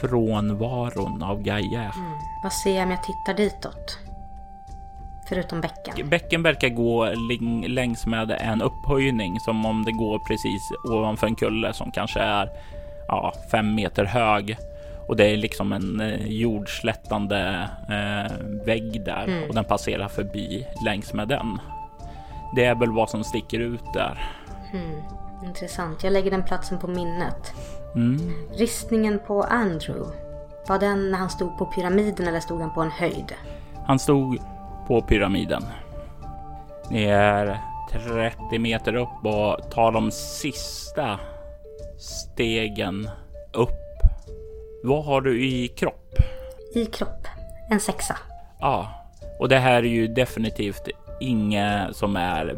frånvaron 0.00 1.22
av 1.22 1.42
Gaia. 1.42 1.80
Mm. 1.80 2.12
Vad 2.42 2.52
ser 2.52 2.74
jag 2.74 2.84
om 2.84 2.90
jag 2.90 3.02
tittar 3.02 3.34
ditåt? 3.34 3.98
Förutom 5.28 5.60
bäcken. 5.60 6.08
Bäcken 6.08 6.42
verkar 6.42 6.68
gå 6.68 7.08
längs 7.68 8.06
med 8.06 8.30
en 8.30 8.62
upphöjning 8.62 9.40
som 9.40 9.66
om 9.66 9.84
det 9.84 9.92
går 9.92 10.18
precis 10.18 10.72
ovanför 10.84 11.26
en 11.26 11.34
kulle 11.34 11.72
som 11.72 11.90
kanske 11.90 12.20
är 12.20 12.48
ja, 13.08 13.32
fem 13.50 13.74
meter 13.74 14.04
hög 14.04 14.56
och 15.08 15.16
det 15.16 15.26
är 15.26 15.36
liksom 15.36 15.72
en 15.72 16.00
eh, 16.00 16.26
jordslättande 16.26 17.68
eh, 17.88 18.36
vägg 18.66 19.04
där 19.04 19.24
mm. 19.24 19.48
och 19.48 19.54
den 19.54 19.64
passerar 19.64 20.08
förbi 20.08 20.66
längs 20.84 21.12
med 21.12 21.28
den. 21.28 21.58
Det 22.54 22.64
är 22.64 22.74
väl 22.74 22.92
vad 22.92 23.10
som 23.10 23.24
sticker 23.24 23.60
ut 23.60 23.92
där. 23.94 24.18
Mm. 24.72 25.02
Intressant. 25.44 26.04
Jag 26.04 26.12
lägger 26.12 26.30
den 26.30 26.44
platsen 26.44 26.78
på 26.78 26.86
minnet. 26.86 27.54
Mm. 27.94 28.32
Ristningen 28.52 29.20
på 29.26 29.42
Andrew. 29.42 30.16
Var 30.68 30.78
den 30.78 31.10
när 31.10 31.18
han 31.18 31.30
stod 31.30 31.58
på 31.58 31.66
pyramiden 31.66 32.28
eller 32.28 32.40
stod 32.40 32.60
han 32.60 32.74
på 32.74 32.80
en 32.80 32.90
höjd? 32.90 33.32
Han 33.86 33.98
stod 33.98 34.38
på 34.88 35.00
pyramiden. 35.00 35.62
Ni 36.90 37.04
är 37.04 37.58
30 37.92 38.58
meter 38.58 38.94
upp 38.94 39.24
och 39.24 39.70
tar 39.70 39.92
de 39.92 40.10
sista 40.10 41.18
stegen 41.98 43.10
upp. 43.52 43.70
Vad 44.84 45.04
har 45.04 45.20
du 45.20 45.44
i 45.44 45.68
kropp? 45.68 46.14
I 46.74 46.86
kropp? 46.86 47.26
En 47.70 47.80
sexa. 47.80 48.16
Ja, 48.60 48.88
och 49.38 49.48
det 49.48 49.58
här 49.58 49.76
är 49.76 49.82
ju 49.82 50.06
definitivt 50.06 50.88
inget 51.20 51.96
som 51.96 52.16
är 52.16 52.56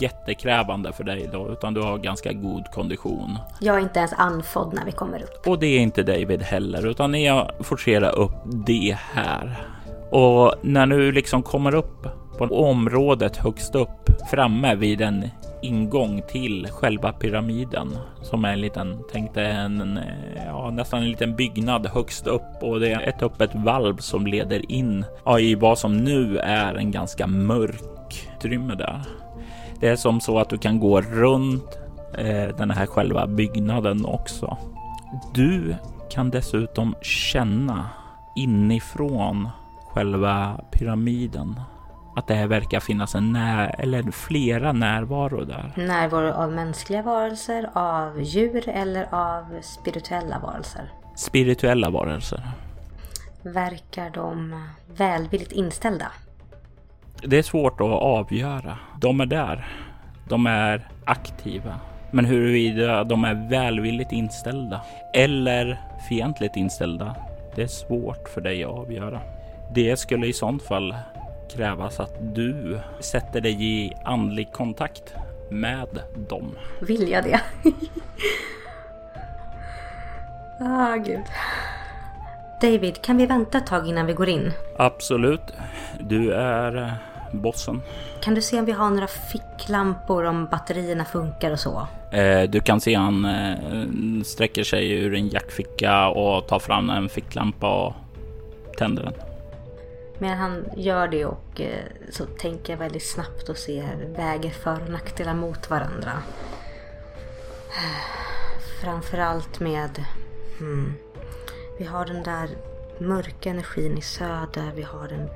jättekrävande 0.00 0.92
för 0.92 1.04
dig 1.04 1.28
då, 1.32 1.48
utan 1.48 1.74
du 1.74 1.80
har 1.80 1.98
ganska 1.98 2.32
god 2.32 2.70
kondition. 2.70 3.38
Jag 3.60 3.76
är 3.76 3.80
inte 3.80 3.98
ens 3.98 4.12
andfådd 4.12 4.74
när 4.74 4.84
vi 4.84 4.92
kommer 4.92 5.22
upp. 5.22 5.46
Och 5.46 5.58
det 5.58 5.66
är 5.66 5.80
inte 5.80 6.02
David 6.02 6.42
heller, 6.42 6.86
utan 6.86 7.12
ni 7.12 7.44
forcerar 7.60 8.18
upp 8.18 8.36
det 8.44 8.98
här. 9.14 9.66
Och 10.14 10.54
när 10.62 10.86
du 10.86 11.12
liksom 11.12 11.42
kommer 11.42 11.74
upp 11.74 12.06
på 12.38 12.44
området 12.44 13.36
högst 13.36 13.74
upp 13.74 14.10
framme 14.30 14.74
vid 14.74 15.00
en 15.00 15.28
ingång 15.62 16.22
till 16.28 16.66
själva 16.70 17.12
pyramiden 17.12 17.98
som 18.22 18.44
är 18.44 18.52
en 18.52 18.60
liten, 18.60 18.98
tänkte 19.12 19.42
en, 19.42 19.98
ja, 20.46 20.70
nästan 20.70 21.02
en 21.02 21.08
liten 21.08 21.36
byggnad 21.36 21.86
högst 21.86 22.26
upp 22.26 22.62
och 22.62 22.80
det 22.80 22.92
är 22.92 23.00
ett 23.00 23.22
öppet 23.22 23.54
valv 23.54 23.96
som 23.96 24.26
leder 24.26 24.72
in 24.72 25.04
ja, 25.24 25.38
i 25.38 25.54
vad 25.54 25.78
som 25.78 25.96
nu 25.96 26.38
är 26.38 26.74
en 26.74 26.90
ganska 26.90 27.26
mörk 27.26 28.28
utrymme 28.36 28.74
där. 28.74 29.00
Det 29.80 29.88
är 29.88 29.96
som 29.96 30.20
så 30.20 30.38
att 30.38 30.48
du 30.48 30.58
kan 30.58 30.80
gå 30.80 31.00
runt 31.00 31.78
eh, 32.18 32.56
den 32.56 32.70
här 32.70 32.86
själva 32.86 33.26
byggnaden 33.26 34.04
också. 34.04 34.56
Du 35.34 35.74
kan 36.10 36.30
dessutom 36.30 36.94
känna 37.02 37.90
inifrån 38.36 39.48
själva 39.94 40.60
pyramiden 40.70 41.60
att 42.16 42.26
det 42.26 42.46
verkar 42.46 42.80
finnas 42.80 43.14
en 43.14 43.32
när 43.32 43.80
eller 43.80 44.10
flera 44.10 44.72
närvaro 44.72 45.44
där. 45.44 45.72
Närvaro 45.76 46.32
av 46.32 46.52
mänskliga 46.52 47.02
varelser, 47.02 47.70
av 47.72 48.22
djur 48.22 48.68
eller 48.68 49.14
av 49.14 49.60
spirituella 49.62 50.38
varelser? 50.38 50.92
Spirituella 51.16 51.90
varelser. 51.90 52.42
Verkar 53.42 54.10
de 54.10 54.62
välvilligt 54.96 55.52
inställda? 55.52 56.06
Det 57.22 57.38
är 57.38 57.42
svårt 57.42 57.80
att 57.80 58.02
avgöra. 58.02 58.78
De 59.00 59.20
är 59.20 59.26
där. 59.26 59.66
De 60.28 60.46
är 60.46 60.88
aktiva. 61.04 61.80
Men 62.10 62.24
huruvida 62.24 63.04
de 63.04 63.24
är 63.24 63.48
välvilligt 63.50 64.12
inställda 64.12 64.80
eller 65.14 65.80
fientligt 66.08 66.56
inställda, 66.56 67.16
det 67.56 67.62
är 67.62 67.66
svårt 67.66 68.28
för 68.28 68.40
dig 68.40 68.64
att 68.64 68.70
avgöra. 68.70 69.20
Det 69.74 69.96
skulle 69.96 70.26
i 70.26 70.32
sånt 70.32 70.62
fall 70.62 70.94
krävas 71.50 72.00
att 72.00 72.34
du 72.34 72.80
sätter 73.00 73.40
dig 73.40 73.64
i 73.64 73.92
andlig 74.04 74.52
kontakt 74.52 75.14
med 75.50 75.88
dem. 76.28 76.56
Vill 76.80 77.08
jag 77.08 77.24
det? 77.24 77.40
ah, 80.60 80.96
gud. 80.96 81.22
David, 82.60 83.02
kan 83.02 83.16
vi 83.16 83.26
vänta 83.26 83.58
ett 83.58 83.66
tag 83.66 83.88
innan 83.88 84.06
vi 84.06 84.12
går 84.12 84.28
in? 84.28 84.52
Absolut. 84.76 85.52
Du 86.00 86.32
är 86.32 86.94
bossen. 87.32 87.82
Kan 88.22 88.34
du 88.34 88.42
se 88.42 88.58
om 88.58 88.64
vi 88.64 88.72
har 88.72 88.90
några 88.90 89.06
ficklampor, 89.06 90.24
om 90.24 90.46
batterierna 90.46 91.04
funkar 91.04 91.50
och 91.50 91.60
så? 91.60 91.86
Eh, 92.10 92.42
du 92.42 92.60
kan 92.60 92.80
se 92.80 92.94
han 92.94 93.24
eh, 93.24 94.22
sträcker 94.24 94.64
sig 94.64 94.90
ur 94.92 95.14
en 95.14 95.28
jackficka 95.28 96.08
och 96.08 96.46
tar 96.46 96.58
fram 96.58 96.90
en 96.90 97.08
ficklampa 97.08 97.86
och 97.86 97.94
tänder 98.78 99.02
den. 99.02 99.33
Medan 100.24 100.38
han 100.38 100.64
gör 100.76 101.08
det 101.08 101.24
och 101.24 101.60
eh, 101.60 101.84
så 102.10 102.26
tänker 102.26 102.72
jag 102.72 102.78
väldigt 102.78 103.06
snabbt 103.06 103.48
och 103.48 103.56
ser, 103.56 104.14
väger 104.16 104.50
för 104.50 104.82
och 104.82 104.90
nackdelar 104.90 105.34
mot 105.34 105.70
varandra. 105.70 106.22
Framförallt 108.82 109.60
med, 109.60 110.04
hmm, 110.58 110.94
vi 111.78 111.84
har 111.84 112.06
den 112.06 112.22
där 112.22 112.48
mörka 112.98 113.50
energin 113.50 113.98
i 113.98 114.00
söder, 114.00 114.72
vi 114.74 114.82
har 114.82 115.08
den 115.08 115.28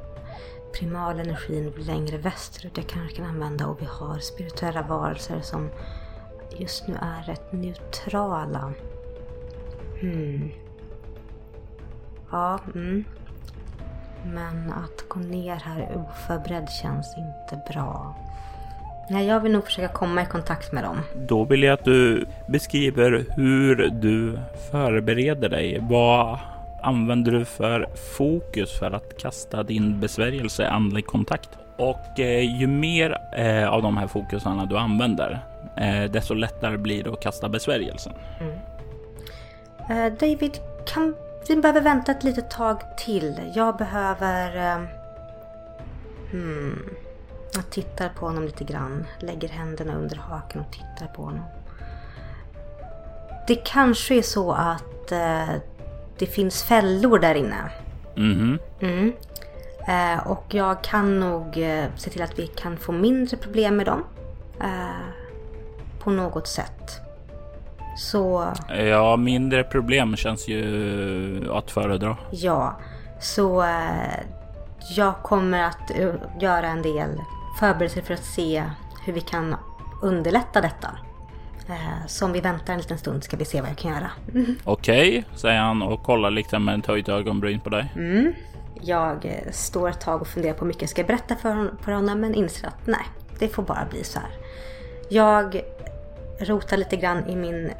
primala 0.72 1.22
energin 1.22 1.72
längre 1.76 2.18
västerut 2.18 2.76
jag 2.76 2.86
kanske 2.86 3.16
kan 3.16 3.26
använda 3.26 3.66
och 3.66 3.82
vi 3.82 3.86
har 3.86 4.18
spirituella 4.18 4.82
varelser 4.82 5.40
som 5.40 5.70
just 6.50 6.88
nu 6.88 6.94
är 7.00 7.22
rätt 7.22 7.52
neutrala. 7.52 8.72
Hmm. 10.00 10.50
Ja, 12.30 12.60
mm. 12.74 13.04
Men 14.24 14.72
att 14.72 15.08
gå 15.08 15.20
ner 15.20 15.56
här 15.56 15.88
oförberedd 15.96 16.70
känns 16.70 17.16
inte 17.16 17.72
bra. 17.72 18.14
Nej, 19.10 19.26
jag 19.26 19.40
vill 19.40 19.52
nog 19.52 19.64
försöka 19.64 19.88
komma 19.88 20.22
i 20.22 20.26
kontakt 20.26 20.72
med 20.72 20.84
dem. 20.84 21.00
Då 21.14 21.44
vill 21.44 21.62
jag 21.62 21.72
att 21.72 21.84
du 21.84 22.26
beskriver 22.48 23.24
hur 23.36 23.90
du 23.90 24.38
förbereder 24.70 25.48
dig. 25.48 25.78
Vad 25.82 26.38
använder 26.82 27.32
du 27.32 27.44
för 27.44 27.86
fokus 28.16 28.78
för 28.78 28.90
att 28.90 29.18
kasta 29.18 29.62
din 29.62 30.00
besvärjelse 30.00 30.68
andlig 30.68 31.06
kontakt? 31.06 31.50
Och 31.76 32.20
eh, 32.20 32.60
ju 32.60 32.66
mer 32.66 33.18
eh, 33.36 33.68
av 33.68 33.82
de 33.82 33.96
här 33.96 34.06
fokusarna 34.06 34.66
du 34.66 34.76
använder, 34.76 35.40
eh, 35.76 36.10
desto 36.10 36.34
lättare 36.34 36.76
blir 36.76 37.04
det 37.04 37.12
att 37.12 37.20
kasta 37.20 37.48
besvärjelsen. 37.48 38.12
Mm. 38.40 38.52
Uh, 39.90 40.18
David, 40.18 40.58
kan 40.86 41.14
vi 41.48 41.56
behöver 41.56 41.80
vänta 41.80 42.12
ett 42.12 42.24
litet 42.24 42.50
tag 42.50 42.96
till. 42.96 43.52
Jag 43.54 43.76
behöver... 43.76 44.56
Uh, 44.56 44.86
hmm, 46.30 46.90
jag 47.54 47.70
tittar 47.70 48.08
på 48.08 48.26
honom 48.26 48.44
lite 48.44 48.64
grann, 48.64 49.06
lägger 49.18 49.48
händerna 49.48 49.94
under 49.94 50.16
haken 50.16 50.60
och 50.60 50.72
tittar 50.72 51.12
på 51.14 51.22
honom. 51.22 51.44
Det 53.46 53.56
kanske 53.56 54.14
är 54.14 54.22
så 54.22 54.52
att 54.52 55.12
uh, 55.12 55.54
det 56.18 56.26
finns 56.26 56.62
fällor 56.62 57.18
där 57.18 57.34
inne. 57.34 57.70
Mm. 58.16 58.58
Mm. 58.80 59.12
Eh, 59.88 60.26
och 60.26 60.44
jag 60.48 60.84
kan 60.84 61.20
nog 61.20 61.58
eh, 61.58 61.84
se 61.96 62.10
till 62.10 62.22
att 62.22 62.38
vi 62.38 62.46
kan 62.46 62.76
få 62.76 62.92
mindre 62.92 63.36
problem 63.36 63.76
med 63.76 63.86
dem. 63.86 64.04
Eh, 64.60 65.08
på 65.98 66.10
något 66.10 66.48
sätt. 66.48 67.00
Så... 67.98 68.52
Ja, 68.68 69.16
mindre 69.16 69.64
problem 69.64 70.16
känns 70.16 70.48
ju 70.48 71.52
att 71.52 71.70
föredra. 71.70 72.16
Ja, 72.30 72.80
så 73.20 73.62
eh, 73.62 74.20
jag 74.96 75.14
kommer 75.22 75.62
att 75.62 75.90
göra 76.40 76.66
en 76.66 76.82
del 76.82 77.08
förberedelser 77.60 78.02
för 78.02 78.14
att 78.14 78.24
se 78.24 78.64
hur 79.04 79.12
vi 79.12 79.20
kan 79.20 79.56
underlätta 80.02 80.60
detta. 80.60 80.88
Eh, 81.68 82.06
så 82.06 82.24
om 82.24 82.32
vi 82.32 82.40
väntar 82.40 82.72
en 82.72 82.78
liten 82.78 82.98
stund 82.98 83.24
ska 83.24 83.36
vi 83.36 83.44
se 83.44 83.60
vad 83.60 83.70
jag 83.70 83.78
kan 83.78 83.90
göra. 83.90 84.10
Okej, 84.64 85.08
okay, 85.08 85.24
säger 85.34 85.60
han 85.60 85.82
och 85.82 86.02
kollar 86.02 86.30
liksom 86.30 86.64
med 86.64 86.78
ett 86.78 86.86
höjt 86.86 87.08
ögonbryn 87.08 87.60
på 87.60 87.70
dig. 87.70 87.92
Mm. 87.96 88.32
Jag 88.80 89.24
eh, 89.24 89.52
står 89.52 89.88
ett 89.88 90.00
tag 90.00 90.20
och 90.20 90.28
funderar 90.28 90.54
på 90.54 90.60
hur 90.60 90.66
mycket 90.66 90.82
jag 90.82 90.90
ska 90.90 91.04
berätta 91.04 91.36
för, 91.36 91.70
för 91.82 91.92
honom 91.92 92.20
men 92.20 92.34
inser 92.34 92.66
att 92.66 92.86
nej, 92.86 93.06
det 93.38 93.48
får 93.48 93.62
bara 93.62 93.86
bli 93.90 94.04
så 94.04 94.18
här. 94.18 94.30
Jag 95.10 95.60
rotar 96.40 96.76
lite 96.76 96.96
grann 96.96 97.28
i 97.28 97.36
min 97.36 97.70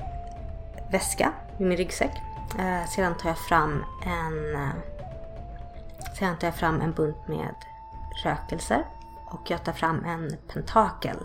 väska, 0.91 1.33
i 1.59 1.65
min 1.65 1.77
ryggsäck. 1.77 2.23
Eh, 2.59 2.87
sedan 2.89 3.17
tar 3.17 3.29
jag 3.29 3.39
fram 3.39 3.85
en 4.07 4.55
eh, 4.55 4.71
Sedan 6.19 6.37
tar 6.39 6.47
jag 6.47 6.55
fram 6.55 6.81
en 6.81 6.93
bunt 6.93 7.29
med 7.29 7.55
rökelser 8.25 8.85
och 9.25 9.51
jag 9.51 9.65
tar 9.65 9.73
fram 9.73 10.05
en 10.05 10.37
pentakel 10.53 11.17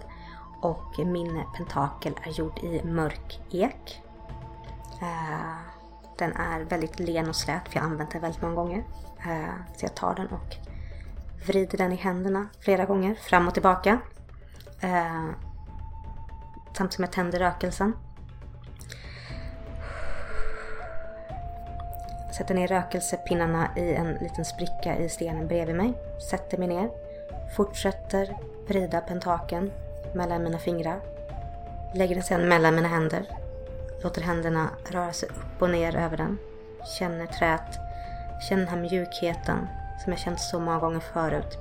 och 0.62 1.00
min 1.00 1.44
pentakel 1.58 2.14
är 2.24 2.32
gjord 2.32 2.60
i 2.60 2.84
mörk 2.84 3.42
ek. 3.52 4.02
Eh, 5.02 5.56
den 6.18 6.34
är 6.34 6.60
väldigt 6.62 7.00
len 7.00 7.30
och 7.30 7.36
slät 7.36 7.68
för 7.70 7.76
jag 7.76 7.84
har 7.84 7.90
använt 7.90 8.12
den 8.12 8.22
väldigt 8.22 8.42
många 8.42 8.56
gånger. 8.56 8.84
Eh, 9.20 9.54
så 9.76 9.86
jag 9.86 9.96
tar 9.96 10.16
den 10.16 10.28
och 10.28 10.56
vrider 11.48 11.78
den 11.78 11.92
i 11.92 11.96
händerna 11.96 12.48
flera 12.60 12.86
gånger 12.86 13.16
fram 13.16 13.48
och 13.48 13.54
tillbaka. 13.54 14.00
Eh, 14.80 15.26
Samtidigt 16.74 16.94
som 16.94 17.04
jag 17.04 17.12
tänder 17.12 17.40
rökelsen. 17.40 17.94
Sätter 22.38 22.56
ner 22.56 22.68
rökelsepinnarna 22.68 23.70
i 23.78 23.94
en 23.94 24.14
liten 24.14 24.46
spricka 24.46 24.98
i 24.98 25.10
stenen 25.10 25.48
bredvid 25.48 25.76
mig. 25.76 25.94
Sätter 26.30 26.58
mig 26.58 26.68
ner. 26.68 26.90
Fortsätter 27.56 28.38
vrida 28.68 29.02
pentaken 29.02 29.72
mellan 30.14 30.44
mina 30.44 30.58
fingrar. 30.58 31.00
Lägger 31.94 32.16
den 32.16 32.24
sedan 32.24 32.48
mellan 32.48 32.76
mina 32.76 32.88
händer. 32.88 33.26
Låter 34.04 34.22
händerna 34.22 34.70
röra 34.92 35.14
sig 35.14 35.30
upp 35.30 35.62
och 35.62 35.70
ner 35.70 35.96
över 35.96 36.18
den. 36.18 36.38
Känner 37.00 37.26
träet. 37.26 37.80
Känner 38.50 38.66
den 38.66 38.74
här 38.74 38.82
mjukheten 38.82 39.68
som 40.04 40.12
jag 40.12 40.20
känt 40.20 40.40
så 40.40 40.60
många 40.60 40.80
gånger 40.80 41.00
förut. 41.00 41.58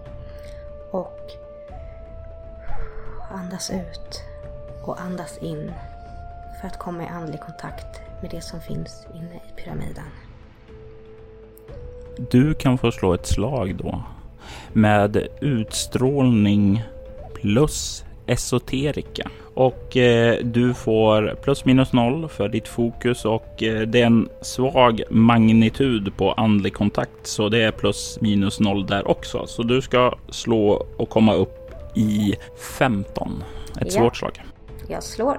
Och 0.91 1.21
andas 3.31 3.71
ut 3.71 4.23
och 4.83 5.01
andas 5.01 5.39
in 5.39 5.73
för 6.61 6.67
att 6.67 6.79
komma 6.79 7.03
i 7.03 7.07
andlig 7.07 7.41
kontakt 7.41 8.01
med 8.21 8.31
det 8.31 8.41
som 8.41 8.61
finns 8.61 9.07
inne 9.15 9.35
i 9.35 9.53
pyramiden. 9.57 10.05
Du 12.17 12.55
kan 12.55 12.79
få 12.79 12.93
slå 12.93 13.15
ett 13.15 13.27
slag 13.27 13.75
då 13.77 14.03
med 14.73 15.27
utstrålning 15.41 16.83
plus 17.35 18.05
esoterika. 18.27 19.31
Och 19.55 19.97
eh, 19.97 20.37
du 20.45 20.75
får 20.75 21.35
plus 21.43 21.65
minus 21.65 21.93
noll 21.93 22.29
för 22.29 22.49
ditt 22.49 22.69
fokus 22.69 23.25
och 23.25 23.63
eh, 23.63 23.81
det 23.81 24.01
är 24.01 24.07
en 24.07 24.29
svag 24.41 25.03
magnitud 25.11 26.17
på 26.17 26.33
andlig 26.33 26.75
kontakt. 26.75 27.27
Så 27.27 27.49
det 27.49 27.63
är 27.63 27.71
plus 27.71 28.19
minus 28.21 28.61
noll 28.61 28.87
där 28.87 29.09
också. 29.09 29.47
Så 29.47 29.63
du 29.63 29.83
ska 29.83 30.15
slå 30.31 30.87
och 30.97 31.09
komma 31.09 31.35
upp 31.35 31.71
i 31.95 32.35
15. 32.79 33.45
Ett 33.81 33.83
Ja. 33.87 33.91
svårt 33.91 34.17
slag. 34.17 34.43
Jag 34.89 35.03
slår. 35.03 35.39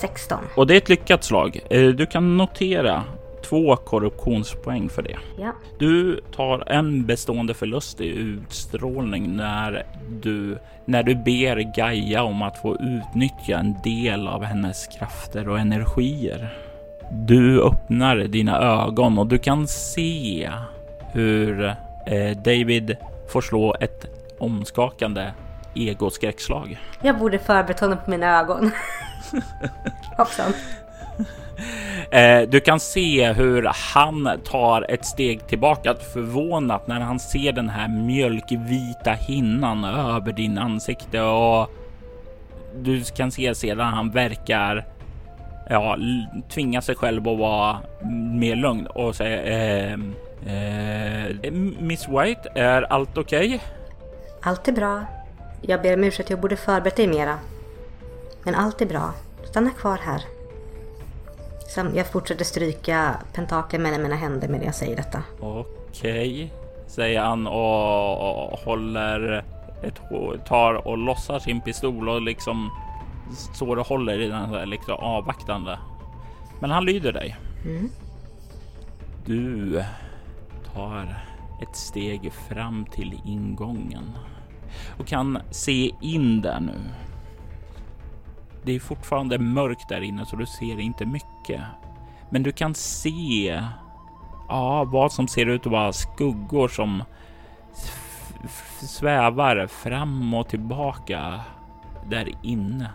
16. 0.00 0.38
Och 0.56 0.66
det 0.66 0.74
är 0.74 0.78
ett 0.78 0.88
lyckat 0.88 1.24
slag. 1.24 1.60
Eh, 1.70 1.86
Du 1.88 2.06
kan 2.06 2.36
notera 2.36 3.02
två 3.44 3.76
korruptionspoäng 3.76 4.88
för 4.88 5.02
det. 5.02 5.16
Ja. 5.38 5.52
Du 5.78 6.20
tar 6.36 6.72
en 6.72 7.06
bestående 7.06 7.54
förlust 7.54 8.00
i 8.00 8.08
utstrålning 8.08 9.36
när 9.36 9.86
du, 10.22 10.58
när 10.84 11.02
du 11.02 11.14
ber 11.14 11.76
Gaia 11.76 12.22
om 12.22 12.42
att 12.42 12.58
få 12.58 12.76
utnyttja 12.76 13.58
en 13.58 13.74
del 13.84 14.28
av 14.28 14.44
hennes 14.44 14.86
krafter 14.86 15.48
och 15.48 15.58
energier. 15.58 16.58
Du 17.10 17.62
öppnar 17.62 18.16
dina 18.16 18.58
ögon 18.58 19.18
och 19.18 19.26
du 19.26 19.38
kan 19.38 19.66
se 19.66 20.50
hur 21.12 21.64
eh, 22.06 22.36
David 22.36 22.96
får 23.28 23.40
slå 23.40 23.76
ett 23.80 24.06
omskakande 24.38 25.32
egoskräckslag. 25.74 26.78
Jag 27.02 27.18
borde 27.18 27.38
förberett 27.38 27.80
honom 27.80 27.98
på 28.04 28.10
mina 28.10 28.40
ögon. 28.40 28.70
Hoppsan. 30.16 30.52
Eh, 32.10 32.48
du 32.48 32.60
kan 32.60 32.80
se 32.80 33.32
hur 33.32 33.70
han 33.94 34.30
tar 34.44 34.90
ett 34.90 35.04
steg 35.04 35.46
tillbaka 35.46 35.94
förvånat 35.94 36.86
när 36.88 37.00
han 37.00 37.18
ser 37.18 37.52
den 37.52 37.68
här 37.68 37.88
mjölkvita 37.88 39.12
hinnan 39.12 39.84
över 39.84 40.32
din 40.32 40.58
ansikte 40.58 41.22
och 41.22 41.70
du 42.76 43.04
kan 43.04 43.30
se 43.30 43.54
sedan 43.54 43.94
han 43.94 44.10
verkar 44.10 44.86
ja, 45.70 45.98
tvinga 46.48 46.82
sig 46.82 46.94
själv 46.94 47.28
att 47.28 47.38
vara 47.38 47.78
mer 48.34 48.56
lugn 48.56 48.86
och 48.86 49.16
säga 49.16 49.42
eh, 49.42 49.92
eh, 50.46 51.52
Miss 51.78 52.08
White, 52.08 52.52
är 52.54 52.82
allt 52.82 53.18
okej? 53.18 53.62
Allt 54.42 54.68
är 54.68 54.72
bra. 54.72 55.04
Jag 55.62 55.82
ber 55.82 55.94
om 55.94 56.04
ursäkt, 56.04 56.30
jag 56.30 56.40
borde 56.40 56.56
förberett 56.56 56.96
dig 56.96 57.06
mera. 57.06 57.38
Men 58.42 58.54
allt 58.54 58.80
är 58.80 58.86
bra. 58.86 59.12
Stanna 59.44 59.70
kvar 59.70 59.98
här. 60.04 60.22
Sam- 61.68 61.96
Jag 61.96 62.06
fortsätter 62.06 62.44
stryka 62.44 63.14
pentakler 63.32 63.78
mellan 63.80 64.02
mina 64.02 64.16
händer 64.16 64.48
medan 64.48 64.64
jag 64.66 64.74
säger 64.74 64.96
detta. 64.96 65.22
Okej, 65.40 66.52
säger 66.86 67.20
han 67.20 67.46
och, 67.46 68.58
håller 68.58 69.44
ett, 69.82 70.00
tar 70.46 70.86
och 70.88 70.98
lossar 70.98 71.38
sin 71.38 71.60
pistol 71.60 72.08
och 72.08 72.22
liksom 72.22 72.70
står 73.54 73.76
och 73.76 73.86
håller 73.86 74.20
i 74.20 74.28
den 74.28 74.48
här 74.50 74.66
liksom 74.66 74.94
avvaktande. 74.94 75.78
Men 76.60 76.70
han 76.70 76.84
lyder 76.84 77.12
dig. 77.12 77.36
Du 79.26 79.82
tar 80.74 81.18
ett 81.62 81.76
steg 81.76 82.32
fram 82.32 82.86
till 82.92 83.20
ingången 83.24 84.10
och 84.98 85.06
kan 85.06 85.38
se 85.50 85.90
in 86.00 86.40
där 86.42 86.60
nu. 86.60 86.80
Det 88.64 88.72
är 88.72 88.80
fortfarande 88.80 89.38
mörkt 89.38 89.88
där 89.88 90.00
inne 90.00 90.26
så 90.26 90.36
du 90.36 90.46
ser 90.46 90.80
inte 90.80 91.06
mycket. 91.06 91.60
Men 92.30 92.42
du 92.42 92.52
kan 92.52 92.74
se 92.74 93.60
Ja, 94.48 94.84
vad 94.84 95.12
som 95.12 95.28
ser 95.28 95.46
ut 95.46 95.66
att 95.66 95.72
vara 95.72 95.92
skuggor 95.92 96.68
som 96.68 97.02
svävar 98.80 99.66
fram 99.66 100.34
och 100.34 100.48
tillbaka 100.48 101.40
där 102.08 102.28
inne. 102.42 102.90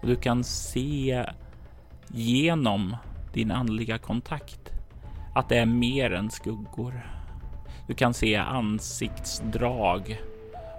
Och 0.00 0.06
du 0.06 0.16
kan 0.16 0.44
se 0.44 1.24
genom 2.08 2.96
din 3.32 3.50
andliga 3.50 3.98
kontakt 3.98 4.70
att 5.34 5.48
det 5.48 5.58
är 5.58 5.66
mer 5.66 6.12
än 6.12 6.30
skuggor. 6.30 7.06
Du 7.86 7.94
kan 7.94 8.14
se 8.14 8.36
ansiktsdrag 8.36 10.20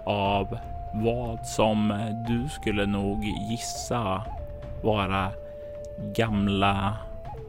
av 0.06 0.58
vad 1.02 1.46
som 1.46 2.00
du 2.28 2.48
skulle 2.48 2.86
nog 2.86 3.24
gissa 3.24 4.22
vara 4.82 5.30
gamla, 5.98 6.96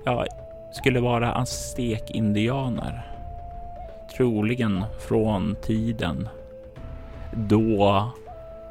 ja, 0.06 0.26
skulle 0.72 1.00
vara 1.00 1.34
aztekindianer. 1.34 3.12
Troligen 4.18 4.84
från 5.08 5.56
tiden 5.62 6.30
då 7.32 8.12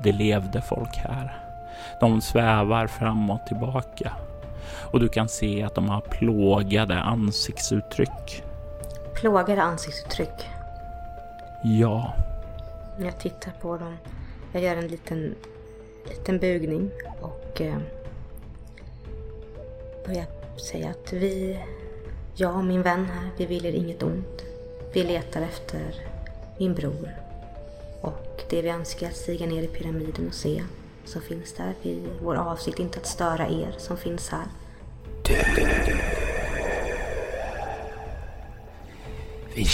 det 0.03 0.13
levde 0.13 0.63
folk 0.63 0.97
här. 0.97 1.37
De 2.01 2.21
svävar 2.21 2.87
fram 2.87 3.31
och 3.31 3.47
tillbaka 3.47 4.13
och 4.93 5.01
du 5.01 5.09
kan 5.09 5.29
se 5.29 5.63
att 5.63 5.75
de 5.75 5.89
har 5.89 6.01
plågade 6.01 7.03
ansiktsuttryck. 7.03 8.43
Plågade 9.15 9.63
ansiktsuttryck. 9.63 10.51
Ja, 11.63 12.15
Jag 12.99 13.19
tittar 13.19 13.53
på 13.61 13.77
dem. 13.77 13.97
Jag 14.57 14.65
gör 14.65 14.77
en 14.77 14.89
liten, 14.89 15.35
liten 16.09 16.39
bugning 16.39 16.91
och 17.21 17.61
eh, 17.61 17.79
börjar 20.07 20.27
säga 20.71 20.91
att 20.91 21.13
vi, 21.13 21.59
jag 22.35 22.57
och 22.57 22.65
min 22.65 22.83
vän 22.83 23.05
här, 23.05 23.31
vi 23.37 23.47
vill 23.47 23.67
er 23.67 23.73
inget 23.73 24.03
ont. 24.03 24.45
Vi 24.93 25.03
letar 25.03 25.43
efter 25.43 25.95
min 26.59 26.75
bror. 26.75 27.11
Och 28.01 28.43
det 28.51 28.63
vi 28.63 28.69
önskar 28.69 29.07
att 29.07 29.17
stiga 29.17 29.47
ner 29.47 29.63
i 29.63 29.67
pyramiden 29.67 30.29
och 30.29 30.35
se 30.35 30.63
som 31.05 31.23
finns 31.23 31.55
där. 31.55 31.75
Vi, 31.83 32.03
vår 32.23 32.35
avsikt 32.35 32.79
är 32.79 32.83
inte 32.83 32.99
att 32.99 33.07
störa 33.07 33.49
er 33.49 33.75
som 33.79 33.97
finns 33.97 34.29
här. 34.29 34.47
Vi 39.55 39.65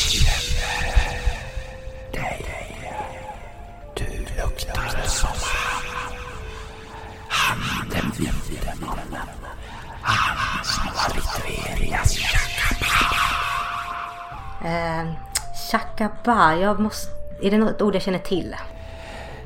Chakaba, 16.25 16.57
jag 16.57 16.81
måste... 16.81 17.11
Är 17.43 17.51
det 17.51 17.59
något 17.59 17.83
ord 17.83 17.95
jag 17.95 18.03
känner 18.03 18.19
till? 18.19 18.55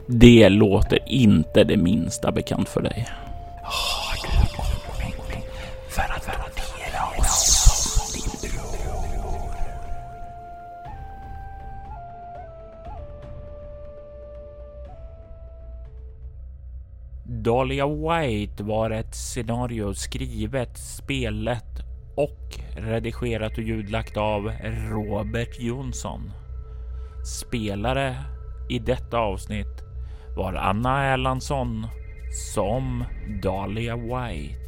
det 0.09 0.49
låter 0.49 0.99
inte 1.07 1.65
det 1.65 1.77
minsta 1.77 2.33
bekant 2.33 2.69
för 2.69 2.83
dig. 2.83 3.09
För 5.89 6.03
att 6.03 6.29
värdera 6.29 7.19
oss 7.19 7.65
som 7.83 8.21
din 8.21 8.51
bror? 8.51 8.77
Dahlia 17.25 17.87
White 17.87 18.63
var 18.63 18.91
ett 18.91 19.15
scenario 19.15 19.95
skrivet, 19.95 20.79
spelet 20.79 21.83
och 22.17 22.59
redigerat 22.77 23.53
och 23.53 23.65
ljudlagt 23.65 24.17
av 24.17 24.53
Robert 24.91 25.59
Jonsson. 25.59 26.33
Spelare 27.27 28.17
i 28.69 28.79
detta 28.79 29.19
avsnitt 29.19 29.83
var 30.37 30.55
Anna 30.55 31.05
Erlandsson 31.05 31.87
som 32.55 33.05
Dahlia 33.43 33.97
White. 33.97 34.67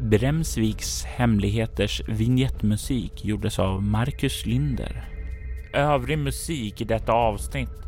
Bremsviks 0.00 1.04
hemligheters 1.04 2.02
vignettmusik 2.08 3.24
gjordes 3.24 3.58
av 3.58 3.82
Marcus 3.82 4.46
Linder. 4.46 5.04
Övrig 5.72 6.18
musik 6.18 6.80
i 6.80 6.84
detta 6.84 7.12
avsnitt 7.12 7.82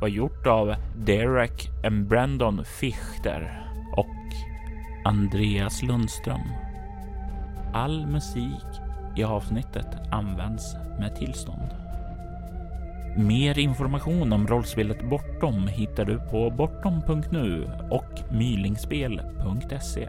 var 0.00 0.08
gjort 0.08 0.46
av 0.46 0.74
Derek 0.96 1.68
and 1.84 2.08
Brandon 2.08 2.64
Fichter 2.64 3.70
och 3.96 4.34
Andreas 5.04 5.82
Lundström. 5.82 6.52
All 7.74 8.06
musik 8.06 8.66
i 9.16 9.24
avsnittet 9.24 9.88
används 10.10 10.74
med 11.00 11.16
tillstånd. 11.16 11.87
Mer 13.18 13.58
information 13.58 14.32
om 14.32 14.46
rollspelet 14.46 15.02
Bortom 15.02 15.66
hittar 15.68 16.04
du 16.04 16.18
på 16.18 16.50
bortom.nu 16.50 17.70
och 17.90 18.32
mylingspel.se. 18.32 20.08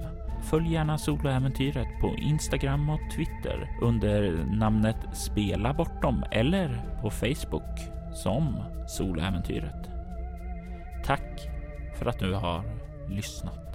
Följ 0.49 0.74
gärna 0.74 0.97
soloäventyret 0.97 1.88
på 2.01 2.16
Instagram 2.18 2.89
och 2.89 2.99
Twitter 3.16 3.70
under 3.82 4.45
namnet 4.45 4.97
Spela 5.14 5.74
Bortom 5.74 6.24
eller 6.32 6.86
på 7.01 7.10
Facebook 7.10 7.80
som 8.14 8.64
Soloäventyret. 8.88 9.89
Tack 11.05 11.49
för 11.95 12.05
att 12.05 12.20
du 12.20 12.34
har 12.34 12.64
lyssnat. 13.07 13.68